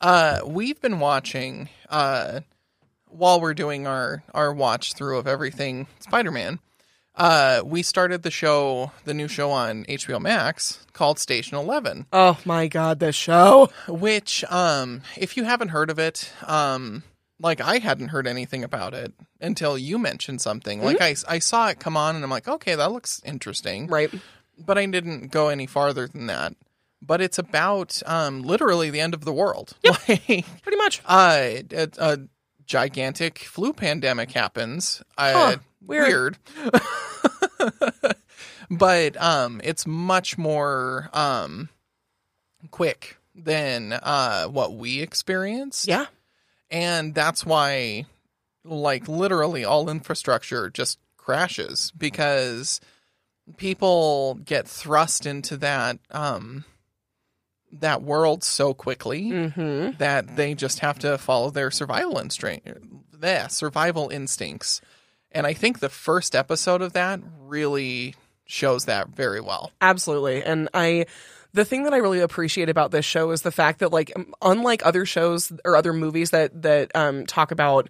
Uh 0.00 0.40
we've 0.44 0.80
been 0.80 1.00
watching 1.00 1.68
uh 1.88 2.40
while 3.08 3.40
we're 3.40 3.54
doing 3.54 3.86
our 3.86 4.22
our 4.34 4.52
watch 4.52 4.92
through 4.94 5.18
of 5.18 5.26
everything 5.26 5.86
Spider-Man. 6.00 6.58
Uh 7.14 7.62
we 7.64 7.82
started 7.82 8.22
the 8.22 8.30
show, 8.30 8.92
the 9.04 9.14
new 9.14 9.26
show 9.28 9.50
on 9.50 9.84
HBO 9.84 10.20
Max 10.20 10.84
called 10.92 11.18
Station 11.18 11.56
11, 11.56 12.06
Oh 12.12 12.38
my 12.44 12.66
god, 12.68 12.98
this 13.00 13.16
show. 13.16 13.70
which 13.88 14.44
um 14.50 15.00
if 15.16 15.36
you 15.36 15.44
haven't 15.44 15.68
heard 15.68 15.88
of 15.90 15.98
it, 15.98 16.30
um 16.46 17.02
like 17.40 17.60
I 17.60 17.78
hadn't 17.78 18.08
heard 18.08 18.26
anything 18.26 18.64
about 18.64 18.92
it 18.94 19.12
until 19.40 19.76
you 19.78 19.98
mentioned 19.98 20.40
something. 20.42 20.82
Like 20.82 21.00
I 21.00 21.14
I 21.28 21.38
saw 21.38 21.68
it 21.68 21.78
come 21.80 21.96
on 21.96 22.16
and 22.16 22.24
I'm 22.24 22.30
like, 22.30 22.48
"Okay, 22.48 22.74
that 22.74 22.92
looks 22.92 23.20
interesting." 23.24 23.86
Right. 23.88 24.10
but 24.58 24.78
I 24.78 24.86
didn't 24.86 25.28
go 25.30 25.48
any 25.48 25.66
farther 25.66 26.06
than 26.08 26.26
that. 26.28 26.54
But 27.02 27.20
it's 27.20 27.38
about 27.38 28.02
um, 28.06 28.42
literally 28.42 28.90
the 28.90 29.00
end 29.00 29.14
of 29.14 29.24
the 29.24 29.32
world. 29.32 29.76
Like, 29.84 30.46
Pretty 30.62 30.76
much. 30.76 31.02
uh, 31.04 31.48
a, 31.72 31.88
a 31.98 32.18
gigantic 32.64 33.38
flu 33.38 33.72
pandemic 33.72 34.32
happens. 34.32 35.02
Uh, 35.16 35.56
weird. 35.84 36.38
weird. 36.56 36.82
but 38.70 39.20
um, 39.22 39.60
it's 39.62 39.86
much 39.86 40.36
more 40.38 41.10
um, 41.12 41.68
quick 42.70 43.18
than 43.34 43.92
uh, 43.92 44.46
what 44.46 44.74
we 44.74 45.00
experience. 45.00 45.86
Yeah. 45.86 46.06
And 46.70 47.14
that's 47.14 47.46
why, 47.46 48.06
like, 48.64 49.06
literally 49.06 49.64
all 49.64 49.88
infrastructure 49.88 50.70
just 50.70 50.98
crashes 51.16 51.92
because 51.96 52.80
people 53.56 54.34
get 54.44 54.66
thrust 54.66 55.26
into 55.26 55.56
that 55.56 55.98
um 56.10 56.64
that 57.80 58.02
world 58.02 58.42
so 58.44 58.74
quickly 58.74 59.24
Mm-hmm. 59.30 59.98
that 59.98 60.36
they 60.36 60.54
just 60.54 60.80
have 60.80 60.98
to 61.00 61.18
follow 61.18 61.50
their 61.50 61.70
survival 61.70 62.18
instinct 62.18 62.68
yeah, 63.22 63.46
survival 63.48 64.08
instincts 64.10 64.80
and 65.32 65.46
i 65.46 65.52
think 65.52 65.78
the 65.80 65.88
first 65.88 66.34
episode 66.36 66.82
of 66.82 66.92
that 66.94 67.20
really 67.40 68.14
shows 68.46 68.84
that 68.84 69.08
very 69.08 69.40
well 69.40 69.72
Absolutely. 69.80 70.42
And 70.44 70.68
I 70.72 71.06
the 71.52 71.64
thing 71.64 71.84
that 71.84 71.94
I 71.94 71.96
really 71.96 72.20
appreciate 72.20 72.68
about 72.68 72.90
this 72.90 73.04
show 73.04 73.30
is 73.30 73.40
the 73.42 73.50
fact 73.50 73.78
that 73.80 73.90
like 73.92 74.12
unlike 74.42 74.84
other 74.86 75.06
shows 75.06 75.50
or 75.64 75.74
other 75.74 75.92
movies 75.92 76.30
that 76.30 76.62
that 76.62 76.94
um 76.94 77.26
talk 77.26 77.50
about 77.50 77.88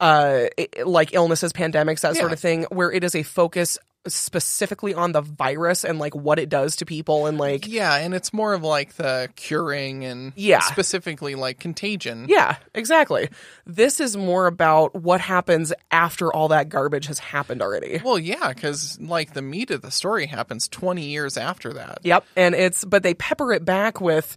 uh 0.00 0.46
like 0.84 1.14
illnesses, 1.14 1.52
pandemics, 1.52 2.00
that 2.00 2.16
sort 2.16 2.32
of 2.32 2.40
thing 2.40 2.64
where 2.70 2.90
it 2.92 3.04
is 3.04 3.14
a 3.14 3.22
focus 3.22 3.78
specifically 4.06 4.94
on 4.94 5.12
the 5.12 5.20
virus 5.20 5.84
and 5.84 5.98
like 5.98 6.14
what 6.14 6.38
it 6.38 6.48
does 6.48 6.76
to 6.76 6.84
people 6.84 7.26
and 7.26 7.38
like 7.38 7.66
yeah 7.66 7.96
and 7.96 8.14
it's 8.14 8.32
more 8.32 8.52
of 8.54 8.62
like 8.62 8.94
the 8.94 9.28
curing 9.36 10.04
and 10.04 10.32
Yeah. 10.36 10.60
specifically 10.60 11.34
like 11.34 11.58
contagion 11.58 12.26
yeah, 12.28 12.56
exactly. 12.74 13.28
This 13.66 14.00
is 14.00 14.16
more 14.16 14.46
about 14.46 14.94
what 14.94 15.20
happens 15.20 15.72
after 15.90 16.32
all 16.32 16.48
that 16.48 16.68
garbage 16.68 17.06
has 17.06 17.18
happened 17.18 17.62
already. 17.62 18.00
well 18.04 18.18
yeah 18.18 18.48
because 18.52 18.98
like 19.00 19.32
the 19.34 19.42
meat 19.42 19.70
of 19.70 19.82
the 19.82 19.90
story 19.90 20.26
happens 20.26 20.68
20 20.68 21.02
years 21.04 21.36
after 21.36 21.72
that 21.74 21.98
Yep, 22.02 22.24
and 22.36 22.54
it's 22.54 22.84
but 22.84 23.02
they 23.02 23.14
pepper 23.14 23.52
it 23.52 23.64
back 23.64 24.00
with 24.00 24.36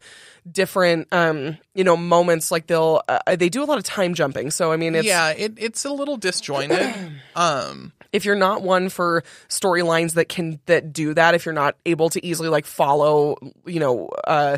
different 0.49 1.07
um 1.11 1.57
you 1.75 1.83
know 1.83 1.97
moments 1.97 2.51
like 2.51 2.67
they'll 2.67 3.01
uh, 3.09 3.35
they 3.35 3.49
do 3.49 3.61
a 3.61 3.65
lot 3.65 3.77
of 3.77 3.83
time 3.83 4.13
jumping. 4.13 4.49
So 4.49 4.71
I 4.71 4.77
mean 4.77 4.95
it's 4.95 5.05
yeah 5.05 5.31
it, 5.31 5.53
it's 5.57 5.83
a 5.83 5.91
little 5.91 6.15
disjointed 6.15 6.95
um 7.35 7.91
if 8.13 8.25
you're 8.25 8.35
not 8.35 8.61
one 8.61 8.89
for 8.89 9.23
storylines 9.49 10.13
that 10.13 10.29
can 10.29 10.59
that 10.65 10.93
do 10.93 11.13
that 11.13 11.35
if 11.35 11.45
you're 11.45 11.53
not 11.53 11.75
able 11.85 12.09
to 12.09 12.25
easily 12.25 12.49
like 12.49 12.65
follow 12.65 13.35
you 13.65 13.79
know 13.79 14.09
uh 14.25 14.57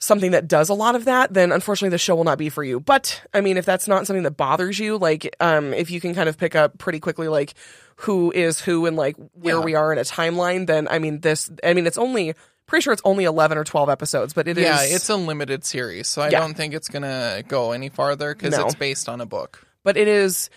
something 0.00 0.30
that 0.30 0.46
does 0.46 0.68
a 0.68 0.74
lot 0.74 0.94
of 0.94 1.06
that 1.06 1.34
then 1.34 1.50
unfortunately 1.50 1.90
the 1.90 1.98
show 1.98 2.14
will 2.14 2.22
not 2.24 2.38
be 2.38 2.48
for 2.48 2.62
you 2.62 2.78
but 2.78 3.20
i 3.34 3.40
mean 3.40 3.56
if 3.56 3.64
that's 3.64 3.88
not 3.88 4.06
something 4.06 4.22
that 4.22 4.36
bothers 4.36 4.78
you 4.78 4.96
like 4.96 5.34
um 5.40 5.74
if 5.74 5.90
you 5.90 6.00
can 6.00 6.14
kind 6.14 6.28
of 6.28 6.38
pick 6.38 6.54
up 6.54 6.78
pretty 6.78 7.00
quickly 7.00 7.26
like 7.26 7.54
who 7.96 8.30
is 8.30 8.60
who 8.60 8.86
and 8.86 8.96
like 8.96 9.16
where 9.32 9.56
Yeah. 9.56 9.60
we 9.64 9.74
are 9.74 9.92
in 9.92 9.98
a 9.98 10.02
timeline 10.02 10.66
then 10.68 10.86
i 10.88 11.00
mean 11.00 11.20
this 11.20 11.50
i 11.64 11.74
mean 11.74 11.84
it's 11.86 11.98
only 11.98 12.34
pretty 12.66 12.82
sure 12.84 12.92
it's 12.92 13.02
only 13.04 13.24
11 13.24 13.58
or 13.58 13.64
12 13.64 13.88
episodes 13.88 14.34
but 14.34 14.46
it 14.46 14.56
is 14.56 14.64
yeah 14.64 14.82
it's 14.82 15.08
a 15.08 15.16
limited 15.16 15.64
series 15.64 16.06
so 16.06 16.22
i 16.22 16.28
Yeah. 16.28 16.40
don't 16.40 16.54
think 16.56 16.74
it's 16.74 16.88
gonna 16.88 17.42
go 17.48 17.72
any 17.72 17.88
farther 17.88 18.34
because 18.36 18.56
No. 18.56 18.66
it's 18.66 18.76
based 18.76 19.08
on 19.08 19.20
a 19.20 19.26
book 19.26 19.66
but 19.82 19.96
it 19.96 20.06
is 20.06 20.48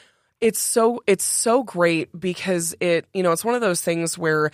it's 0.41 0.59
so 0.59 1.03
it's 1.07 1.23
so 1.23 1.63
great 1.63 2.09
because 2.19 2.75
it 2.79 3.05
you 3.13 3.23
know 3.23 3.31
it's 3.31 3.45
one 3.45 3.55
of 3.55 3.61
those 3.61 3.81
things 3.81 4.17
where 4.17 4.51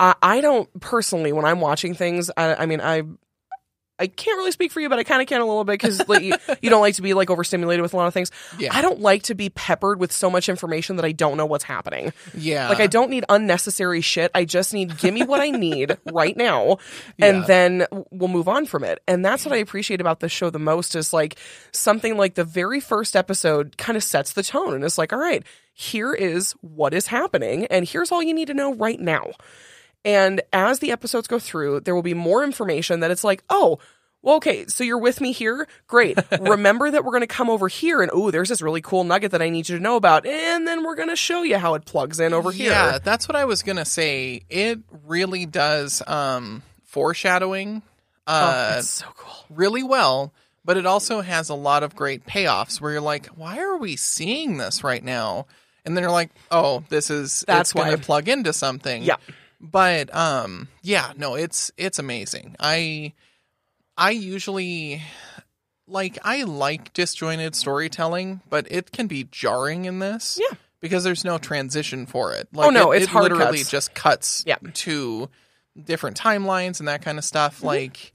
I, 0.00 0.14
I 0.22 0.40
don't 0.40 0.68
personally 0.80 1.32
when 1.32 1.44
I'm 1.44 1.60
watching 1.60 1.94
things 1.94 2.30
I, 2.36 2.54
I 2.54 2.66
mean 2.66 2.80
I 2.80 3.02
I 3.98 4.06
can't 4.08 4.36
really 4.36 4.52
speak 4.52 4.72
for 4.72 4.80
you 4.80 4.88
but 4.88 4.98
I 4.98 5.04
kind 5.04 5.22
of 5.22 5.28
can 5.28 5.40
a 5.40 5.46
little 5.46 5.64
bit 5.64 5.72
because 5.74 6.06
like, 6.08 6.22
you, 6.22 6.34
you 6.62 6.70
don't 6.70 6.80
like 6.80 6.94
to 6.96 7.02
be 7.02 7.14
like 7.14 7.30
overstimulated 7.30 7.82
with 7.82 7.94
a 7.94 7.96
lot 7.96 8.06
of 8.06 8.14
things 8.14 8.30
Yeah. 8.58 8.70
I 8.76 8.82
don't 8.82 9.00
like 9.00 9.22
to 9.24 9.34
be 9.34 9.48
peppered 9.50 9.98
with 10.00 10.12
so 10.12 10.28
much 10.30 10.48
information 10.48 10.96
that 10.96 11.04
I 11.04 11.12
don't 11.12 11.36
know 11.36 11.46
what's 11.46 11.64
happening 11.64 12.12
yeah 12.34 12.68
like 12.68 12.80
I 12.80 12.86
don't 12.86 13.10
need 13.10 13.24
unnecessary 13.28 14.00
shit. 14.00 14.30
I 14.34 14.44
just 14.44 14.74
need 14.74 14.98
give 14.98 15.14
me 15.14 15.22
what 15.24 15.40
I 15.40 15.50
need 15.50 15.96
right 16.12 16.36
now, 16.36 16.78
and 17.18 17.38
Yeah. 17.38 17.44
then 17.46 17.86
we'll 18.10 18.28
move 18.28 18.48
on 18.48 18.66
from 18.66 18.84
it. 18.84 19.02
And 19.08 19.24
that's 19.24 19.44
what 19.44 19.54
I 19.54 19.58
appreciate 19.58 20.00
about 20.00 20.20
this 20.20 20.32
show 20.32 20.50
the 20.50 20.58
most 20.58 20.94
is 20.94 21.12
like 21.12 21.36
something 21.72 22.16
like 22.16 22.34
the 22.34 22.44
very 22.44 22.80
first 22.80 23.16
episode 23.16 23.76
kind 23.76 23.96
of 23.96 24.02
sets 24.04 24.32
the 24.32 24.42
tone 24.42 24.74
and 24.74 24.84
it's 24.84 24.98
like, 24.98 25.12
all 25.12 25.18
right, 25.18 25.42
here 25.72 26.12
is 26.12 26.52
what 26.60 26.92
is 26.94 27.06
happening, 27.06 27.66
and 27.66 27.86
here's 27.88 28.10
all 28.12 28.22
you 28.22 28.34
need 28.34 28.46
to 28.48 28.54
know 28.54 28.74
right 28.74 29.00
now. 29.00 29.30
And 30.06 30.40
as 30.52 30.78
the 30.78 30.90
episodes 30.92 31.26
go 31.28 31.38
through, 31.38 31.80
there 31.80 31.94
will 31.94 32.02
be 32.02 32.14
more 32.14 32.42
information 32.44 33.00
that 33.00 33.10
it's 33.10 33.24
like, 33.24 33.42
oh, 33.50 33.78
well, 34.22 34.36
okay, 34.36 34.66
so 34.66 34.82
you're 34.82 34.98
with 34.98 35.20
me 35.20 35.32
here? 35.32 35.68
Great. 35.86 36.18
Remember 36.40 36.90
that 36.90 37.04
we're 37.04 37.10
going 37.12 37.20
to 37.20 37.26
come 37.26 37.50
over 37.50 37.68
here 37.68 38.00
and, 38.02 38.10
oh, 38.14 38.30
there's 38.30 38.48
this 38.48 38.62
really 38.62 38.80
cool 38.80 39.04
nugget 39.04 39.32
that 39.32 39.42
I 39.42 39.50
need 39.50 39.68
you 39.68 39.76
to 39.76 39.82
know 39.82 39.96
about. 39.96 40.24
And 40.26 40.66
then 40.66 40.82
we're 40.84 40.94
going 40.96 41.10
to 41.10 41.16
show 41.16 41.42
you 41.42 41.58
how 41.58 41.74
it 41.74 41.84
plugs 41.84 42.18
in 42.18 42.32
over 42.32 42.50
here. 42.50 42.70
yeah 42.72 42.98
that's 43.02 43.28
what 43.28 43.36
i 43.36 43.44
was 43.44 43.62
gonna 43.62 43.84
say 43.84 44.42
it 44.48 44.80
really 45.06 45.44
does 45.46 46.02
um 46.08 46.62
foreshadowing 46.84 47.82
Oh, 48.26 48.32
uh 48.32 48.82
so 48.82 49.06
cool. 49.16 49.44
really 49.50 49.82
well 49.84 50.32
but 50.64 50.76
it 50.76 50.86
also 50.86 51.20
has 51.20 51.48
a 51.50 51.54
lot 51.54 51.82
of 51.84 51.94
great 51.94 52.26
payoffs 52.26 52.80
where 52.80 52.92
you're 52.92 53.00
like 53.00 53.26
why 53.28 53.58
are 53.58 53.76
we 53.76 53.94
seeing 53.96 54.56
this 54.56 54.82
right 54.82 55.04
now 55.04 55.46
and 55.84 55.96
then 55.96 56.02
you're 56.02 56.10
like 56.10 56.30
oh 56.50 56.82
this 56.88 57.10
is 57.10 57.44
That's 57.46 57.70
it's 57.70 57.80
gonna 57.80 57.98
plug 57.98 58.28
into 58.28 58.52
something 58.52 59.02
Yeah. 59.04 59.16
But 59.60 60.14
um 60.14 60.68
yeah 60.82 61.12
no 61.16 61.34
it's 61.34 61.70
it's 61.76 61.98
amazing 61.98 62.54
i 62.60 63.12
i 63.96 64.10
usually 64.10 65.02
like 65.86 66.18
i 66.24 66.42
like 66.42 66.92
disjointed 66.92 67.54
storytelling 67.54 68.40
but 68.50 68.66
it 68.70 68.92
can 68.92 69.06
be 69.06 69.24
jarring 69.30 69.84
in 69.86 69.98
this 69.98 70.38
Yeah. 70.40 70.56
because 70.80 71.04
there's 71.04 71.24
no 71.24 71.38
transition 71.38 72.06
for 72.06 72.34
it 72.34 72.48
like 72.52 72.66
Oh, 72.66 72.70
no, 72.70 72.92
it, 72.92 72.96
it's 72.98 73.04
it 73.06 73.10
hard 73.10 73.32
literally 73.32 73.58
cuts. 73.58 73.70
just 73.70 73.94
cuts 73.94 74.44
Yeah. 74.46 74.58
to 74.74 75.28
different 75.82 76.16
timelines 76.18 76.78
and 76.80 76.88
that 76.88 77.02
kind 77.02 77.18
of 77.18 77.24
stuff 77.24 77.56
Mm-hmm. 77.58 77.66
like 77.66 78.12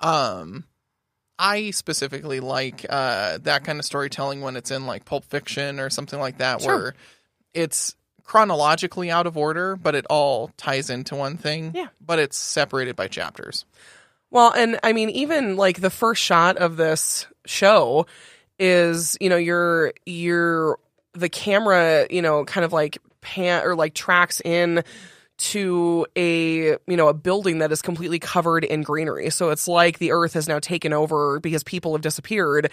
um 0.00 0.64
I 1.36 1.72
specifically 1.72 2.38
like 2.38 2.86
uh, 2.88 3.38
that 3.42 3.64
kind 3.64 3.80
of 3.80 3.84
storytelling 3.84 4.40
when 4.40 4.54
it's 4.54 4.70
in 4.70 4.86
like 4.86 5.04
Pulp 5.04 5.24
Fiction 5.24 5.80
or 5.80 5.90
something 5.90 6.20
like 6.20 6.38
that, 6.38 6.62
Sure. 6.62 6.76
where 6.76 6.94
it's 7.52 7.96
chronologically 8.24 9.10
out 9.10 9.26
of 9.26 9.36
order, 9.36 9.76
but 9.76 9.94
it 9.94 10.06
all 10.10 10.50
ties 10.56 10.90
into 10.90 11.14
one 11.14 11.36
thing. 11.36 11.72
Yeah. 11.74 11.88
But 12.04 12.18
it's 12.18 12.36
separated 12.36 12.96
by 12.96 13.08
chapters. 13.08 13.64
Well, 14.30 14.52
and 14.52 14.80
I 14.82 14.92
mean, 14.92 15.10
even 15.10 15.56
like 15.56 15.80
the 15.80 15.90
first 15.90 16.22
shot 16.22 16.56
of 16.56 16.76
this 16.76 17.26
show 17.46 18.06
is, 18.58 19.16
you 19.20 19.28
know, 19.28 19.36
you're 19.36 19.92
you're 20.06 20.78
the 21.12 21.28
camera, 21.28 22.06
you 22.10 22.22
know, 22.22 22.44
kind 22.44 22.64
of 22.64 22.72
like 22.72 22.98
pan 23.20 23.64
or 23.64 23.76
like 23.76 23.94
tracks 23.94 24.40
in 24.40 24.82
to 25.36 26.06
a 26.16 26.68
you 26.70 26.78
know 26.96 27.08
a 27.08 27.14
building 27.14 27.58
that 27.58 27.72
is 27.72 27.82
completely 27.82 28.18
covered 28.18 28.64
in 28.64 28.82
greenery. 28.82 29.30
So 29.30 29.50
it's 29.50 29.66
like 29.66 29.98
the 29.98 30.12
earth 30.12 30.34
has 30.34 30.48
now 30.48 30.60
taken 30.60 30.92
over 30.92 31.40
because 31.40 31.62
people 31.64 31.92
have 31.94 32.02
disappeared. 32.02 32.70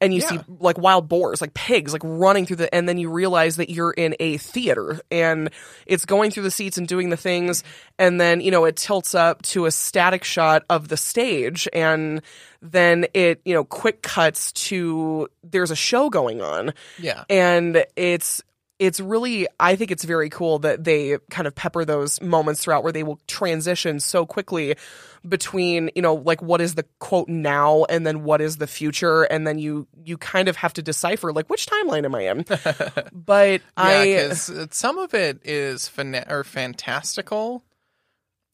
And 0.00 0.14
you 0.14 0.20
Yeah. 0.20 0.28
see 0.28 0.38
like 0.60 0.78
wild 0.78 1.08
boars 1.08 1.40
like 1.40 1.54
pigs 1.54 1.92
like 1.92 2.02
running 2.04 2.46
through 2.46 2.56
the 2.56 2.72
and 2.72 2.88
then 2.88 2.98
you 2.98 3.10
realize 3.10 3.56
that 3.56 3.68
you're 3.68 3.90
in 3.90 4.14
a 4.20 4.36
theater. 4.38 5.00
And 5.10 5.50
it's 5.86 6.04
going 6.04 6.30
through 6.30 6.44
the 6.44 6.52
seats 6.52 6.78
and 6.78 6.86
doing 6.86 7.10
the 7.10 7.16
things. 7.16 7.64
And 7.98 8.20
then 8.20 8.40
you 8.40 8.50
know 8.52 8.64
it 8.64 8.76
tilts 8.76 9.14
up 9.14 9.42
to 9.42 9.66
a 9.66 9.70
static 9.72 10.22
shot 10.24 10.62
of 10.70 10.86
the 10.88 10.96
stage. 10.96 11.68
And 11.72 12.22
then 12.62 13.06
it 13.12 13.40
you 13.44 13.52
know 13.54 13.64
quick 13.64 14.02
cuts 14.02 14.52
to 14.52 15.28
there's 15.42 15.72
a 15.72 15.76
show 15.76 16.08
going 16.10 16.40
on. 16.40 16.72
Yeah. 16.98 17.24
and 17.28 17.84
it's 17.96 18.40
it's 18.78 19.00
really 19.00 19.46
i 19.58 19.74
think 19.74 19.90
it's 19.90 20.04
very 20.04 20.30
cool 20.30 20.58
that 20.60 20.84
they 20.84 21.18
kind 21.30 21.46
of 21.46 21.54
pepper 21.54 21.84
those 21.84 22.20
moments 22.20 22.62
throughout 22.62 22.82
where 22.82 22.92
they 22.92 23.02
will 23.02 23.20
transition 23.26 23.98
so 24.00 24.24
quickly 24.24 24.76
between 25.26 25.90
you 25.94 26.02
know 26.02 26.14
like 26.14 26.42
what 26.42 26.60
is 26.60 26.74
the 26.74 26.84
quote 26.98 27.28
now 27.28 27.84
and 27.84 28.06
then 28.06 28.24
what 28.24 28.40
is 28.40 28.58
the 28.58 28.66
future? 28.66 29.24
And 29.24 29.46
then 29.46 29.58
you 29.58 29.86
you 30.04 30.16
kind 30.16 30.48
of 30.48 30.56
have 30.56 30.72
to 30.74 30.82
decipher 30.82 31.32
like 31.32 31.48
which 31.48 31.66
timeline 31.66 32.04
am 32.04 32.14
i 32.14 32.28
in? 32.28 32.44
But 33.12 33.60
Yeah, 33.76 34.30
i 34.30 34.32
some 34.34 34.98
of 34.98 35.14
it 35.14 35.40
is 35.44 35.88
fana- 35.88 36.30
or 36.30 36.44
fantastical 36.44 37.64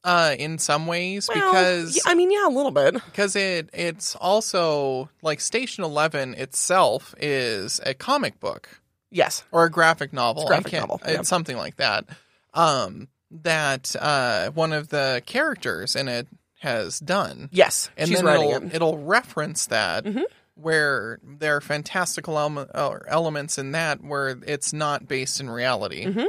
uh, 0.04 0.36
in 0.38 0.58
some 0.58 0.86
ways 0.86 1.28
well, 1.28 1.38
because 1.50 1.98
i 2.06 2.14
mean 2.14 2.30
yeah 2.30 2.46
a 2.46 2.50
little 2.50 2.70
bit. 2.70 2.92
because 3.06 3.34
it 3.36 3.70
it's 3.72 4.14
also 4.16 5.08
like 5.22 5.40
Station 5.40 5.82
Eleven 5.82 6.34
itself 6.34 7.14
is 7.18 7.80
a 7.86 7.94
comic 7.94 8.38
book 8.38 8.68
yes 9.14 9.42
or 9.52 9.64
a 9.64 9.70
graphic 9.70 10.12
novel. 10.12 10.42
It's 10.42 10.48
graphic 10.50 10.72
novel, 10.74 11.00
It's 11.06 11.28
something 11.28 11.56
like 11.56 11.76
that. 11.76 12.04
Um, 12.52 13.08
that 13.30 13.96
uh, 13.98 14.50
one 14.50 14.72
of 14.74 14.88
the 14.90 15.22
characters 15.24 15.96
in 15.96 16.08
it 16.08 16.28
has 16.60 16.98
done, 17.00 17.48
yes 17.52 17.90
and 17.96 18.08
she's 18.08 18.18
then 18.18 18.26
writing 18.26 18.50
it'll, 18.50 18.66
it 18.68 18.74
it'll 18.74 18.98
reference 18.98 19.66
that. 19.66 20.04
Mhm. 20.04 20.24
Where 20.56 21.18
there 21.24 21.56
are 21.56 21.60
fantastical 21.60 22.38
ele- 22.38 22.68
or 22.74 23.04
elements 23.08 23.58
in 23.58 23.72
that 23.72 24.04
where 24.04 24.38
it's 24.46 24.72
not 24.72 25.08
based 25.08 25.40
in 25.40 25.50
reality. 25.50 26.04
Mhm. 26.06 26.26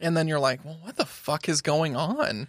And 0.00 0.16
then 0.16 0.26
you're 0.26 0.40
like, 0.40 0.64
well, 0.64 0.78
what 0.82 0.96
the 0.96 1.06
fuck 1.06 1.48
is 1.48 1.60
going 1.62 1.94
on? 1.96 2.48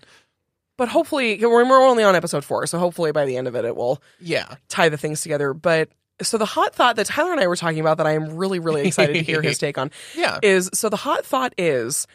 but 0.76 0.90
hopefully 0.90 1.40
we're, 1.42 1.68
we're 1.68 1.88
only 1.88 2.04
on 2.04 2.16
episode 2.16 2.46
four 2.46 2.68
so 2.68 2.78
hopefully 2.78 3.12
by 3.12 3.26
the 3.26 3.36
end 3.36 3.48
of 3.48 3.56
it 3.56 3.66
it 3.66 3.76
will 3.76 4.00
Yeah. 4.20 4.46
tie 4.68 4.90
the 4.90 4.98
things 4.98 5.22
together 5.22 5.52
but 5.54 5.90
so 6.22 6.38
the 6.38 6.46
hot 6.46 6.74
thought 6.76 6.96
that 6.96 7.06
tyler 7.06 7.32
and 7.32 7.40
i 7.40 7.48
were 7.48 7.56
talking 7.56 7.80
about 7.80 7.98
that 7.98 8.08
i 8.08 8.14
am 8.14 8.36
really 8.36 8.60
really 8.60 8.88
excited 8.88 9.14
to 9.14 9.22
hear 9.24 9.42
his 9.42 9.58
take 9.60 9.78
on 9.78 9.92
Yeah. 10.16 10.40
is 10.42 10.70
so 10.74 10.90
the 10.90 10.96
hot 10.98 11.26
thought 11.26 11.54
is 11.58 12.08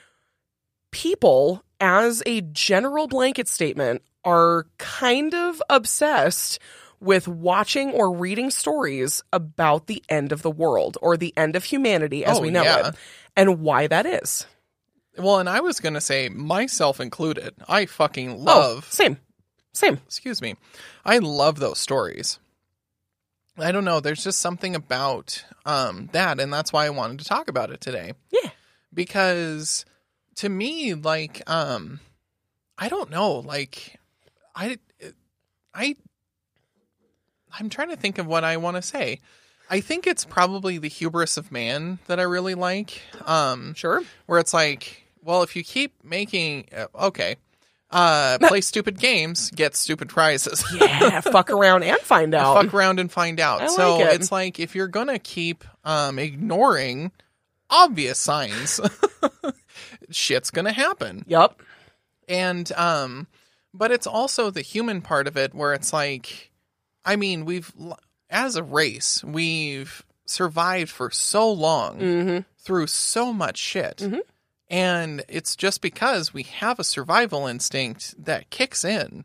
people 0.90 1.64
as 1.80 2.22
a 2.26 2.40
general 2.42 3.06
blanket 3.08 3.48
statement 3.48 4.02
are 4.24 4.66
kind 4.78 5.34
of 5.34 5.62
obsessed 5.68 6.58
with 7.00 7.26
watching 7.26 7.90
or 7.90 8.12
reading 8.14 8.50
stories 8.50 9.22
about 9.32 9.86
the 9.88 10.02
end 10.08 10.30
of 10.30 10.42
the 10.42 10.50
world 10.50 10.96
or 11.02 11.16
the 11.16 11.32
end 11.36 11.56
of 11.56 11.64
humanity 11.64 12.24
as 12.24 12.38
Oh, 12.38 12.42
we 12.42 12.50
know 12.50 12.62
yeah. 12.62 12.88
it 12.88 12.94
and 13.36 13.60
why 13.60 13.88
that 13.88 14.06
is. 14.06 14.46
Well, 15.18 15.40
and 15.40 15.48
I 15.48 15.60
was 15.60 15.80
going 15.80 15.94
to 15.94 16.00
say, 16.00 16.28
myself 16.28 17.00
included, 17.00 17.54
I 17.68 17.86
fucking 17.86 18.30
Oh, 18.30 18.36
love, 18.36 18.86
same. 18.92 19.18
Same. 19.74 19.94
excuse 20.06 20.40
me, 20.40 20.54
I 21.04 21.18
love 21.18 21.58
those 21.58 21.78
stories. 21.80 22.38
I 23.58 23.70
don't 23.72 23.84
know, 23.84 24.00
there's 24.00 24.24
just 24.24 24.40
something 24.40 24.74
about 24.74 25.44
um, 25.66 26.08
that, 26.12 26.40
and 26.40 26.52
that's 26.52 26.72
why 26.72 26.86
I 26.86 26.90
wanted 26.90 27.18
to 27.18 27.24
talk 27.24 27.48
about 27.48 27.70
it 27.70 27.80
today. 27.80 28.12
Yeah. 28.30 28.50
Because 28.94 29.84
to 30.36 30.48
me, 30.48 30.94
like, 30.94 31.48
um, 31.50 32.00
I 32.78 32.88
don't 32.88 33.10
know, 33.10 33.34
like, 33.34 33.98
I, 34.56 34.78
I, 35.74 35.96
I'm 37.58 37.68
trying 37.68 37.90
to 37.90 37.96
think 37.96 38.18
of 38.18 38.26
what 38.26 38.44
I 38.44 38.56
want 38.56 38.76
to 38.76 38.82
say. 38.82 39.20
I 39.70 39.80
think 39.80 40.06
it's 40.06 40.24
probably 40.24 40.78
the 40.78 40.88
hubris 40.88 41.36
of 41.36 41.52
man 41.52 41.98
that 42.06 42.18
I 42.18 42.24
really 42.24 42.54
like. 42.54 43.02
Um, 43.26 43.74
Sure. 43.74 44.02
where 44.26 44.38
it's 44.38 44.52
like, 44.54 45.06
well, 45.22 45.42
if 45.42 45.54
you 45.56 45.62
keep 45.62 46.02
making 46.04 46.68
uh, 46.76 46.86
okay, 46.94 47.36
uh, 47.92 48.38
play 48.40 48.60
stupid 48.60 48.98
games, 48.98 49.50
get 49.50 49.76
stupid 49.76 50.08
prizes. 50.08 50.64
Yeah, 50.80 51.20
fuck 51.20 51.50
around 51.50 51.82
and 51.84 51.98
find 52.00 52.34
out. 52.34 52.54
Fuck 52.62 52.74
around 52.74 52.98
and 52.98 53.10
find 53.12 53.38
out. 53.38 53.60
I 53.62 53.66
so 53.68 53.98
like 53.98 54.06
it. 54.06 54.14
it's 54.20 54.32
like 54.32 54.58
if 54.58 54.74
you're 54.74 54.88
gonna 54.88 55.18
keep 55.18 55.64
um, 55.84 56.18
ignoring 56.18 57.12
obvious 57.70 58.18
signs, 58.18 58.80
shit's 60.10 60.50
gonna 60.50 60.72
happen. 60.72 61.24
Yep. 61.28 61.60
And 62.28 62.70
um, 62.72 63.26
but 63.74 63.90
it's 63.90 64.06
also 64.06 64.50
the 64.50 64.62
human 64.62 65.02
part 65.02 65.26
of 65.26 65.36
it 65.36 65.54
where 65.54 65.74
it's 65.74 65.92
like, 65.92 66.50
I 67.04 67.16
mean, 67.16 67.44
we've 67.44 67.72
as 68.30 68.56
a 68.56 68.62
race, 68.62 69.22
we've 69.22 70.02
survived 70.24 70.90
for 70.90 71.10
so 71.10 71.50
long 71.52 71.98
hmm 71.98 72.38
through 72.58 72.86
so 72.86 73.32
much 73.32 73.58
shit. 73.58 73.96
Mhm. 73.98 74.20
And 74.72 75.22
it's 75.28 75.54
just 75.54 75.82
because 75.82 76.32
we 76.34 76.42
have 76.44 76.78
a 76.80 76.84
survival 76.84 77.46
instinct 77.46 78.14
that 78.24 78.48
kicks 78.50 78.84
in. 78.84 79.24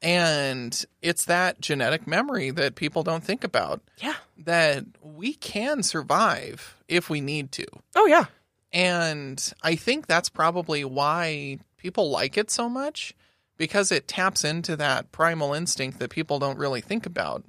And 0.00 0.84
it's 1.02 1.24
that 1.24 1.60
genetic 1.60 2.06
memory 2.06 2.50
that 2.50 2.76
people 2.76 3.02
don't 3.02 3.24
think 3.24 3.42
about 3.42 3.80
Yeah. 4.00 4.14
that 4.36 4.84
we 5.02 5.32
can 5.34 5.82
survive 5.82 6.76
if 6.86 7.10
we 7.10 7.20
need 7.20 7.50
to. 7.52 7.66
Oh 7.96 8.06
yeah. 8.06 8.26
And 8.72 9.52
I 9.62 9.74
think 9.74 10.06
that's 10.06 10.28
probably 10.28 10.84
why 10.84 11.58
people 11.78 12.10
like 12.10 12.36
it 12.36 12.50
so 12.50 12.68
much 12.68 13.14
because 13.56 13.90
it 13.90 14.06
taps 14.06 14.44
into 14.44 14.76
that 14.76 15.10
primal 15.10 15.52
instinct 15.54 15.98
that 15.98 16.10
people 16.10 16.38
don't 16.38 16.58
really 16.58 16.80
think 16.82 17.06
about. 17.06 17.42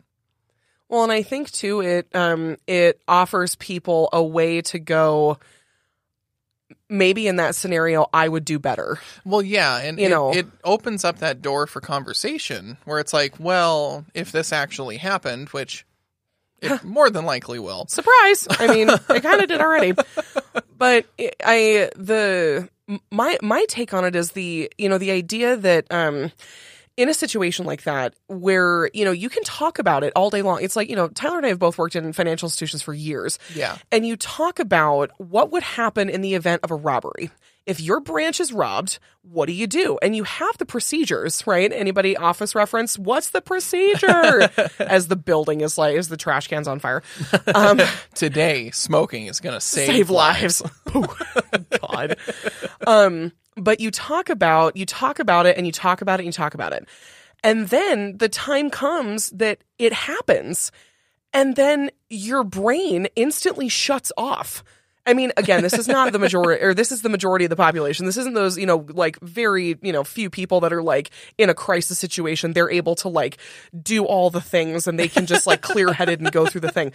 Well, 0.88 1.04
and 1.04 1.12
I 1.12 1.22
think 1.22 1.52
too 1.52 1.82
it 1.82 2.08
um 2.16 2.58
it 2.66 3.00
offers 3.08 3.54
people 3.56 4.10
a 4.12 4.24
way 4.24 4.62
to 4.64 4.80
go 4.80 5.38
maybe 6.90 7.28
in 7.28 7.36
that 7.38 7.56
scenario 7.56 8.08
I 8.14 8.28
would 8.28 8.46
do 8.46 8.60
better. 8.60 9.00
Well, 9.26 9.42
yeah, 9.42 9.78
and 9.78 10.00
You 10.00 10.08
it, 10.08 10.10
know. 10.10 10.34
it 10.34 10.48
opens 10.64 11.06
up 11.06 11.20
that 11.20 11.42
door 11.42 11.68
for 11.68 11.82
conversation 11.82 12.78
where 12.86 13.00
it's 13.00 13.14
like, 13.14 13.40
well, 13.40 14.06
if 14.14 14.32
this 14.32 14.52
actually 14.52 14.98
happened, 14.98 15.50
which 15.50 15.86
it 16.62 16.84
more 16.84 17.10
than 17.10 17.26
likely 17.26 17.60
will. 17.60 17.86
Surprise. 17.88 18.48
I 18.50 18.68
mean, 18.74 18.90
it 19.10 19.24
kind 19.24 19.42
of 19.42 19.48
did 19.48 19.62
already. 19.62 19.94
But 20.78 21.06
it- 21.18 21.36
I 21.44 21.90
the 21.96 22.70
my 23.12 23.38
my 23.42 23.66
take 23.70 23.94
on 23.94 24.04
it 24.06 24.16
is 24.16 24.32
the, 24.32 24.72
you 24.78 24.90
know, 24.90 24.98
the 24.98 25.12
idea 25.12 25.56
that 25.58 25.86
um 25.92 26.32
in 27.00 27.08
a 27.08 27.14
situation 27.14 27.66
like 27.66 27.84
that 27.84 28.14
where, 28.28 28.90
you 28.94 29.06
know, 29.06 29.12
you 29.12 29.30
can 29.30 29.42
talk 29.44 29.80
about 29.80 30.04
it 30.04 30.12
all 30.18 30.30
day 30.30 30.42
long. 30.42 30.62
It's 30.62 30.76
like, 30.76 30.90
you 30.90 30.98
know, 30.98 31.08
Tyler 31.08 31.38
and 31.38 31.46
I 31.46 31.50
have 31.50 31.58
both 31.58 31.78
worked 31.78 31.96
in 31.96 32.12
financial 32.12 32.48
institutions 32.48 32.82
for 32.82 32.94
years. 32.94 33.40
Yeah, 33.56 33.78
and 33.90 34.06
you 34.06 34.18
talk 34.18 34.60
about 34.60 35.12
what 35.18 35.50
would 35.54 35.64
happen 35.64 36.10
in 36.10 36.20
the 36.20 36.36
event 36.36 36.60
of 36.64 36.72
a 36.72 36.76
robbery. 36.76 37.32
If 37.66 37.80
your 37.80 38.02
branch 38.02 38.42
is 38.42 38.52
robbed, 38.52 39.00
what 39.22 39.46
do 39.46 39.54
you 39.54 39.68
do? 39.68 39.98
And 40.02 40.14
you 40.16 40.24
have 40.24 40.58
the 40.58 40.66
procedures, 40.66 41.46
right? 41.46 41.72
Anybody 41.72 42.18
office 42.18 42.56
reference? 42.56 42.98
What's 42.98 43.30
the 43.30 43.42
procedure? 43.42 44.50
As 44.80 45.08
the 45.08 45.16
building 45.16 45.62
is 45.62 45.78
like, 45.78 45.96
as 45.96 46.10
the 46.10 46.18
trash 46.18 46.48
can's 46.48 46.68
on 46.68 46.80
fire. 46.80 47.04
Um, 47.54 47.80
today 48.16 48.72
smoking 48.72 49.28
is 49.28 49.40
going 49.40 49.54
to 49.54 49.62
save, 49.62 49.88
save 49.88 50.10
lives. 50.10 50.62
Ooh, 50.96 51.06
God. 51.82 52.18
Um, 52.88 53.32
but 53.60 53.80
you 53.80 53.92
talk 53.92 54.30
about 54.30 54.76
you 54.76 54.86
talk 54.86 55.20
about 55.20 55.46
it 55.46 55.58
and 55.58 55.66
you 55.66 55.72
talk 55.72 56.02
about 56.02 56.20
it 56.20 56.24
and 56.24 56.28
you 56.28 56.34
talk 56.34 56.54
about 56.54 56.74
it. 56.74 56.88
And 57.44 57.70
then 57.70 58.18
the 58.18 58.30
time 58.30 58.70
comes 58.70 59.30
that 59.30 59.60
it 59.78 59.94
happens. 59.94 60.72
And 61.34 61.56
then 61.56 61.92
your 62.10 62.44
brain 62.44 63.08
instantly 63.16 63.70
shuts 63.70 64.12
off. 64.18 64.64
I 65.06 65.14
mean, 65.14 65.32
again, 65.38 65.64
this 65.64 65.74
is 65.74 65.88
not 65.88 66.12
the 66.12 66.20
majority, 66.20 66.64
or 66.64 66.74
this 66.74 66.92
is 66.92 67.02
the 67.02 67.10
majority 67.10 67.46
of 67.46 67.50
the 67.50 67.56
population. 67.56 68.06
This 68.06 68.18
isn't 68.18 68.34
those, 68.34 68.58
you 68.58 68.66
know, 68.66 68.86
like 68.90 69.20
very, 69.22 69.78
you 69.82 69.92
know, 69.92 70.04
few 70.04 70.30
people 70.30 70.60
that 70.60 70.74
are 70.74 70.84
like 70.84 71.10
in 71.38 71.50
a 71.50 71.54
crisis 71.54 71.98
situation. 71.98 72.54
They're 72.54 72.70
able 72.70 72.96
to 72.98 73.10
like 73.10 73.38
do 73.82 74.06
all 74.06 74.30
the 74.30 74.42
things 74.42 74.88
and 74.88 75.00
they 75.00 75.08
can 75.08 75.26
just 75.26 75.48
like 75.48 75.62
clear 75.62 75.94
headed 75.94 76.20
and 76.20 76.32
go 76.32 76.46
through 76.46 76.62
the 76.62 76.72
thing. 76.72 76.92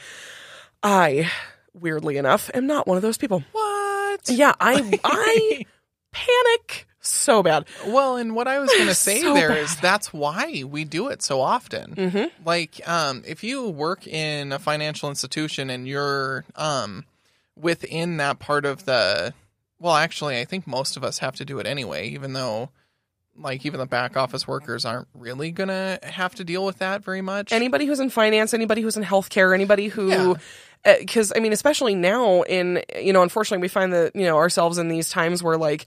I, 0.82 1.30
weirdly 1.72 2.16
enough, 2.16 2.50
am 2.54 2.66
not 2.66 2.86
one 2.86 2.96
of 2.96 3.02
those 3.02 3.18
people. 3.18 3.42
What? 3.52 4.28
Yeah, 4.28 4.52
I, 4.60 5.00
I 5.02 5.66
panic 6.14 6.86
so 7.00 7.42
bad. 7.42 7.66
Well, 7.86 8.16
and 8.16 8.34
what 8.34 8.48
I 8.48 8.58
was 8.58 8.70
going 8.70 8.86
to 8.86 8.94
say 8.94 9.20
So 9.20 9.34
there 9.34 9.52
is 9.52 9.74
bad. 9.74 9.82
that's 9.82 10.12
why 10.12 10.64
we 10.66 10.84
do 10.84 11.08
it 11.08 11.22
so 11.22 11.40
often. 11.40 11.94
Mm-hmm. 11.94 12.46
Like, 12.46 12.80
um, 12.88 13.22
if 13.26 13.44
you 13.44 13.68
work 13.68 14.06
in 14.06 14.52
a 14.52 14.58
financial 14.58 15.10
institution 15.10 15.68
and 15.68 15.86
you're 15.86 16.44
um, 16.56 17.04
within 17.60 18.16
that 18.18 18.38
part 18.38 18.64
of 18.64 18.86
the, 18.86 19.34
well, 19.78 19.94
actually, 19.96 20.38
I 20.40 20.44
think 20.46 20.66
most 20.66 20.96
of 20.96 21.04
us 21.04 21.18
have 21.18 21.36
to 21.36 21.44
do 21.44 21.58
it 21.58 21.66
anyway, 21.66 22.08
even 22.08 22.32
though, 22.32 22.70
like, 23.36 23.66
even 23.66 23.80
the 23.80 23.86
back 23.86 24.16
office 24.16 24.48
workers 24.48 24.84
aren't 24.86 25.08
really 25.12 25.50
gonna 25.50 25.98
have 26.02 26.34
to 26.36 26.44
deal 26.44 26.64
with 26.64 26.78
that 26.78 27.04
very 27.04 27.20
much. 27.20 27.52
Anybody 27.52 27.84
who's 27.84 28.00
in 28.00 28.08
finance, 28.08 28.54
anybody 28.54 28.80
who's 28.80 28.96
in 28.96 29.04
healthcare, 29.04 29.52
anybody 29.54 29.88
who, 29.88 30.08
Yeah. 30.08 30.34
Uh, 30.84 30.94
because 30.98 31.32
I 31.34 31.40
mean, 31.40 31.52
especially 31.52 31.94
now 31.94 32.42
in, 32.42 32.82
you 33.00 33.12
know, 33.12 33.22
unfortunately, 33.22 33.62
we 33.62 33.68
find 33.68 33.92
that, 33.92 34.14
you 34.14 34.24
know, 34.26 34.36
ourselves 34.36 34.78
in 34.78 34.88
these 34.88 35.08
times 35.08 35.42
where 35.42 35.56
like, 35.56 35.86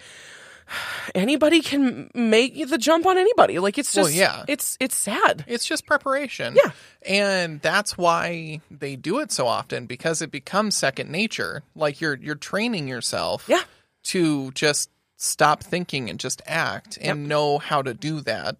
anybody 1.15 1.61
can 1.61 2.09
make 2.13 2.67
the 2.69 2.77
jump 2.77 3.05
on 3.05 3.17
anybody. 3.17 3.59
Like 3.59 3.77
it's 3.77 3.95
Well, 3.95 4.05
just 4.05 4.17
yeah. 4.17 4.43
it's 4.47 4.77
it's 4.79 4.95
sad. 4.95 5.45
It's 5.47 5.65
just 5.65 5.85
preparation. 5.85 6.55
Yeah. 6.55 6.71
And 7.05 7.61
that's 7.61 7.97
why 7.97 8.61
they 8.71 8.95
do 8.95 9.19
it 9.19 9.31
so 9.31 9.47
often 9.47 9.85
because 9.85 10.21
it 10.21 10.31
becomes 10.31 10.75
second 10.75 11.09
nature. 11.09 11.63
Like 11.75 12.01
you're 12.01 12.15
you're 12.17 12.35
training 12.35 12.87
yourself 12.87 13.45
Yeah. 13.47 13.61
to 14.05 14.51
just 14.51 14.89
stop 15.15 15.63
thinking 15.63 16.09
and 16.09 16.19
just 16.19 16.41
act 16.45 16.97
and 17.01 17.27
know 17.27 17.57
how 17.59 17.81
to 17.81 17.93
do 17.93 18.21
that. 18.21 18.57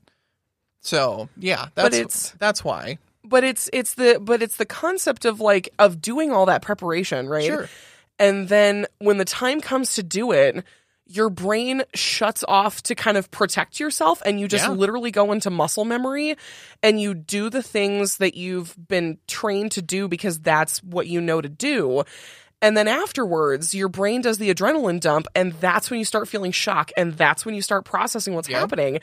So, 0.82 1.28
yeah, 1.38 1.68
that's 1.76 2.32
that's 2.40 2.64
why. 2.64 2.98
But 3.28 3.44
it's 3.44 3.70
it's 3.74 3.96
the 3.96 4.20
but 4.22 4.42
it's 4.42 4.58
the 4.58 4.66
concept 4.66 5.26
of 5.26 5.40
like 5.40 5.70
of 5.80 6.02
doing 6.02 6.32
all 6.32 6.46
that 6.48 6.62
preparation, 6.62 7.28
right? 7.28 7.46
Sure. 7.46 7.70
And 8.20 8.48
then 8.50 8.88
when 9.00 9.18
the 9.18 9.26
time 9.26 9.62
comes 9.62 9.96
to 9.96 10.04
do 10.04 10.32
it, 10.32 10.64
your 11.06 11.30
brain 11.30 11.84
shuts 11.94 12.44
off 12.48 12.82
to 12.84 12.96
kind 12.96 13.16
of 13.18 13.30
protect 13.32 13.80
yourself 13.80 14.22
and 14.26 14.40
you 14.40 14.48
just 14.48 14.66
Yeah. 14.66 14.72
literally 14.74 15.12
go 15.12 15.32
into 15.32 15.50
muscle 15.50 15.86
memory 15.86 16.36
and 16.84 17.00
you 17.00 17.14
do 17.14 17.50
the 17.50 17.64
things 17.64 18.18
that 18.18 18.36
you've 18.36 18.76
been 18.88 19.18
trained 19.28 19.72
to 19.74 19.82
do 19.82 20.08
because 20.08 20.40
that's 20.40 20.84
what 20.84 21.08
you 21.08 21.22
know 21.22 21.40
to 21.40 21.48
do. 21.50 22.04
And 22.62 22.76
then 22.76 22.88
afterwards, 22.88 23.76
your 23.76 23.88
brain 23.88 24.22
does 24.22 24.40
the 24.40 24.52
adrenaline 24.54 25.00
dump, 25.00 25.28
and 25.36 25.54
that's 25.54 25.92
when 25.92 26.00
you 26.00 26.06
start 26.06 26.28
feeling 26.28 26.52
shock, 26.52 26.92
and 26.98 27.14
that's 27.14 27.46
when 27.46 27.54
you 27.54 27.62
start 27.62 27.86
processing 27.86 28.34
what's 28.34 28.50
Yeah. 28.50 28.60
happening. 28.62 29.00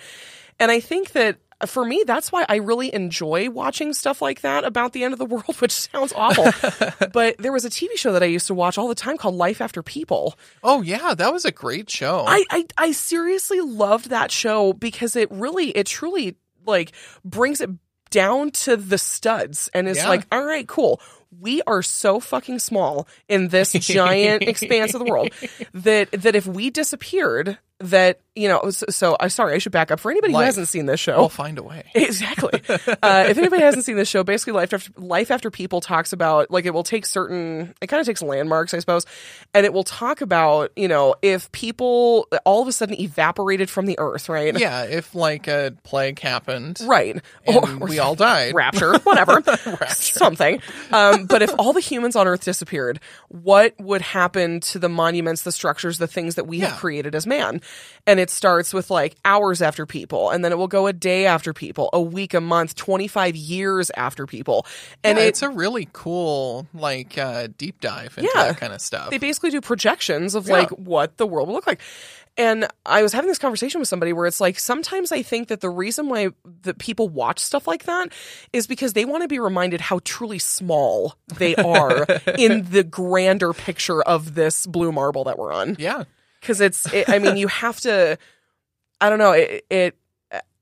And 0.58 0.72
I 0.72 0.80
think 0.80 1.12
that 1.12 1.36
for 1.66 1.84
me, 1.84 2.04
that's 2.06 2.30
why 2.32 2.44
I 2.48 2.56
really 2.56 2.92
enjoy 2.94 3.50
watching 3.50 3.92
stuff 3.94 4.20
like 4.22 4.40
that 4.42 4.64
about 4.64 4.92
the 4.92 5.04
end 5.04 5.12
of 5.12 5.18
the 5.18 5.24
world, 5.34 5.56
which 5.60 5.72
sounds 5.72 6.12
awful. 6.14 6.50
but 7.12 7.36
there 7.38 7.52
was 7.52 7.64
a 7.64 7.70
TV 7.70 7.96
show 7.96 8.12
that 8.12 8.22
I 8.22 8.26
used 8.26 8.46
to 8.48 8.54
watch 8.54 8.78
all 8.78 8.88
the 8.88 8.94
time 8.94 9.16
called 9.16 9.34
Life 9.34 9.60
After 9.60 9.82
People. 9.82 10.36
Oh, 10.62 10.82
yeah, 10.82 11.14
that 11.14 11.32
was 11.32 11.44
a 11.44 11.52
great 11.52 11.88
show. 11.90 12.24
I, 12.26 12.44
I, 12.50 12.66
I 12.78 12.92
seriously 12.92 13.60
loved 13.60 14.10
that 14.10 14.30
show 14.30 14.72
because 14.72 15.16
it 15.16 15.30
really, 15.30 15.70
it 15.70 15.86
truly 15.86 16.36
like 16.66 16.92
brings 17.24 17.60
it 17.60 17.70
down 18.10 18.50
to 18.50 18.76
the 18.76 18.96
studs 18.98 19.68
and 19.74 19.88
it's 19.88 19.98
Yeah. 19.98 20.08
like, 20.08 20.26
all 20.30 20.44
right, 20.44 20.66
cool. 20.68 21.00
We 21.40 21.62
are 21.66 21.82
so 21.82 22.20
fucking 22.20 22.58
small 22.60 23.06
in 23.28 23.48
this 23.48 23.72
giant 23.72 24.42
expanse 24.48 24.94
of 24.94 25.00
the 25.04 25.10
world 25.10 25.30
that 25.74 26.10
that 26.12 26.34
if 26.36 26.46
we 26.46 26.70
disappeared, 26.70 27.58
that 27.80 28.20
you 28.36 28.48
know. 28.48 28.70
So, 28.70 28.86
so 28.88 29.16
I 29.18 29.28
sorry, 29.28 29.54
I 29.54 29.58
should 29.58 29.72
back 29.72 29.90
up 29.90 30.00
for 30.00 30.10
anybody 30.10 30.32
who 30.32 30.38
hasn't 30.40 30.68
seen 30.68 30.86
this 30.86 31.00
show. 31.00 31.18
We'll 31.18 31.28
find 31.28 31.58
a 31.58 31.62
way. 31.62 31.84
Exactly. 31.94 32.62
uh, 33.02 33.24
if 33.28 33.38
anybody 33.38 33.62
hasn't 33.62 33.84
seen 33.84 33.96
this 33.96 34.08
show, 34.08 34.22
basically 34.22 34.52
life 34.52 34.72
after 34.72 34.92
life 34.96 35.30
after 35.30 35.50
people 35.50 35.80
talks 35.80 36.12
about 36.12 36.50
like 36.50 36.64
it 36.66 36.72
will 36.74 36.84
take 36.84 37.04
certain 37.06 37.74
it 37.80 37.88
kind 37.88 38.00
of 38.00 38.06
takes 38.06 38.22
landmarks, 38.22 38.72
I 38.74 38.78
suppose, 38.78 39.04
and 39.52 39.66
it 39.66 39.72
will 39.72 39.84
talk 39.84 40.20
about 40.20 40.70
you 40.76 40.86
know 40.88 41.16
if 41.22 41.50
people 41.52 42.28
all 42.44 42.62
of 42.62 42.68
a 42.68 42.72
sudden 42.72 42.98
evaporated 43.00 43.68
from 43.68 43.86
the 43.86 43.98
earth, 43.98 44.28
right? 44.28 44.56
Yeah, 44.58 44.84
if 44.84 45.14
like 45.14 45.48
a 45.48 45.74
plague 45.82 46.20
happened, 46.20 46.80
Right. 46.86 47.20
and 47.46 47.80
we 47.80 47.98
all 47.98 48.14
died. 48.14 48.54
rapture, 48.64 48.96
whatever, 49.00 49.40
rapture. 49.44 49.86
something. 49.94 50.60
Um, 50.92 51.23
but 51.26 51.42
if 51.42 51.50
all 51.58 51.72
the 51.72 51.80
humans 51.80 52.16
on 52.16 52.26
Earth 52.28 52.44
disappeared, 52.44 53.00
what 53.28 53.74
would 53.80 54.02
happen 54.02 54.60
to 54.60 54.78
the 54.78 54.88
monuments, 54.88 55.42
the 55.42 55.52
structures, 55.52 55.98
the 55.98 56.06
things 56.06 56.34
that 56.36 56.46
we 56.46 56.58
Yeah. 56.58 56.66
have 56.70 56.78
created 56.78 57.14
as 57.14 57.26
man? 57.26 57.60
And 58.06 58.20
it 58.20 58.30
starts 58.30 58.72
with 58.74 58.90
like 58.90 59.16
hours 59.24 59.62
after 59.62 59.86
people, 59.86 60.30
and 60.30 60.44
then 60.44 60.52
it 60.52 60.56
will 60.58 60.68
go 60.68 60.86
a 60.86 60.92
day 60.92 61.26
after 61.26 61.52
people, 61.52 61.90
a 61.92 62.00
week, 62.00 62.34
a 62.34 62.40
month, 62.40 62.74
twenty 62.74 63.08
five 63.08 63.36
years 63.36 63.90
after 63.96 64.26
people, 64.26 64.66
and 65.02 65.18
yeah, 65.18 65.24
it, 65.24 65.28
it's 65.28 65.42
a 65.42 65.48
really 65.48 65.88
cool 65.92 66.66
like 66.74 67.16
uh, 67.18 67.48
deep 67.58 67.80
dive 67.80 68.14
into 68.18 68.30
Yeah. 68.34 68.44
that 68.44 68.58
kind 68.58 68.72
of 68.72 68.80
stuff. 68.80 69.10
they 69.10 69.18
basically 69.18 69.50
do 69.50 69.60
projections 69.60 70.34
of 70.34 70.48
like 70.48 70.70
what 70.70 71.16
the 71.16 71.26
world 71.26 71.48
will 71.48 71.54
look 71.54 71.66
like. 71.66 71.80
And 72.36 72.66
I 72.84 73.02
was 73.02 73.12
having 73.12 73.28
this 73.28 73.38
conversation 73.38 73.78
with 73.78 73.88
somebody 73.88 74.12
where 74.12 74.26
it's 74.26 74.40
like 74.40 74.58
sometimes 74.58 75.12
I 75.12 75.22
think 75.22 75.48
that 75.48 75.60
the 75.60 75.70
reason 75.70 76.08
why 76.08 76.30
that 76.62 76.78
people 76.78 77.08
watch 77.08 77.38
stuff 77.38 77.68
like 77.68 77.84
that 77.84 78.12
is 78.52 78.66
because 78.66 78.92
they 78.92 79.04
want 79.04 79.22
to 79.22 79.28
be 79.28 79.38
reminded 79.38 79.80
how 79.80 80.00
truly 80.04 80.40
small 80.40 81.14
they 81.38 81.54
are 81.56 82.06
in 82.36 82.70
the 82.70 82.82
grander 82.82 83.52
picture 83.52 84.02
of 84.02 84.34
this 84.34 84.66
blue 84.66 84.90
marble 84.90 85.24
that 85.24 85.38
we're 85.38 85.52
on. 85.52 85.76
yeah, 85.78 86.04
Because 86.40 86.60
it's, 86.60 86.92
it, 86.92 87.08
I 87.08 87.18
mean, 87.18 87.36
you 87.36 87.46
have 87.48 87.80
to. 87.82 88.18
I 89.00 89.10
don't 89.10 89.18
know. 89.18 89.32
It, 89.32 89.64
it 89.70 89.96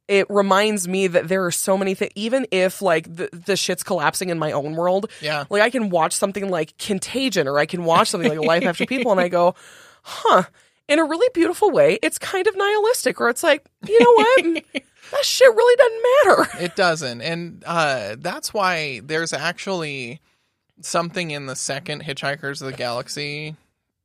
it 0.08 0.26
reminds 0.28 0.86
me 0.86 1.06
that 1.06 1.28
there 1.28 1.46
are 1.46 1.50
so 1.50 1.78
many 1.78 1.94
things. 1.94 2.12
Even 2.14 2.46
if 2.50 2.82
like 2.82 3.04
the 3.14 3.30
the 3.32 3.56
shit's 3.56 3.82
collapsing 3.82 4.28
in 4.28 4.38
my 4.38 4.52
own 4.52 4.74
world, 4.74 5.10
yeah. 5.22 5.44
like 5.48 5.62
I 5.62 5.70
can 5.70 5.88
watch 5.88 6.12
something 6.12 6.50
like 6.50 6.76
Contagion 6.76 7.48
or 7.48 7.58
I 7.58 7.64
can 7.64 7.84
watch 7.84 8.08
something 8.10 8.28
like 8.28 8.46
Life 8.46 8.64
After 8.64 8.84
People 8.84 9.12
and 9.12 9.20
I 9.20 9.28
go, 9.28 9.54
huh, 10.02 10.44
in 10.88 10.98
a 10.98 11.04
really 11.04 11.28
beautiful 11.34 11.70
way, 11.70 11.98
it's 12.02 12.18
kind 12.18 12.46
of 12.46 12.56
nihilistic 12.56 13.20
or 13.20 13.28
it's 13.28 13.42
like, 13.42 13.64
you 13.86 13.98
know 13.98 14.12
what? 14.12 14.64
that 15.12 15.24
shit 15.24 15.54
really 15.54 15.76
doesn't 15.76 16.02
matter. 16.02 16.64
It 16.64 16.76
doesn't, 16.76 17.20
and 17.22 17.62
uh, 17.66 18.16
that's 18.18 18.52
why 18.52 19.00
there's 19.04 19.32
actually 19.32 20.20
something 20.80 21.30
in 21.30 21.46
the 21.46 21.56
second 21.56 22.02
Hitchhikers 22.02 22.60
of 22.60 22.70
the 22.70 22.76
Galaxy 22.76 23.56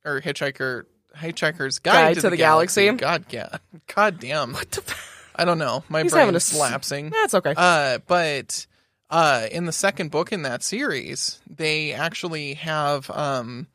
or 0.04 0.20
Hitchhiker 0.20 0.84
Hitchhiker's 1.16 1.78
Guide, 1.78 2.18
to, 2.18 2.30
the, 2.30 2.36
Galaxy. 2.36 2.90
God, 2.92 3.24
yeah, 3.30 3.56
God 3.94 4.20
damn. 4.20 4.52
What 4.52 4.70
the 4.70 4.94
I 5.34 5.44
don't 5.44 5.58
know. 5.58 5.84
My 5.88 6.02
He's 6.02 6.12
having 6.12 6.30
a 6.30 6.32
brain's 6.32 6.58
lapsing. 6.58 7.10
That's 7.10 7.34
okay. 7.34 7.54
Uh, 7.56 7.98
but 8.06 8.66
uh, 9.08 9.46
in 9.50 9.66
the 9.66 9.72
second 9.72 10.10
book 10.10 10.32
in 10.32 10.42
that 10.42 10.62
series, 10.62 11.40
they 11.48 11.92
actually 11.92 12.54
have 12.54 13.08
um, 13.10 13.68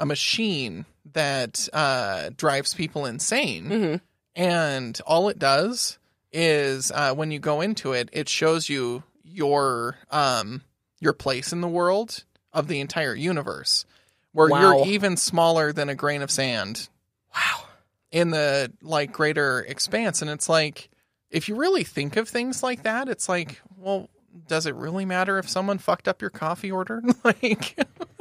a 0.00 0.06
machine 0.06 0.84
that 1.12 1.68
uh, 1.72 2.30
drives 2.36 2.74
people 2.74 3.06
insane. 3.06 3.64
Mhm. 3.68 4.00
And 4.34 5.00
all 5.06 5.28
it 5.28 5.38
does 5.38 5.98
is 6.32 6.90
uh, 6.92 7.14
when 7.14 7.30
you 7.30 7.38
go 7.38 7.60
into 7.60 7.92
it, 7.92 8.08
it 8.12 8.28
shows 8.28 8.68
you 8.68 9.02
your 9.24 9.96
um, 10.10 10.62
your 10.98 11.12
place 11.12 11.52
in 11.52 11.60
the 11.60 11.68
world 11.68 12.24
of 12.52 12.66
the 12.68 12.80
entire 12.80 13.14
universe, 13.14 13.84
where 14.32 14.48
Wow. 14.48 14.60
you're 14.78 14.86
even 14.86 15.16
smaller 15.16 15.72
than 15.72 15.88
a 15.88 15.94
grain 15.94 16.22
of 16.22 16.30
sand 16.30 16.88
Wow. 17.34 17.64
in 18.10 18.30
the 18.30 18.72
like 18.82 19.12
greater 19.12 19.60
expanse 19.60 20.20
and 20.22 20.30
it's 20.30 20.48
like 20.48 20.88
if 21.30 21.48
you 21.48 21.54
really 21.54 21.84
think 21.84 22.16
of 22.16 22.28
things 22.28 22.60
like 22.62 22.82
that 22.82 23.08
it's 23.08 23.28
like 23.28 23.60
well 23.76 24.08
does 24.48 24.66
it 24.66 24.74
really 24.74 25.04
matter 25.04 25.38
if 25.38 25.48
someone 25.48 25.78
fucked 25.78 26.08
up 26.08 26.20
your 26.20 26.30
coffee 26.30 26.72
order 26.72 27.00
like 27.24 27.76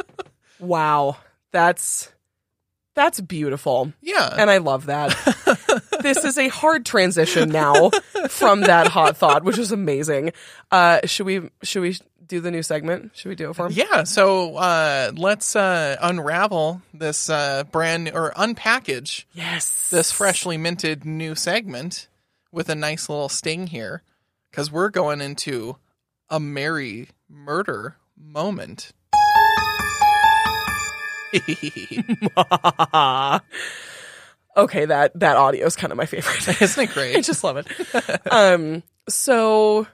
Wow. 0.59 1.17
That's 1.51 2.11
that's 2.95 3.21
beautiful. 3.21 3.93
yeah 4.01 4.35
And 4.37 4.49
I 4.49 4.57
love 4.57 4.87
that. 4.87 5.11
this 6.01 6.25
is 6.25 6.37
a 6.37 6.49
hard 6.49 6.85
transition 6.85 7.49
now 7.49 7.91
from 8.29 8.61
that 8.61 8.87
hot 8.87 9.15
thought, 9.17 9.43
which 9.43 9.57
is 9.57 9.71
amazing. 9.71 10.33
Uh 10.71 10.99
should 11.05 11.25
we 11.25 11.49
should 11.63 11.81
we 11.81 11.97
do 12.27 12.39
the 12.41 12.51
new 12.51 12.61
segment? 12.61 13.11
Should 13.15 13.29
we 13.29 13.35
do 13.35 13.49
it 13.49 13.55
for 13.55 13.67
him? 13.67 13.71
yeah 13.73 14.03
so 14.03 14.55
uh 14.57 15.11
let's 15.15 15.55
uh 15.55 15.95
unravel 16.01 16.81
this 16.93 17.29
uh 17.29 17.63
brand 17.71 18.05
new, 18.05 18.11
or 18.11 18.31
unpackage 18.31 19.25
Yes. 19.33 19.89
this 19.89 20.11
freshly 20.11 20.57
minted 20.57 21.05
new 21.05 21.35
segment 21.35 22.07
with 22.51 22.69
a 22.69 22.75
nice 22.75 23.07
little 23.09 23.29
sting 23.29 23.67
here 23.67 24.01
because 24.51 24.71
we're 24.71 24.89
going 24.89 25.21
into 25.21 25.77
a 26.29 26.39
merry 26.39 27.07
murder 27.29 27.95
moment 28.17 28.91
okay, 34.57 34.85
that 34.85 35.11
that 35.15 35.37
audio 35.37 35.65
is 35.65 35.75
kind 35.75 35.91
of 35.91 35.97
my 35.97 36.05
favorite. 36.05 36.47
isn't 36.61 36.83
it 36.83 36.93
great? 36.93 37.17
I 37.17 37.21
just 37.21 37.43
love 37.43 37.57
it. 37.57 37.67
Um, 38.31 38.83
so 39.07 39.87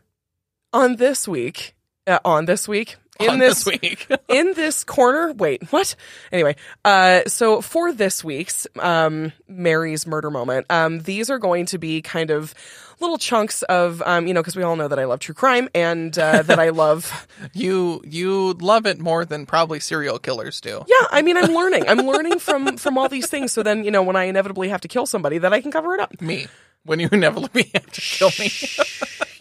on 0.74 0.98
this 0.98 1.28
week, 1.28 1.76
uh, 2.08 2.20
on 2.26 2.46
this 2.46 2.68
week, 2.68 2.98
in 3.20 3.30
on 3.30 3.40
this, 3.40 3.64
this 3.64 3.80
week 3.82 4.08
in 4.28 4.54
this 4.54 4.84
corner, 4.84 5.32
wait, 5.34 5.72
what? 5.72 5.96
Anyway, 6.32 6.56
uh, 6.84 7.22
so 7.28 7.62
for 7.62 7.94
this 7.94 8.24
week's 8.24 8.68
um 8.80 9.32
Mary's 9.48 10.08
murder 10.08 10.32
moment, 10.32 10.66
um, 10.70 11.00
these 11.00 11.30
are 11.30 11.40
going 11.40 11.66
to 11.68 11.78
be 11.78 12.02
kind 12.02 12.32
of 12.32 12.54
little 13.00 13.18
chunks 13.18 13.62
of 13.64 14.02
um, 14.06 14.28
you 14.28 14.34
know, 14.34 14.42
because 14.42 14.56
we 14.56 14.64
all 14.64 14.76
know 14.76 14.88
that 14.88 15.00
I 15.00 15.06
love 15.06 15.20
true 15.20 15.36
crime 15.36 15.70
and 15.76 16.18
uh, 16.18 16.42
that 16.44 16.60
I 16.60 16.70
love 16.70 17.28
You 17.54 18.02
you 18.06 18.54
love 18.54 18.86
it 18.86 19.00
more 19.00 19.26
than 19.26 19.46
probably 19.46 19.80
serial 19.80 20.20
killers 20.20 20.60
do. 20.62 20.84
Yeah, 20.88 21.08
I 21.12 21.22
mean, 21.22 21.38
I'm 21.38 21.54
learning. 21.54 21.88
I'm 21.88 22.00
learning 22.00 22.40
from 22.40 22.78
from 22.78 22.98
all 22.98 23.10
these 23.10 23.28
things. 23.28 23.52
So 23.52 23.64
then, 23.64 23.84
you 23.84 23.92
know, 23.92 24.04
when 24.04 24.16
I 24.16 24.24
inevitably 24.26 24.70
have 24.70 24.82
to 24.82 24.88
kill 24.88 25.06
somebody, 25.06 25.38
that 25.40 25.54
I 25.54 25.62
can 25.62 25.72
cover 25.72 25.94
it 25.94 26.00
up. 26.00 26.20
Me. 26.22 26.48
When 26.84 27.00
you 27.00 27.10
inevitably 27.12 27.64
have 27.74 27.92
to 27.92 28.02
kill 28.02 28.30
me. 28.40 28.52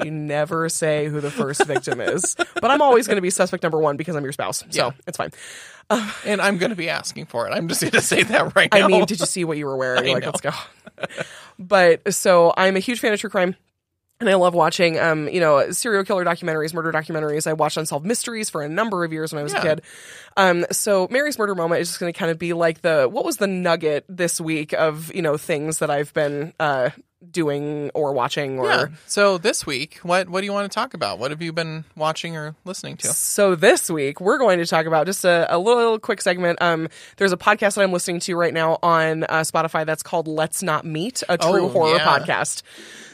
You 0.02 0.10
never 0.10 0.68
say 0.70 1.08
who 1.08 1.20
the 1.20 1.30
first 1.30 1.64
victim 1.66 2.00
is, 2.00 2.34
but 2.54 2.70
I'm 2.70 2.80
always 2.80 3.06
going 3.06 3.16
to 3.16 3.22
be 3.22 3.28
suspect 3.30 3.62
number 3.62 3.78
one 3.78 3.96
because 3.98 4.16
I'm 4.16 4.22
your 4.24 4.32
spouse. 4.32 4.64
So 4.70 4.86
Yeah. 4.86 4.90
it's 5.06 5.18
fine. 5.18 5.30
and 6.24 6.40
I'm 6.40 6.56
gonna 6.56 6.74
be 6.74 6.88
asking 6.88 7.26
for 7.26 7.46
it. 7.46 7.52
I'm 7.52 7.68
just 7.68 7.82
gonna 7.82 8.00
say 8.00 8.22
that 8.22 8.56
right 8.56 8.72
now. 8.72 8.84
I 8.84 8.86
mean, 8.86 9.04
did 9.04 9.20
you 9.20 9.26
see 9.26 9.44
what 9.44 9.58
you 9.58 9.66
were 9.66 9.76
wearing? 9.76 10.08
I 10.08 10.12
like, 10.14 10.22
know. 10.22 10.28
let's 10.30 10.40
go. 10.40 10.50
But 11.58 12.12
so 12.12 12.52
I'm 12.56 12.76
a 12.76 12.80
huge 12.80 13.00
fan 13.00 13.12
of 13.12 13.20
true 13.20 13.30
crime. 13.30 13.56
And 14.20 14.30
I 14.30 14.34
love 14.36 14.54
watching, 14.54 14.98
um, 14.98 15.28
you 15.28 15.40
know, 15.40 15.72
serial 15.72 16.04
killer 16.04 16.24
documentaries, 16.24 16.72
murder 16.72 16.92
documentaries. 16.92 17.48
I 17.48 17.52
watched 17.52 17.76
Unsolved 17.76 18.06
Mysteries 18.06 18.48
for 18.48 18.62
a 18.62 18.68
number 18.68 19.04
of 19.04 19.12
years 19.12 19.32
when 19.32 19.40
I 19.40 19.42
was 19.42 19.52
a 19.52 19.60
kid. 19.60 19.82
Um, 20.36 20.64
so 20.70 21.08
Mary's 21.10 21.36
Murder 21.36 21.56
Moment 21.56 21.80
is 21.80 21.88
just 21.88 22.00
going 22.00 22.12
to 22.12 22.18
kind 22.18 22.30
of 22.30 22.38
be 22.38 22.52
like 22.52 22.80
the 22.80 23.08
what 23.10 23.24
was 23.24 23.38
the 23.38 23.48
nugget 23.48 24.04
this 24.08 24.40
week 24.40 24.72
of 24.72 25.12
you 25.14 25.20
know 25.20 25.36
things 25.36 25.80
that 25.80 25.90
I've 25.90 26.14
been 26.14 26.54
uh, 26.60 26.90
doing 27.32 27.90
or 27.94 28.12
watching 28.12 28.58
or. 28.58 28.66
Yeah. 28.68 28.86
So 29.06 29.38
this 29.38 29.66
week, 29.66 29.98
what 30.02 30.28
what 30.28 30.40
do 30.40 30.46
you 30.46 30.52
want 30.52 30.70
to 30.70 30.74
talk 30.74 30.94
about? 30.94 31.18
What 31.18 31.30
have 31.30 31.42
you 31.42 31.52
been 31.52 31.84
watching 31.96 32.36
or 32.36 32.54
listening 32.64 32.96
to? 32.98 33.08
So 33.08 33.54
this 33.54 33.90
week 33.90 34.20
we're 34.20 34.38
going 34.38 34.58
to 34.58 34.66
talk 34.66 34.86
about 34.86 35.06
just 35.06 35.24
a, 35.24 35.46
a 35.54 35.58
little 35.58 35.98
quick 35.98 36.20
segment. 36.20 36.60
Um, 36.62 36.88
there's 37.16 37.32
a 37.32 37.36
podcast 37.36 37.74
that 37.74 37.82
I'm 37.82 37.92
listening 37.92 38.20
to 38.20 38.34
right 38.36 38.54
now 38.54 38.78
on 38.82 39.24
uh, 39.24 39.40
Spotify 39.40 39.84
that's 39.86 40.02
called 40.02 40.28
"Let's 40.28 40.62
Not 40.62 40.84
Meet," 40.84 41.22
a 41.28 41.38
true 41.38 41.64
Oh, 41.64 41.68
horror 41.68 41.96
yeah. 41.96 42.06
podcast. 42.18 42.62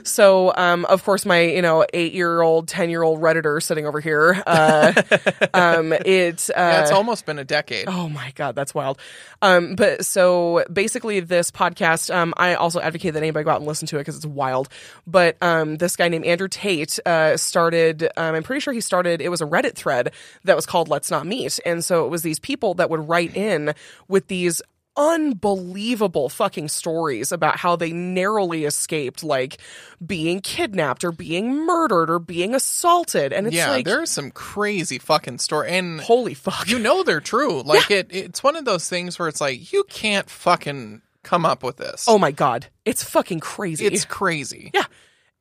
So, 0.05 0.55
um, 0.57 0.85
of 0.87 1.05
course, 1.05 1.27
my 1.27 1.41
you 1.41 1.63
know 1.63 1.85
eight 1.93 2.13
year 2.13 2.41
old, 2.41 2.69
ten 2.69 2.91
year 2.91 3.03
old 3.03 3.21
redditor 3.21 3.63
sitting 3.63 3.87
over 3.87 4.01
here. 4.01 4.43
Uh, 4.47 4.93
um, 5.55 5.93
it 5.93 6.49
uh, 6.51 6.55
Yeah, 6.57 6.83
it's 6.83 6.91
almost 6.91 7.27
been 7.27 7.39
a 7.39 7.45
decade. 7.45 7.87
Oh 7.89 8.09
my 8.09 8.33
god, 8.35 8.55
that's 8.55 8.75
wild. 8.75 8.99
Um, 9.43 9.75
but 9.75 10.05
so 10.05 10.65
basically, 10.73 11.21
this 11.21 11.51
podcast, 11.51 12.15
um, 12.15 12.35
I 12.37 12.55
also 12.55 12.81
advocate 12.81 13.15
that 13.15 13.23
anybody 13.23 13.45
go 13.45 13.51
out 13.51 13.59
and 13.59 13.67
listen 13.67 13.87
to 13.89 13.97
it 13.97 14.01
because 14.01 14.17
it's 14.17 14.27
wild. 14.27 14.69
But 15.07 15.37
um, 15.43 15.77
this 15.77 15.97
guy 15.97 16.09
named 16.09 16.25
Andrew 16.25 16.49
Tate 16.49 16.99
uh, 17.07 17.37
started. 17.37 18.05
Um, 18.17 18.35
I'm 18.35 18.43
pretty 18.43 18.61
sure 18.61 18.73
he 18.73 18.81
started. 18.81 19.21
It 19.21 19.29
was 19.29 19.41
a 19.41 19.47
Reddit 19.47 19.75
thread 19.75 20.13
that 20.45 20.57
was 20.57 20.67
called 20.67 20.89
"Let's 20.89 21.11
Not 21.11 21.27
Meet," 21.27 21.61
and 21.65 21.85
so 21.85 22.07
it 22.07 22.09
was 22.09 22.23
these 22.23 22.39
people 22.39 22.75
that 22.75 22.91
would 22.91 23.09
write 23.09 23.37
in 23.37 23.75
with 24.09 24.29
these 24.29 24.63
unbelievable 24.97 26.29
fucking 26.29 26.69
stories 26.69 27.33
about 27.33 27.57
how 27.57 27.77
they 27.77 27.93
narrowly 27.93 28.65
escaped 28.65 29.23
like 29.23 29.59
being 30.05 30.41
kidnapped 30.41 31.05
or 31.05 31.13
being 31.13 31.65
murdered 31.65 32.11
or 32.11 32.19
being 32.19 32.55
assaulted 32.55 33.33
and 33.33 33.47
it's 33.47 33.57
yeah, 33.57 33.71
like 33.71 33.85
there's 33.85 34.11
some 34.11 34.31
crazy 34.31 34.99
fucking 34.99 35.39
story, 35.39 35.71
and 35.71 36.01
holy 36.01 36.35
fuck 36.35 36.69
you 36.69 36.79
know 36.79 37.03
they're 37.03 37.21
true. 37.21 37.63
Like 37.71 37.91
it, 37.91 38.09
it's 38.11 38.43
one 38.43 38.57
of 38.57 38.65
those 38.65 38.89
things 38.89 39.19
where 39.19 39.29
it's 39.29 39.41
like 39.41 39.73
you 39.73 39.85
can't 39.85 40.29
fucking 40.29 41.03
come 41.23 41.47
up 41.47 41.63
with 41.63 41.77
this. 41.77 42.07
oh 42.09 42.19
my 42.19 42.33
god 42.33 42.67
it's 42.85 43.05
fucking 43.05 43.39
crazy 43.39 43.87
it's 43.87 44.05
crazy. 44.05 44.71
Yeah. 44.75 44.85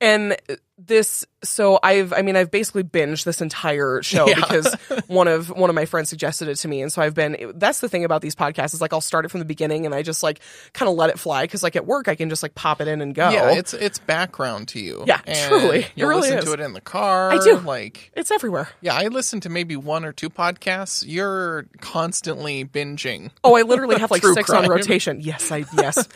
And 0.02 0.38
this, 0.78 1.26
so 1.44 1.78
I've, 1.84 2.14
I 2.14 2.22
mean, 2.22 2.38
I've 2.38 2.50
basically 2.52 2.84
binged 2.84 3.26
this 3.26 3.42
entire 3.42 4.02
show 4.02 4.28
Yeah. 4.30 4.36
because 4.36 4.74
one 5.08 5.28
of 5.28 5.50
one 5.50 5.70
of 5.70 5.76
my 5.76 5.84
friends 5.84 6.08
suggested 6.08 6.48
it 6.48 6.56
to 6.56 6.70
me, 6.70 6.82
and 6.82 6.90
so 6.90 7.02
I've 7.02 7.14
been. 7.14 7.52
That's 7.56 7.82
the 7.82 7.90
thing 7.90 8.06
about 8.06 8.22
these 8.22 8.34
podcasts 8.34 8.74
is 8.74 8.80
like 8.80 8.94
I'll 8.94 9.02
start 9.02 9.26
it 9.26 9.28
from 9.30 9.40
the 9.40 9.46
beginning 9.46 9.86
and 9.86 9.94
I 9.94 10.02
just 10.04 10.24
like 10.24 10.40
kind 10.72 10.88
of 10.90 10.96
let 10.96 11.10
it 11.10 11.20
fly 11.20 11.44
because 11.44 11.64
like 11.64 11.76
at 11.76 11.86
work 11.86 12.08
I 12.08 12.16
can 12.16 12.30
just 12.30 12.42
like 12.42 12.56
pop 12.56 12.80
it 12.80 12.88
in 12.88 13.02
and 13.02 13.14
go. 13.14 13.30
Yeah, 13.30 13.52
it's 13.52 13.74
it's 13.74 14.00
background 14.00 14.70
to 14.70 14.80
you. 14.80 15.04
Yeah, 15.06 15.20
And 15.28 15.38
truly. 15.50 15.86
You'll 15.96 16.08
really 16.08 16.22
listen 16.22 16.38
is. 16.40 16.46
to 16.46 16.54
it 16.54 16.60
in 16.62 16.72
the 16.72 16.80
car. 16.82 17.32
I 17.34 17.44
do. 17.44 17.58
Like, 17.58 18.12
it's 18.16 18.32
everywhere. 18.32 18.70
yeah, 18.80 18.96
I 18.96 19.08
listen 19.08 19.42
to 19.42 19.50
maybe 19.50 19.76
one 19.76 20.06
or 20.06 20.14
two 20.14 20.30
podcasts. 20.30 21.04
You're 21.06 21.66
constantly 21.82 22.64
binging. 22.64 23.32
Oh, 23.44 23.58
I 23.58 23.64
literally 23.64 24.00
have 24.00 24.12
like 24.12 24.24
six 24.34 24.50
on 24.50 24.66
rotation. 24.70 25.20
Yes, 25.20 25.52
I 25.52 25.66
yes. 25.78 26.08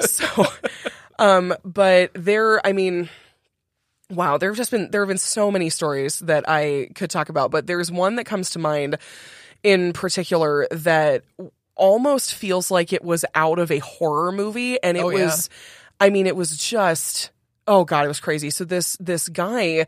so, 0.00 0.46
um, 1.22 1.54
but 1.64 2.10
there, 2.14 2.64
I 2.66 2.72
mean, 2.72 3.08
wow, 4.10 4.38
there 4.38 4.50
have 4.50 4.56
just 4.56 4.70
been 4.70 4.90
there 4.90 5.02
have 5.02 5.08
been 5.08 5.18
so 5.18 5.50
many 5.50 5.70
stories 5.70 6.18
that 6.20 6.44
I 6.48 6.88
could 6.94 7.10
talk 7.10 7.28
about, 7.28 7.50
but 7.50 7.66
there's 7.66 7.90
one 7.90 8.16
that 8.16 8.24
comes 8.24 8.50
to 8.50 8.58
mind 8.58 8.96
in 9.62 9.92
particular 9.92 10.66
that 10.70 11.22
almost 11.76 12.34
feels 12.34 12.70
like 12.70 12.92
it 12.92 13.02
was 13.04 13.24
out 13.34 13.58
of 13.58 13.70
a 13.70 13.78
horror 13.78 14.32
movie, 14.32 14.82
and 14.82 14.96
it 14.96 15.04
Oh, 15.04 15.10
yeah. 15.10 15.26
was, 15.26 15.48
I 16.00 16.10
mean, 16.10 16.26
it 16.26 16.36
was 16.36 16.56
just. 16.56 17.30
Oh 17.68 17.84
god, 17.84 18.04
it 18.04 18.08
was 18.08 18.18
crazy. 18.20 18.50
So 18.50 18.64
this 18.64 18.96
this 18.98 19.28
guy 19.28 19.86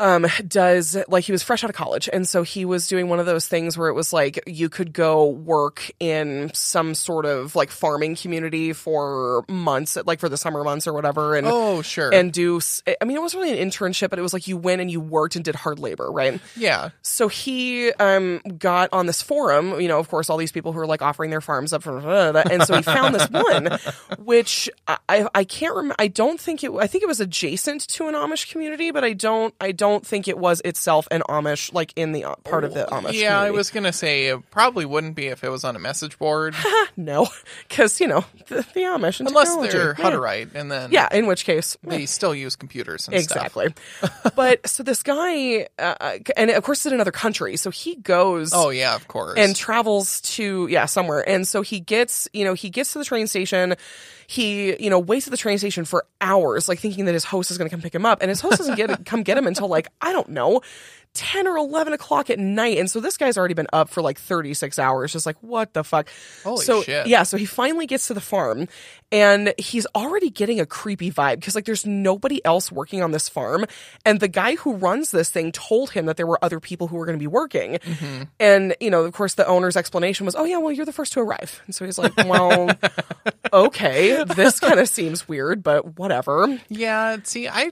um 0.00 0.26
does 0.48 0.96
like 1.08 1.24
he 1.24 1.32
was 1.32 1.42
fresh 1.42 1.62
out 1.64 1.70
of 1.70 1.76
college. 1.76 2.08
And 2.12 2.28
so 2.28 2.42
he 2.42 2.64
was 2.64 2.86
doing 2.88 3.08
one 3.08 3.20
of 3.20 3.26
those 3.26 3.46
things 3.46 3.78
where 3.78 3.88
it 3.88 3.94
was 3.94 4.12
like 4.12 4.42
you 4.46 4.68
could 4.68 4.92
go 4.92 5.26
work 5.28 5.90
in 6.00 6.50
some 6.54 6.94
sort 6.94 7.26
of 7.26 7.54
like 7.54 7.70
farming 7.70 8.16
community 8.16 8.72
for 8.72 9.44
months 9.48 9.96
like 10.04 10.20
for 10.20 10.28
the 10.28 10.36
summer 10.36 10.64
months 10.64 10.86
or 10.86 10.92
whatever 10.92 11.34
and 11.36 11.46
Oh, 11.46 11.82
sure. 11.82 12.12
and 12.12 12.32
do 12.32 12.60
I 13.00 13.04
mean 13.04 13.16
it 13.16 13.20
wasn't 13.20 13.42
really 13.44 13.60
an 13.60 13.68
internship 13.70 14.10
but 14.10 14.18
it 14.18 14.22
was 14.22 14.32
like 14.32 14.48
you 14.48 14.56
went 14.56 14.80
and 14.80 14.90
you 14.90 15.00
worked 15.00 15.36
and 15.36 15.44
did 15.44 15.54
hard 15.54 15.78
labor 15.78 16.10
right? 16.10 16.40
Yeah, 16.56 16.90
so 17.02 17.28
he 17.28 17.92
um 17.94 18.40
got 18.58 18.88
on 18.92 19.06
this 19.06 19.22
forum 19.22 19.80
you 19.80 19.88
know 19.88 19.98
of 19.98 20.08
course 20.08 20.28
all 20.30 20.36
these 20.36 20.52
people 20.52 20.72
who 20.72 20.80
are 20.80 20.86
like 20.86 21.02
offering 21.02 21.30
their 21.30 21.40
farms 21.40 21.72
up 21.72 21.82
for 21.82 21.98
and 21.98 22.62
so 22.64 22.74
he 22.76 22.82
found 22.82 23.14
this 23.14 23.28
one 23.30 23.78
which 24.18 24.68
i 24.88 24.98
i 25.08 25.28
I 25.34 25.44
can't 25.44 25.74
remember 25.74 25.94
i 25.98 26.08
don't 26.08 26.40
think 26.40 26.64
it 26.64 26.72
i 26.72 26.86
think 26.86 27.02
it 27.02 27.06
was 27.06 27.20
adjacent 27.20 27.86
to 27.88 28.08
an 28.08 28.14
amish 28.14 28.50
community 28.50 28.90
but 28.90 29.04
i 29.04 29.12
don't 29.12 29.54
i 29.60 29.72
don't 29.72 29.83
think 30.06 30.28
it 30.28 30.38
was 30.38 30.60
itself 30.64 31.06
an 31.10 31.22
amish 31.28 31.72
like 31.72 31.92
in 31.96 32.12
the 32.12 32.24
uh, 32.24 32.34
part 32.44 32.64
of 32.64 32.74
the 32.74 32.84
amish 32.86 33.12
yeah. 33.20 33.40
I 33.40 33.50
was 33.50 33.70
gonna 33.70 33.92
say 33.92 34.26
it 34.26 34.50
probably 34.50 34.84
wouldn't 34.84 35.14
be 35.14 35.26
if 35.26 35.42
it 35.44 35.48
was 35.48 35.64
on 35.64 35.76
a 35.76 35.78
message 35.78 36.18
board, 36.18 36.54
no 36.96 37.28
because 37.68 38.00
you 38.00 38.06
know 38.06 38.24
the, 38.48 38.56
the 38.74 38.80
amish 38.80 39.20
unless 39.20 39.54
they're 39.56 39.94
Yeah. 39.98 40.04
Hutterite, 40.04 40.54
and 40.54 40.70
then 40.70 40.90
yeah 40.92 41.08
in 41.12 41.26
which 41.26 41.44
case 41.44 41.76
they 41.82 42.06
still 42.06 42.34
use 42.34 42.56
computers 42.56 43.08
and 43.08 43.20
stuff. 43.22 43.36
exactly 43.46 43.74
but 44.36 44.66
so 44.68 44.82
this 44.82 45.02
guy 45.02 45.68
uh, 45.78 46.18
and 46.36 46.50
of 46.50 46.62
course 46.62 46.78
it's 46.80 46.86
in 46.86 46.94
another 46.94 47.12
country 47.12 47.56
so 47.56 47.70
he 47.70 47.96
goes 47.96 48.52
Oh 48.54 48.70
yeah, 48.70 48.94
of 48.94 49.08
course. 49.08 49.38
and 49.38 49.54
travels 49.54 50.20
to 50.22 50.66
yeah 50.70 50.86
somewhere 50.86 51.28
and 51.28 51.46
so 51.46 51.62
he 51.62 51.80
gets 51.80 52.28
you 52.32 52.44
know 52.44 52.54
he 52.54 52.70
gets 52.70 52.92
to 52.92 52.98
the 52.98 53.04
train 53.04 53.26
station 53.26 53.74
he 54.26 54.82
you 54.82 54.90
know 54.90 54.98
waits 54.98 55.26
at 55.26 55.30
the 55.30 55.36
train 55.36 55.58
station 55.58 55.84
for 55.84 56.06
hours 56.20 56.68
like 56.68 56.78
thinking 56.78 57.04
that 57.06 57.12
his 57.14 57.24
host 57.24 57.50
is 57.50 57.58
going 57.58 57.68
to 57.68 57.74
come 57.74 57.82
pick 57.82 57.94
him 57.94 58.06
up. 58.06 58.20
And 58.20 58.28
his 58.28 58.40
host 58.40 58.58
doesn't 58.58 58.76
get 58.76 59.04
come 59.04 59.22
get 59.22 59.36
him 59.38 59.46
until 59.46 59.68
like 59.68 59.88
i 60.00 60.12
don't 60.12 60.28
know 60.28 60.60
10 61.14 61.46
or 61.46 61.56
11 61.56 61.92
o'clock 61.92 62.28
at 62.28 62.40
night. 62.40 62.76
And 62.76 62.90
so 62.90 62.98
this 62.98 63.16
guy's 63.16 63.38
already 63.38 63.54
been 63.54 63.68
up 63.72 63.88
for 63.88 64.02
like 64.02 64.18
36 64.18 64.78
hours 64.80 65.12
just 65.12 65.26
like 65.26 65.36
what 65.42 65.72
the 65.72 65.84
fuck? 65.84 66.08
Holy 66.42 66.64
so 66.64 66.82
shit. 66.82 67.06
yeah 67.06 67.22
so 67.22 67.36
he 67.36 67.44
finally 67.44 67.86
gets 67.86 68.08
to 68.08 68.14
the 68.14 68.20
farm 68.20 68.66
and 69.12 69.52
he's 69.58 69.86
already 69.94 70.30
getting 70.30 70.60
a 70.60 70.66
creepy 70.66 71.10
vibe 71.12 71.36
because 71.36 71.54
like 71.54 71.64
there's 71.66 71.86
nobody 71.86 72.44
else 72.44 72.72
working 72.72 73.02
on 73.02 73.12
this 73.12 73.28
farm 73.28 73.64
and 74.04 74.20
the 74.20 74.28
guy 74.28 74.54
who 74.56 74.74
runs 74.74 75.10
this 75.10 75.30
thing 75.30 75.52
told 75.52 75.90
him 75.90 76.06
that 76.06 76.16
there 76.16 76.26
were 76.26 76.38
other 76.42 76.58
people 76.60 76.88
who 76.88 76.96
were 76.96 77.06
going 77.06 77.18
to 77.18 77.22
be 77.22 77.26
working 77.26 77.74
Mm-hmm. 77.74 78.22
and 78.40 78.74
you 78.80 78.90
know 78.90 79.04
of 79.04 79.12
course 79.12 79.34
the 79.34 79.46
owner's 79.46 79.76
explanation 79.76 80.26
was 80.26 80.34
oh 80.34 80.44
yeah 80.44 80.56
well 80.58 80.72
you're 80.72 80.86
the 80.86 80.92
first 80.92 81.12
to 81.14 81.20
arrive 81.20 81.62
and 81.66 81.74
so 81.74 81.84
he's 81.84 81.98
like 81.98 82.16
well 82.16 82.70
okay 83.52 84.24
this 84.24 84.58
kind 84.60 84.80
of 84.80 84.88
seems 84.88 85.28
weird 85.28 85.62
but 85.62 85.98
whatever 85.98 86.58
yeah, 86.68 87.16
see, 87.22 87.46
I 87.48 87.70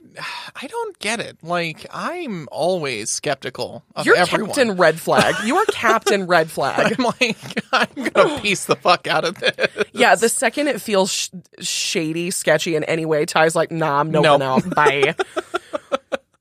I 0.55 0.67
don't 0.67 0.97
get 0.99 1.19
it. 1.19 1.37
Like 1.43 1.85
I'm 1.91 2.47
always 2.51 3.09
skeptical 3.09 3.83
of 3.95 4.05
you're 4.05 4.15
everyone. 4.15 4.47
captain 4.49 4.77
red 4.77 4.99
flag 4.99 5.35
you 5.45 5.57
are 5.57 5.65
captain 5.65 6.27
red 6.27 6.49
flag 6.51 6.95
I'm 6.97 7.05
like, 7.19 7.37
I'm 7.71 8.09
gonna 8.11 8.39
peace 8.39 8.65
the 8.65 8.75
fuck 8.75 9.07
out 9.07 9.25
of 9.25 9.35
this. 9.39 9.85
yeah 9.93 10.15
the 10.15 10.29
second 10.29 10.67
it 10.67 10.81
feels 10.81 11.11
sh- 11.11 11.29
shady 11.59 12.31
sketchy 12.31 12.75
in 12.75 12.83
any 12.83 13.05
way 13.05 13.25
ty's 13.25 13.55
like 13.55 13.71
nah 13.71 13.99
i'm 13.99 14.11
noping 14.11 14.39
Nope. 14.39 14.41
out 14.65 14.75
bye 14.75 15.15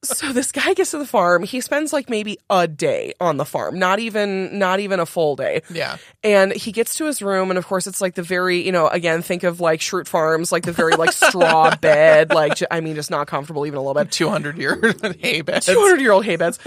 so 0.05 0.33
this 0.33 0.51
guy 0.51 0.75
gets 0.75 0.91
to 0.91 0.99
the 0.99 1.07
farm 1.07 1.45
he 1.45 1.61
spends 1.61 1.93
like 1.93 2.11
maybe 2.11 2.37
a 2.51 2.67
day 2.67 3.15
on 3.21 3.37
the 3.37 3.45
farm 3.45 3.79
not 3.79 4.01
even 4.01 4.59
not 4.59 4.81
even 4.81 4.99
a 4.99 5.07
full 5.07 5.37
day 5.37 5.63
Yeah. 5.71 5.97
and 6.25 6.53
he 6.53 6.73
gets 6.73 6.97
to 6.97 7.05
his 7.05 7.23
room 7.23 7.51
and 7.53 7.59
of 7.59 7.69
course 7.69 7.87
it's 7.87 8.01
like 8.01 8.17
the 8.17 8.23
very 8.25 8.67
you 8.67 8.73
know 8.73 8.89
again 8.89 9.23
think 9.23 9.45
of 9.45 9.61
like 9.61 9.79
Schrute 9.79 10.09
farms 10.09 10.51
like 10.51 10.65
the 10.65 10.73
very 10.73 10.95
like 10.97 11.13
straw 11.13 11.77
bed 11.81 12.31
like 12.35 12.59
I 12.69 12.81
mean 12.81 12.97
just 12.97 13.13
not 13.13 13.29
comfortable 13.29 13.65
even 13.65 13.79
a 13.79 13.81
little 13.81 13.95
bit 13.95 14.11
200 14.11 14.59
year 14.59 14.77
old 14.83 15.17
hay 15.21 15.41
beds. 15.43 15.67
200 15.67 16.01
year 16.01 16.11
old 16.11 16.25
hay 16.25 16.35
beds 16.35 16.59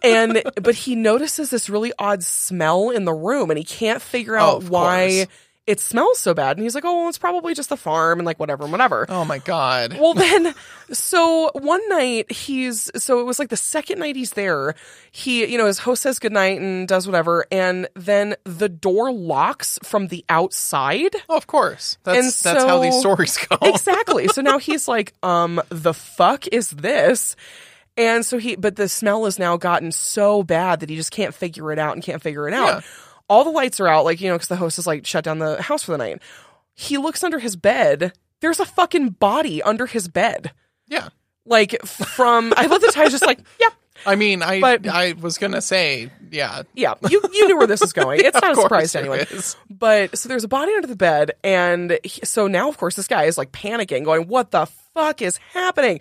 and 0.00 0.40
but 0.62 0.76
he 0.76 0.94
notices 0.94 1.50
this 1.50 1.68
really 1.68 1.92
odd 1.98 2.22
smell 2.22 2.90
in 2.90 3.04
the 3.06 3.12
room 3.12 3.50
and 3.50 3.58
he 3.58 3.64
can't 3.64 4.02
figure 4.02 4.38
oh, 4.38 4.42
out 4.42 4.56
of 4.58 4.70
why 4.70 5.24
course. 5.26 5.38
It 5.66 5.80
smells 5.80 6.18
so 6.18 6.34
bad 6.34 6.56
and 6.56 6.62
he's 6.64 6.74
like 6.74 6.84
oh 6.84 6.94
well, 7.00 7.08
it's 7.08 7.16
probably 7.18 7.54
just 7.54 7.68
the 7.70 7.76
farm 7.76 8.18
and 8.18 8.26
like 8.26 8.38
whatever 8.38 8.64
and 8.64 8.72
whatever 8.72 9.06
Oh 9.08 9.24
my 9.24 9.38
god. 9.38 9.96
well 9.98 10.12
then 10.14 10.54
so 10.92 11.50
one 11.54 11.80
night 11.88 12.30
he's 12.30 12.90
so 13.02 13.20
it 13.20 13.24
was 13.24 13.38
like 13.38 13.48
the 13.48 13.56
second 13.56 13.98
night 13.98 14.14
he's 14.16 14.32
there 14.32 14.74
he 15.10 15.46
you 15.46 15.56
know 15.56 15.66
his 15.66 15.78
host 15.78 16.02
says 16.02 16.18
goodnight 16.18 16.60
and 16.60 16.86
does 16.86 17.06
whatever 17.06 17.46
and 17.50 17.88
then 17.94 18.34
the 18.44 18.68
door 18.68 19.10
locks 19.12 19.78
from 19.82 20.08
the 20.08 20.24
outside 20.28 21.14
Oh, 21.28 21.36
of 21.36 21.46
course. 21.46 21.96
That's 22.04 22.18
And 22.18 22.26
that's 22.54 22.64
how 22.64 22.80
these 22.80 22.98
stories 22.98 23.36
go. 23.38 23.56
exactly 23.62 24.28
so 24.28 24.42
now 24.42 24.58
he's 24.58 24.86
like 24.86 25.14
um 25.22 25.62
the 25.70 25.94
fuck 25.94 26.46
is 26.48 26.70
this 26.70 27.36
and 27.96 28.26
so 28.26 28.38
he 28.38 28.56
but 28.56 28.76
the 28.76 28.88
smell 28.88 29.24
has 29.24 29.38
now 29.38 29.56
gotten 29.56 29.92
so 29.92 30.42
bad 30.42 30.80
that 30.80 30.90
he 30.90 30.96
just 30.96 31.10
can't 31.10 31.34
figure 31.34 31.72
it 31.72 31.78
out 31.78 31.94
and 31.94 32.02
can't 32.02 32.20
figure 32.22 32.46
it 32.48 32.52
out 32.54 32.66
Yeah. 32.66 32.80
All 33.28 33.44
the 33.44 33.50
lights 33.50 33.80
are 33.80 33.88
out 33.88 34.04
like 34.04 34.20
you 34.20 34.28
know 34.28 34.34
because 34.36 34.48
the 34.48 34.56
host 34.56 34.76
has 34.76 34.86
like 34.86 35.06
shut 35.06 35.24
down 35.24 35.38
the 35.38 35.60
house 35.62 35.82
for 35.82 35.92
the 35.92 35.98
night 35.98 36.20
he 36.74 36.98
looks 36.98 37.22
under 37.24 37.38
his 37.38 37.56
bed 37.56 38.12
there's 38.40 38.60
a 38.60 38.64
fucking 38.66 39.10
body 39.10 39.62
under 39.62 39.86
his 39.86 40.08
bed 40.08 40.52
Yeah. 40.88 41.08
like 41.46 41.80
from 41.84 42.52
I 42.56 42.66
love 42.66 42.80
the 42.80 42.88
tie 42.92 43.08
just 43.08 43.24
like 43.26 43.40
yeah 43.60 43.68
I 44.06 44.16
mean, 44.16 44.42
I 44.42 44.60
But- 44.60 44.86
I 44.88 45.12
was 45.12 45.38
gonna 45.38 45.62
say, 45.62 46.10
yeah. 46.30 46.62
yeah 46.74 46.94
you 47.08 47.22
you 47.32 47.46
knew 47.48 47.56
where 47.56 47.66
this 47.66 47.80
is 47.80 47.92
going 47.94 48.20
it's 48.24 48.38
not 48.40 48.52
a 48.52 48.60
surprise 48.60 48.92
to 48.92 48.98
anyone 48.98 49.20
is. 49.20 49.56
but 49.70 50.18
so 50.18 50.28
there's 50.28 50.44
a 50.44 50.48
body 50.48 50.72
under 50.74 50.88
the 50.88 50.96
bed 50.96 51.30
and 51.42 51.98
he, 52.04 52.20
so 52.24 52.46
now 52.48 52.68
of 52.68 52.76
course 52.76 52.96
this 52.96 53.06
guy 53.08 53.24
is 53.24 53.38
like 53.38 53.52
panicking 53.52 54.04
going 54.04 54.26
what 54.28 54.50
the 54.50 54.66
fuck 54.92 55.22
is 55.22 55.38
happening 55.52 56.00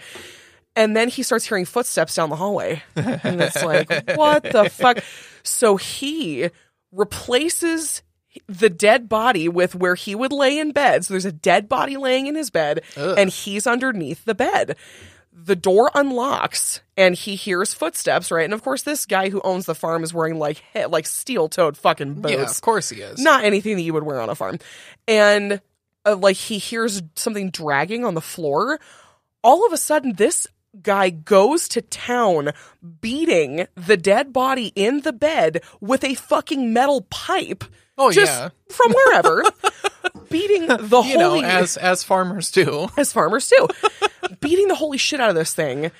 And 0.75 0.97
then 0.97 1.07
he 1.07 1.21
starts 1.23 1.45
hearing 1.45 1.65
footsteps 1.65 2.15
down 2.15 2.29
the 2.31 2.35
hallway. 2.35 2.81
And 2.95 3.39
it's 3.39 3.63
like, 3.63 3.87
what 4.15 4.41
the 4.41 4.71
fuck? 4.71 5.03
So 5.43 5.77
he 5.77 6.49
replaces 6.93 8.01
the 8.47 8.69
dead 8.69 9.07
body 9.09 9.47
with 9.47 9.75
where 9.75 9.95
he 9.95 10.15
would 10.15 10.31
lay 10.31 10.57
in 10.57 10.71
bed. 10.71 11.05
So 11.05 11.13
there's 11.13 11.25
a 11.25 11.31
dead 11.31 11.69
body 11.69 11.97
laying 11.97 12.27
in 12.27 12.35
his 12.35 12.49
bed, 12.49 12.81
Ugh. 12.97 13.15
and 13.17 13.29
he's 13.29 13.67
underneath 13.67 14.25
the 14.25 14.33
bed. 14.35 14.75
The 15.31 15.55
door 15.55 15.89
unlocks 15.95 16.81
and 16.95 17.15
he 17.15 17.35
hears 17.35 17.73
footsteps, 17.73 18.31
right? 18.31 18.45
And 18.45 18.53
of 18.53 18.63
course, 18.63 18.83
this 18.83 19.05
guy 19.05 19.29
who 19.29 19.41
owns 19.43 19.65
the 19.65 19.75
farm 19.75 20.03
is 20.03 20.13
wearing 20.13 20.37
like 20.39 20.63
like 20.89 21.05
steel 21.07 21.49
toed 21.49 21.75
fucking 21.77 22.15
boots 22.21 22.33
Yeah, 22.33 22.41
of 22.43 22.61
course 22.61 22.89
he 22.89 23.01
is. 23.01 23.19
not 23.19 23.43
anything 23.43 23.75
that 23.75 23.81
you 23.81 23.93
would 23.93 24.03
wear 24.03 24.21
on 24.21 24.29
a 24.29 24.35
farm. 24.35 24.59
And 25.07 25.59
uh, 26.05 26.15
like 26.15 26.35
he 26.37 26.59
hears 26.59 27.01
something 27.15 27.49
dragging 27.49 28.05
on 28.05 28.13
the 28.13 28.21
floor. 28.21 28.79
All 29.43 29.65
of 29.65 29.73
a 29.73 29.77
sudden, 29.77 30.13
this 30.13 30.47
guy 30.81 31.09
goes 31.09 31.67
to 31.69 31.81
town 31.81 32.51
beating 33.01 33.67
the 33.75 33.97
dead 33.97 34.33
body 34.33 34.71
in 34.75 35.01
the 35.01 35.13
bed 35.13 35.61
with 35.81 36.03
a 36.03 36.15
fucking 36.15 36.73
metal 36.73 37.01
pipe. 37.09 37.63
Oh, 37.97 38.11
just 38.11 38.31
yeah. 38.33 38.49
from 38.69 38.91
wherever, 38.91 39.43
beating 40.29 40.65
the 40.65 41.03
you 41.05 41.17
know, 41.17 41.41
as 41.41 41.77
as 41.77 42.03
farmers 42.03 42.49
do. 42.49 42.89
as 42.97 43.13
farmers 43.13 43.47
do, 43.47 43.67
beating 44.39 44.67
the 44.67 44.75
holy 44.75 44.97
shit 44.97 45.19
out 45.19 45.29
of 45.29 45.35
this 45.35 45.53
thing, 45.53 45.91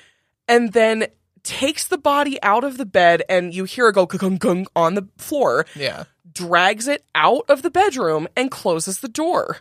and 0.48 0.72
then 0.72 1.06
takes 1.44 1.86
the 1.86 1.98
body 1.98 2.42
out 2.42 2.64
of 2.64 2.78
the 2.78 2.86
bed, 2.86 3.22
and 3.28 3.54
you 3.54 3.62
hear 3.64 3.86
a 3.86 3.92
go 3.92 4.06
gung 4.08 4.38
gung 4.38 4.66
on 4.74 4.94
the 4.94 5.06
floor 5.18 5.66
Yeah. 5.76 6.04
drags 6.32 6.88
it 6.88 7.04
out 7.14 7.44
of 7.48 7.62
the 7.62 7.70
bedroom 7.70 8.26
and 8.36 8.50
closes 8.50 8.98
the 8.98 9.08
door. 9.08 9.58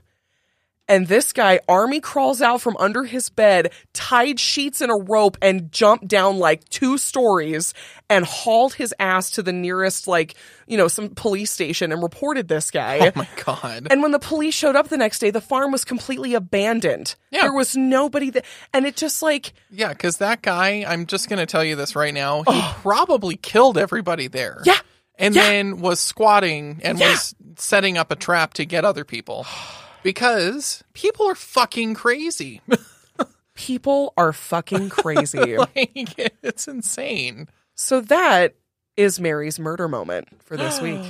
And 0.89 1.07
this 1.07 1.31
guy, 1.31 1.61
Army, 1.69 2.01
crawls 2.01 2.41
out 2.41 2.59
from 2.61 2.75
under 2.77 3.05
his 3.05 3.29
bed, 3.29 3.71
tied 3.93 4.37
sheets 4.37 4.81
in 4.81 4.89
a 4.89 4.97
rope, 4.97 5.37
and 5.41 5.71
jumped 5.71 6.09
down 6.09 6.39
like 6.39 6.67
two 6.67 6.97
stories 6.97 7.73
and 8.09 8.25
hauled 8.25 8.73
his 8.73 8.93
ass 8.99 9.31
to 9.31 9.41
the 9.41 9.53
nearest, 9.53 10.09
like, 10.09 10.35
you 10.67 10.75
know, 10.75 10.89
some 10.89 11.09
police 11.09 11.51
station 11.51 11.93
and 11.93 12.03
reported 12.03 12.49
this 12.49 12.69
guy. 12.69 12.99
Oh 13.07 13.11
my 13.15 13.27
god. 13.45 13.87
And 13.89 14.01
when 14.01 14.11
the 14.11 14.19
police 14.19 14.53
showed 14.53 14.75
up 14.75 14.89
the 14.89 14.97
next 14.97 15.19
day, 15.19 15.29
the 15.31 15.39
farm 15.39 15.71
was 15.71 15.85
completely 15.85 16.33
abandoned. 16.33 17.15
Yeah. 17.31 17.43
There 17.43 17.53
was 17.53 17.77
nobody 17.77 18.29
there. 18.29 18.43
And 18.73 18.85
it 18.85 18.97
just 18.97 19.21
like, 19.21 19.53
yeah, 19.71 19.89
because 19.89 20.17
that 20.17 20.41
guy, 20.41 20.83
I'm 20.85 21.05
just 21.05 21.29
gonna 21.29 21.45
tell 21.45 21.63
you 21.63 21.77
this 21.77 21.95
right 21.95 22.13
now, 22.13 22.43
he 22.43 22.61
probably 22.81 23.37
killed 23.37 23.77
everybody 23.77 24.27
there. 24.27 24.61
yeah, 24.65 24.79
and 25.17 25.33
Yeah. 25.33 25.43
then 25.43 25.77
was 25.79 26.01
squatting 26.01 26.81
and 26.83 26.99
Yeah. 26.99 27.11
was 27.11 27.33
setting 27.55 27.97
up 27.97 28.11
a 28.11 28.17
trap 28.17 28.53
to 28.55 28.65
get 28.65 28.83
other 28.83 29.05
people. 29.05 29.45
Because 30.03 30.83
people 30.93 31.27
are 31.27 31.35
fucking 31.35 31.93
crazy. 31.93 32.61
people 33.55 34.13
are 34.17 34.33
fucking 34.33 34.89
crazy. 34.89 35.57
like, 35.75 36.35
it's 36.43 36.67
insane. 36.67 37.47
so 37.75 38.01
that 38.01 38.55
is 38.97 39.19
Mary's 39.19 39.59
murder 39.59 39.87
moment 39.87 40.27
for 40.43 40.57
this 40.57 40.81
week. 40.81 41.01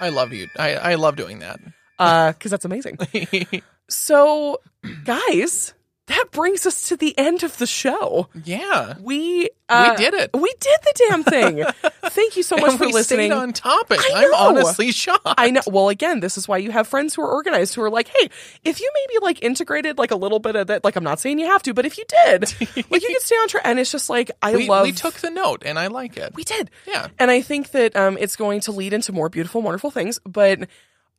I 0.00 0.08
love 0.10 0.32
you. 0.32 0.48
I, 0.58 0.74
I 0.74 0.94
love 0.96 1.16
doing 1.16 1.38
that. 1.40 1.60
uh 1.98 2.32
because 2.32 2.50
that's 2.50 2.64
amazing 2.64 2.98
so 3.88 4.58
guys 5.04 5.74
that 6.06 6.26
brings 6.32 6.66
us 6.66 6.88
to 6.88 6.96
the 6.96 7.16
end 7.18 7.42
of 7.42 7.56
the 7.58 7.66
show 7.66 8.28
yeah. 8.44 8.94
we 9.00 9.48
uh, 9.68 9.94
we 9.96 10.04
did 10.04 10.14
it. 10.14 10.30
we 10.34 10.52
did 10.60 10.78
the 10.82 11.06
damn 11.08 11.22
thing 11.24 11.64
thank 12.12 12.36
you 12.36 12.42
so 12.42 12.56
much 12.56 12.76
for 12.76 12.86
listening 12.86 13.32
on 13.32 13.52
topic. 13.52 14.00
I 14.12 14.24
I'm 14.26 14.56
honestly 14.56 14.92
shocked. 14.92 15.26
I 15.26 15.50
know. 15.50 15.62
Well, 15.66 15.88
again, 15.88 16.20
this 16.20 16.36
is 16.38 16.46
why 16.46 16.58
you 16.58 16.70
have 16.70 16.86
friends 16.86 17.14
who 17.14 17.22
are 17.22 17.30
organized 17.30 17.74
who 17.74 17.82
are 17.82 17.90
like, 17.90 18.08
"Hey, 18.08 18.30
if 18.64 18.80
you 18.80 18.90
maybe 18.94 19.24
like 19.24 19.42
integrated 19.42 19.98
like 19.98 20.10
a 20.10 20.16
little 20.16 20.38
bit 20.38 20.56
of 20.56 20.68
that, 20.68 20.84
like 20.84 20.96
I'm 20.96 21.04
not 21.04 21.20
saying 21.20 21.38
you 21.38 21.46
have 21.46 21.62
to, 21.64 21.74
but 21.74 21.86
if 21.86 21.98
you 21.98 22.04
did, 22.24 22.42
like 22.90 23.02
you 23.02 23.08
can 23.08 23.20
stay 23.20 23.36
on 23.36 23.48
track." 23.48 23.62
And 23.64 23.78
it's 23.78 23.90
just 23.90 24.10
like 24.10 24.30
I 24.40 24.54
we, 24.54 24.68
love. 24.68 24.84
we 24.84 24.92
took 24.92 25.14
the 25.14 25.30
note 25.30 25.62
and 25.64 25.78
I 25.78 25.88
like 25.88 26.16
it. 26.16 26.34
we 26.34 26.44
did. 26.44 26.70
Yeah. 26.86 27.08
And 27.18 27.30
I 27.30 27.40
think 27.40 27.70
that 27.72 27.96
um, 27.96 28.16
it's 28.20 28.36
going 28.36 28.60
to 28.62 28.72
lead 28.72 28.92
into 28.92 29.12
more 29.12 29.28
beautiful, 29.28 29.62
wonderful 29.62 29.90
things. 29.90 30.20
But 30.24 30.68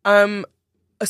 um, 0.06 0.46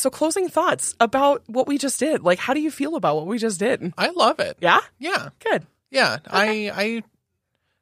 so 0.01 0.09
closing 0.09 0.49
thoughts 0.49 0.95
about 0.99 1.43
what 1.47 1.67
we 1.67 1.77
just 1.77 1.99
did. 1.99 2.23
Like, 2.23 2.39
how 2.39 2.53
do 2.53 2.61
you 2.61 2.71
feel 2.71 2.95
about 2.95 3.15
what 3.17 3.27
we 3.27 3.37
just 3.37 3.59
did? 3.59 3.93
I 3.97 4.09
love 4.09 4.39
it. 4.39 4.57
Yeah, 4.61 4.79
Yeah. 4.99 5.29
good. 5.43 5.65
Yeah. 5.91 6.17
I 6.27 6.71
I 6.73 7.03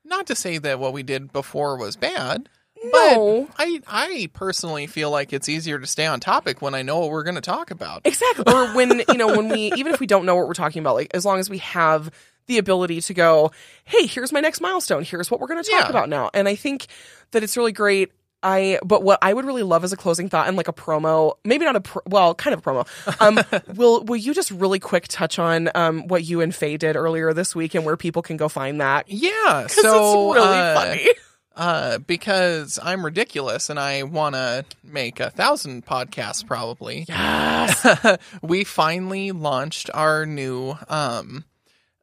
not 0.03 0.27
to 0.27 0.35
say 0.35 0.57
that 0.57 0.79
what 0.79 0.93
we 0.93 1.03
did 1.03 1.31
before 1.31 1.77
was 1.77 1.95
bad. 1.95 2.49
No, 2.83 3.43
But 3.45 3.55
I 3.59 3.81
I 3.87 4.29
personally 4.33 4.87
feel 4.87 5.11
like 5.11 5.33
it's 5.33 5.47
easier 5.47 5.77
to 5.79 5.85
stay 5.85 6.07
on 6.07 6.19
topic 6.19 6.61
when 6.63 6.73
I 6.73 6.81
know 6.81 6.99
what 6.99 7.11
we're 7.11 7.23
going 7.23 7.35
to 7.35 7.41
talk 7.41 7.69
about. 7.69 8.01
exactly. 8.05 8.51
or 8.51 8.73
when 8.75 9.03
you 9.07 9.17
know 9.17 9.27
when 9.37 9.49
we 9.49 9.71
even 9.75 9.93
if 9.93 9.99
we 9.99 10.07
don't 10.07 10.25
know 10.25 10.35
what 10.35 10.47
we're 10.47 10.53
talking 10.55 10.79
about, 10.79 10.95
like 10.95 11.11
as 11.13 11.23
long 11.23 11.39
as 11.39 11.49
we 11.49 11.59
have 11.59 12.09
the 12.47 12.57
ability 12.57 12.99
to 13.01 13.13
go, 13.13 13.51
hey, 13.85 14.07
here's 14.07 14.33
my 14.33 14.39
next 14.39 14.61
milestone. 14.61 15.03
Here's 15.03 15.29
what 15.29 15.39
we're 15.39 15.47
going 15.47 15.63
to 15.63 15.69
talk 15.69 15.81
Yeah. 15.83 15.89
about 15.89 16.09
now. 16.09 16.31
And 16.33 16.47
I 16.49 16.55
think 16.55 16.87
that 17.31 17.43
it's 17.43 17.55
really 17.55 17.71
great. 17.71 18.11
I 18.43 18.79
but 18.83 19.03
what 19.03 19.19
I 19.21 19.33
would 19.33 19.45
really 19.45 19.63
love 19.63 19.83
as 19.83 19.93
a 19.93 19.97
closing 19.97 20.29
thought 20.29 20.47
and 20.47 20.57
like 20.57 20.67
a 20.67 20.73
promo, 20.73 21.33
maybe 21.43 21.65
not 21.65 21.75
a 21.75 21.81
pro, 21.81 22.01
well, 22.07 22.33
kind 22.35 22.53
of 22.53 22.59
a 22.59 22.63
promo. 22.63 23.21
Um, 23.21 23.39
will 23.75 24.03
will 24.03 24.15
you 24.17 24.33
just 24.33 24.49
really 24.51 24.79
quick 24.79 25.07
touch 25.07 25.37
on 25.39 25.69
um 25.75 26.07
what 26.07 26.23
you 26.23 26.41
and 26.41 26.53
Faye 26.53 26.77
did 26.77 26.95
earlier 26.95 27.33
this 27.33 27.55
week 27.55 27.75
and 27.75 27.85
where 27.85 27.97
people 27.97 28.21
can 28.21 28.37
go 28.37 28.49
find 28.49 28.81
that? 28.81 29.05
Yeah, 29.09 29.67
So 29.67 30.31
it's 30.31 30.39
really 30.39 30.57
uh, 30.59 30.73
funny. 30.75 31.07
uh, 31.55 31.97
because 31.99 32.79
I'm 32.81 33.05
ridiculous 33.05 33.69
and 33.69 33.79
I 33.79 34.03
want 34.03 34.35
to 34.35 34.65
make 34.83 35.19
a 35.19 35.29
thousand 35.29 35.85
podcasts 35.85 36.45
probably. 36.45 37.05
Yes. 37.07 38.17
we 38.41 38.63
finally 38.63 39.31
launched 39.31 39.89
our 39.93 40.25
new 40.25 40.75
um 40.89 41.45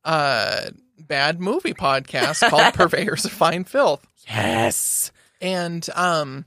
uh 0.04 0.70
bad 1.00 1.40
movie 1.40 1.74
podcast 1.74 2.48
called 2.48 2.74
Purveyors 2.74 3.24
of 3.24 3.32
Fine 3.32 3.64
Filth. 3.64 4.06
yes. 4.28 5.10
And 5.40 5.86
um 5.94 6.44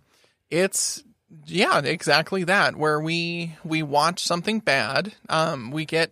it's 0.49 1.03
yeah, 1.45 1.79
exactly 1.79 2.43
that 2.45 2.75
where 2.75 2.99
we 2.99 3.55
we 3.63 3.83
watch 3.83 4.23
something 4.23 4.59
bad. 4.59 5.13
Um 5.29 5.71
we 5.71 5.85
get 5.85 6.11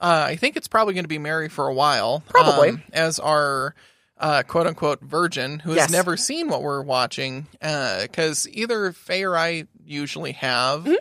uh 0.00 0.24
I 0.28 0.36
think 0.36 0.56
it's 0.56 0.68
probably 0.68 0.94
going 0.94 1.04
to 1.04 1.08
be 1.08 1.18
Mary 1.18 1.48
for 1.48 1.68
a 1.68 1.74
while. 1.74 2.22
Probably. 2.28 2.70
um, 2.70 2.82
as 2.92 3.18
our 3.18 3.74
uh, 4.18 4.42
quote 4.44 4.68
unquote 4.68 5.00
virgin 5.00 5.58
who 5.58 5.70
has 5.70 5.76
Yes. 5.78 5.90
never 5.90 6.16
seen 6.16 6.48
what 6.48 6.62
we're 6.62 6.82
watching 6.82 7.48
because 7.60 8.46
either 8.52 8.92
Faye 8.92 9.24
or 9.24 9.36
I 9.36 9.66
usually 9.84 10.32
have. 10.32 10.82
Mm-hmm. 10.84 10.94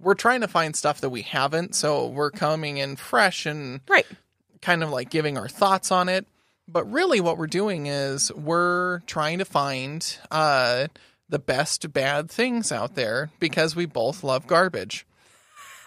We're 0.00 0.14
trying 0.14 0.40
to 0.40 0.48
find 0.48 0.74
stuff 0.74 1.00
that 1.02 1.10
we 1.10 1.22
haven't, 1.22 1.74
so 1.76 2.06
we're 2.08 2.30
coming 2.30 2.78
in 2.78 2.96
fresh 2.96 3.44
and 3.46 3.80
Right. 3.88 4.06
kind 4.62 4.82
of 4.82 4.88
like 4.90 5.10
giving 5.10 5.36
our 5.38 5.48
thoughts 5.48 5.92
on 5.92 6.08
it. 6.08 6.26
But 6.68 6.90
really, 6.90 7.20
what 7.20 7.38
we're 7.38 7.46
doing 7.46 7.86
is 7.86 8.32
we're 8.32 9.00
trying 9.00 9.38
to 9.38 9.44
find 9.44 10.16
uh, 10.30 10.86
the 11.28 11.38
best 11.38 11.92
bad 11.92 12.30
things 12.30 12.70
out 12.72 12.94
there 12.94 13.30
because 13.40 13.74
we 13.76 13.86
both 13.86 14.22
love 14.24 14.46
garbage. 14.46 15.04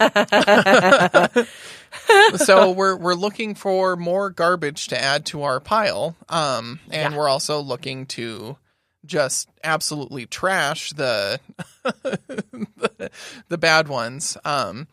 so 2.36 2.72
we're 2.72 2.96
we're 2.98 3.14
looking 3.16 3.56
for 3.56 3.96
more 3.96 4.30
garbage 4.30 4.88
to 4.90 5.02
add 5.02 5.26
to 5.28 5.44
our 5.44 5.60
pile, 5.60 6.16
um, 6.30 6.80
and 6.92 7.14
Yeah. 7.14 7.18
we're 7.18 7.30
also 7.30 7.60
looking 7.62 8.06
to 8.08 8.58
just 9.06 9.48
absolutely 9.64 10.26
trash 10.26 10.92
the 10.94 11.40
the, 11.84 13.12
the 13.50 13.58
bad 13.58 13.88
ones. 13.88 14.38
Um, 14.44 14.88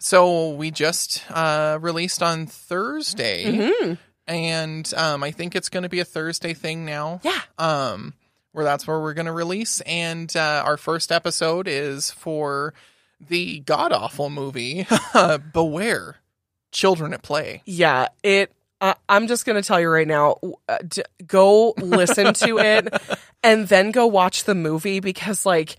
so 0.00 0.50
we 0.50 0.70
just 0.70 1.22
uh, 1.30 1.78
released 1.80 2.22
on 2.22 2.46
Thursday, 2.46 3.44
Mm-hmm. 3.44 3.94
And 4.28 4.92
um, 4.96 5.24
I 5.24 5.32
think 5.32 5.56
it's 5.56 5.68
going 5.68 5.82
to 5.82 5.88
be 5.88 6.00
a 6.00 6.04
Thursday 6.04 6.54
thing 6.54 6.84
now. 6.84 7.20
Yeah. 7.24 7.40
Um, 7.58 8.14
where 8.52 8.64
that's 8.64 8.86
where 8.86 9.00
we're 9.00 9.14
going 9.14 9.26
to 9.26 9.32
release, 9.32 9.80
and 9.82 10.34
uh, 10.36 10.62
our 10.64 10.76
first 10.76 11.10
episode 11.10 11.66
is 11.68 12.10
for 12.10 12.74
the 13.20 13.60
god 13.60 13.92
awful 13.92 14.30
movie 14.30 14.86
Beware, 15.52 16.16
Children 16.70 17.14
at 17.14 17.22
Play. 17.22 17.62
Yeah, 17.64 18.08
it. 18.22 18.52
Uh, 18.80 18.94
I'm 19.08 19.26
just 19.26 19.44
gonna 19.44 19.62
tell 19.62 19.80
you 19.80 19.88
right 19.88 20.06
now. 20.06 20.36
Uh, 20.68 20.78
d- 20.86 21.02
go 21.26 21.74
listen 21.78 22.32
to 22.34 22.58
it, 22.58 22.94
and 23.42 23.66
then 23.66 23.90
go 23.90 24.06
watch 24.06 24.44
the 24.44 24.54
movie 24.54 25.00
because, 25.00 25.44
like, 25.44 25.76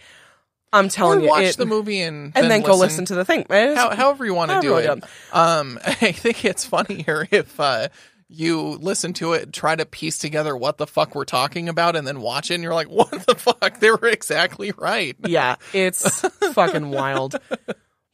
I'm 0.73 0.87
Or 0.87 0.89
telling 0.89 1.21
you, 1.21 1.29
watch 1.29 1.43
it, 1.43 1.57
the 1.57 1.65
movie 1.65 2.01
and 2.01 2.33
and 2.35 2.51
then 2.51 2.61
go 2.61 2.75
listen 2.75 3.05
to 3.05 3.15
the 3.15 3.23
thing. 3.23 3.45
How, 3.49 3.95
however 3.95 4.25
you 4.25 4.33
want 4.33 4.51
to 4.51 4.59
do 4.61 4.75
it. 4.77 4.89
Um, 5.31 5.79
I 5.85 6.11
think 6.11 6.43
it's 6.43 6.65
funnier 6.65 7.25
if 7.31 7.57
uh, 7.59 7.87
you 8.29 8.77
listen 8.79 9.13
to 9.13 9.33
it, 9.33 9.51
try 9.51 9.75
to 9.75 9.85
piece 9.85 10.19
together 10.19 10.55
what 10.55 10.77
the 10.77 10.85
fuck 10.85 11.15
we're 11.15 11.25
talking 11.25 11.67
about, 11.67 11.95
and 11.95 12.07
then 12.07 12.21
watch 12.21 12.51
it, 12.51 12.55
and 12.55 12.63
you're 12.63 12.75
like, 12.75 12.87
"What 12.89 13.11
the 13.25 13.35
fuck? 13.35 13.79
They 13.79 13.89
were 13.89 14.07
exactly 14.07 14.71
right." 14.77 15.15
yeah, 15.25 15.55
it's 15.73 16.21
fucking 16.53 16.91
wild. 16.91 17.35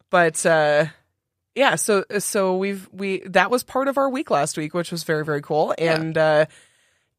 But 0.10 0.46
uh, 0.46 0.86
yeah, 1.54 1.76
so 1.76 2.06
so 2.20 2.58
we've 2.58 2.88
we 2.92 3.20
that 3.26 3.52
was 3.52 3.64
part 3.64 3.90
of 3.90 3.98
our 3.98 4.10
week 4.10 4.32
last 4.32 4.58
week, 4.58 4.74
which 4.74 4.92
was 4.92 5.04
very 5.04 5.26
very 5.26 5.42
cool. 5.42 5.76
Yeah. 5.78 5.96
And 5.96 6.18
uh, 6.18 6.46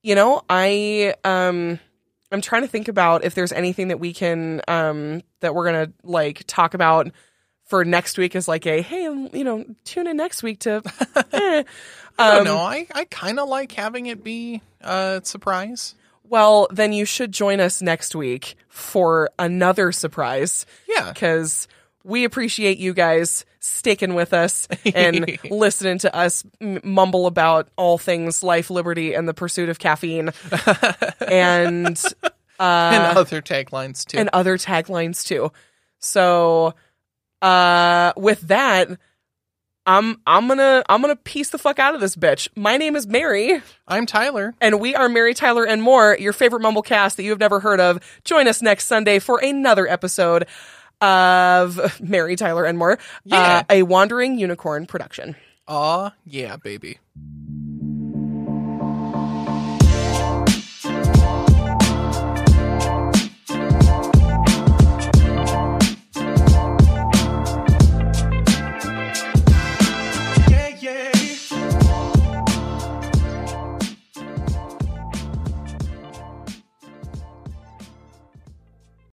you 0.03 0.15
know, 0.15 0.43
I 0.49 1.15
um. 1.23 1.79
I'm 2.33 2.41
trying 2.41 2.63
to 2.63 2.69
think 2.69 2.89
about 2.89 3.25
if 3.25 3.37
there's 3.37 3.53
anything 3.53 3.89
that 3.89 4.01
we 4.01 4.13
can 4.13 4.61
um 4.67 5.23
that 5.41 5.55
we're 5.55 5.65
gonna 5.65 5.93
like 6.03 6.43
talk 6.49 6.75
about 6.75 7.13
for 7.67 7.85
next 7.85 8.17
week 8.19 8.35
is 8.35 8.49
like 8.49 8.67
a 8.67 8.81
hey, 8.83 9.03
you 9.05 9.45
know, 9.45 9.65
tune 9.85 10.07
in 10.07 10.17
next 10.17 10.43
week 10.43 10.61
to. 10.61 10.83
eh. 11.33 11.63
I 12.19 12.31
don't 12.31 12.39
Um, 12.39 12.45
know. 12.45 12.57
I, 12.59 12.87
I 12.95 13.05
kind 13.05 13.39
of 13.39 13.49
like 13.49 13.73
having 13.73 14.07
it 14.07 14.25
be 14.25 14.63
a 14.81 15.21
surprise. 15.23 15.95
Well, 16.29 16.67
then 16.71 16.93
you 16.93 17.05
should 17.05 17.31
join 17.31 17.61
us 17.61 17.83
next 17.83 18.15
week 18.15 18.57
for 18.69 19.31
another 19.39 19.93
surprise 19.93 20.65
Yeah. 20.89 21.13
because 21.13 21.69
we 22.05 22.25
appreciate 22.25 22.79
you 22.79 22.95
guys 22.95 23.45
sticking 23.61 24.15
with 24.15 24.33
us 24.33 24.67
and 24.95 25.39
listening 25.51 25.99
to 25.99 26.15
us 26.17 26.45
mumble 26.83 27.27
about 27.27 27.69
all 27.77 27.99
things 27.99 28.43
life, 28.43 28.71
liberty, 28.71 29.13
and 29.15 29.29
the 29.29 29.35
pursuit 29.35 29.69
of 29.69 29.79
caffeine 29.79 30.31
and 31.29 32.03
and 32.59 33.19
other 33.19 33.43
taglines 33.43 34.05
too. 34.07 34.17
Uh, 34.17 34.21
and 34.21 34.31
other 34.33 34.57
taglines 34.57 35.25
too. 35.25 35.53
So, 35.99 36.75
uh, 37.47 38.13
with 38.17 38.41
that, 38.43 38.89
I'm 39.87 40.21
I'm 40.27 40.49
gonna 40.49 40.83
I'm 40.89 41.01
gonna 41.01 41.15
peace 41.17 41.51
the 41.51 41.59
fuck 41.59 41.79
out 41.79 41.95
of 41.95 42.01
this 42.01 42.17
bitch. 42.17 42.49
My 42.57 42.77
name 42.77 42.97
is 42.97 43.07
Mary. 43.07 43.63
I'm 43.87 44.05
Tyler. 44.05 44.55
And 44.61 44.81
we 44.81 44.95
are 44.97 45.09
Mary 45.09 45.33
Tyler 45.33 45.65
and 45.65 45.81
more, 45.81 46.17
your 46.19 46.33
favorite 46.33 46.63
Mumblecast 46.63 47.15
that 47.17 47.23
you 47.23 47.31
have 47.31 47.39
never 47.39 47.61
heard 47.61 47.79
of. 47.81 48.01
Join 48.25 48.49
us 48.49 48.63
next 48.63 48.87
Sunday 48.87 49.21
for 49.21 49.39
another 49.39 49.87
episode 49.87 50.47
of 51.01 52.01
Mary 52.01 52.35
Tyler 52.37 52.65
and 52.65 52.79
more, 52.79 52.99
Yeah. 53.25 53.59
uh, 53.61 53.63
a 53.71 53.83
Wandering 53.85 54.39
Unicorn 54.39 54.87
production. 54.87 55.37
Aw, 55.69 56.13
yeah, 56.25 56.57
baby. 56.57 56.99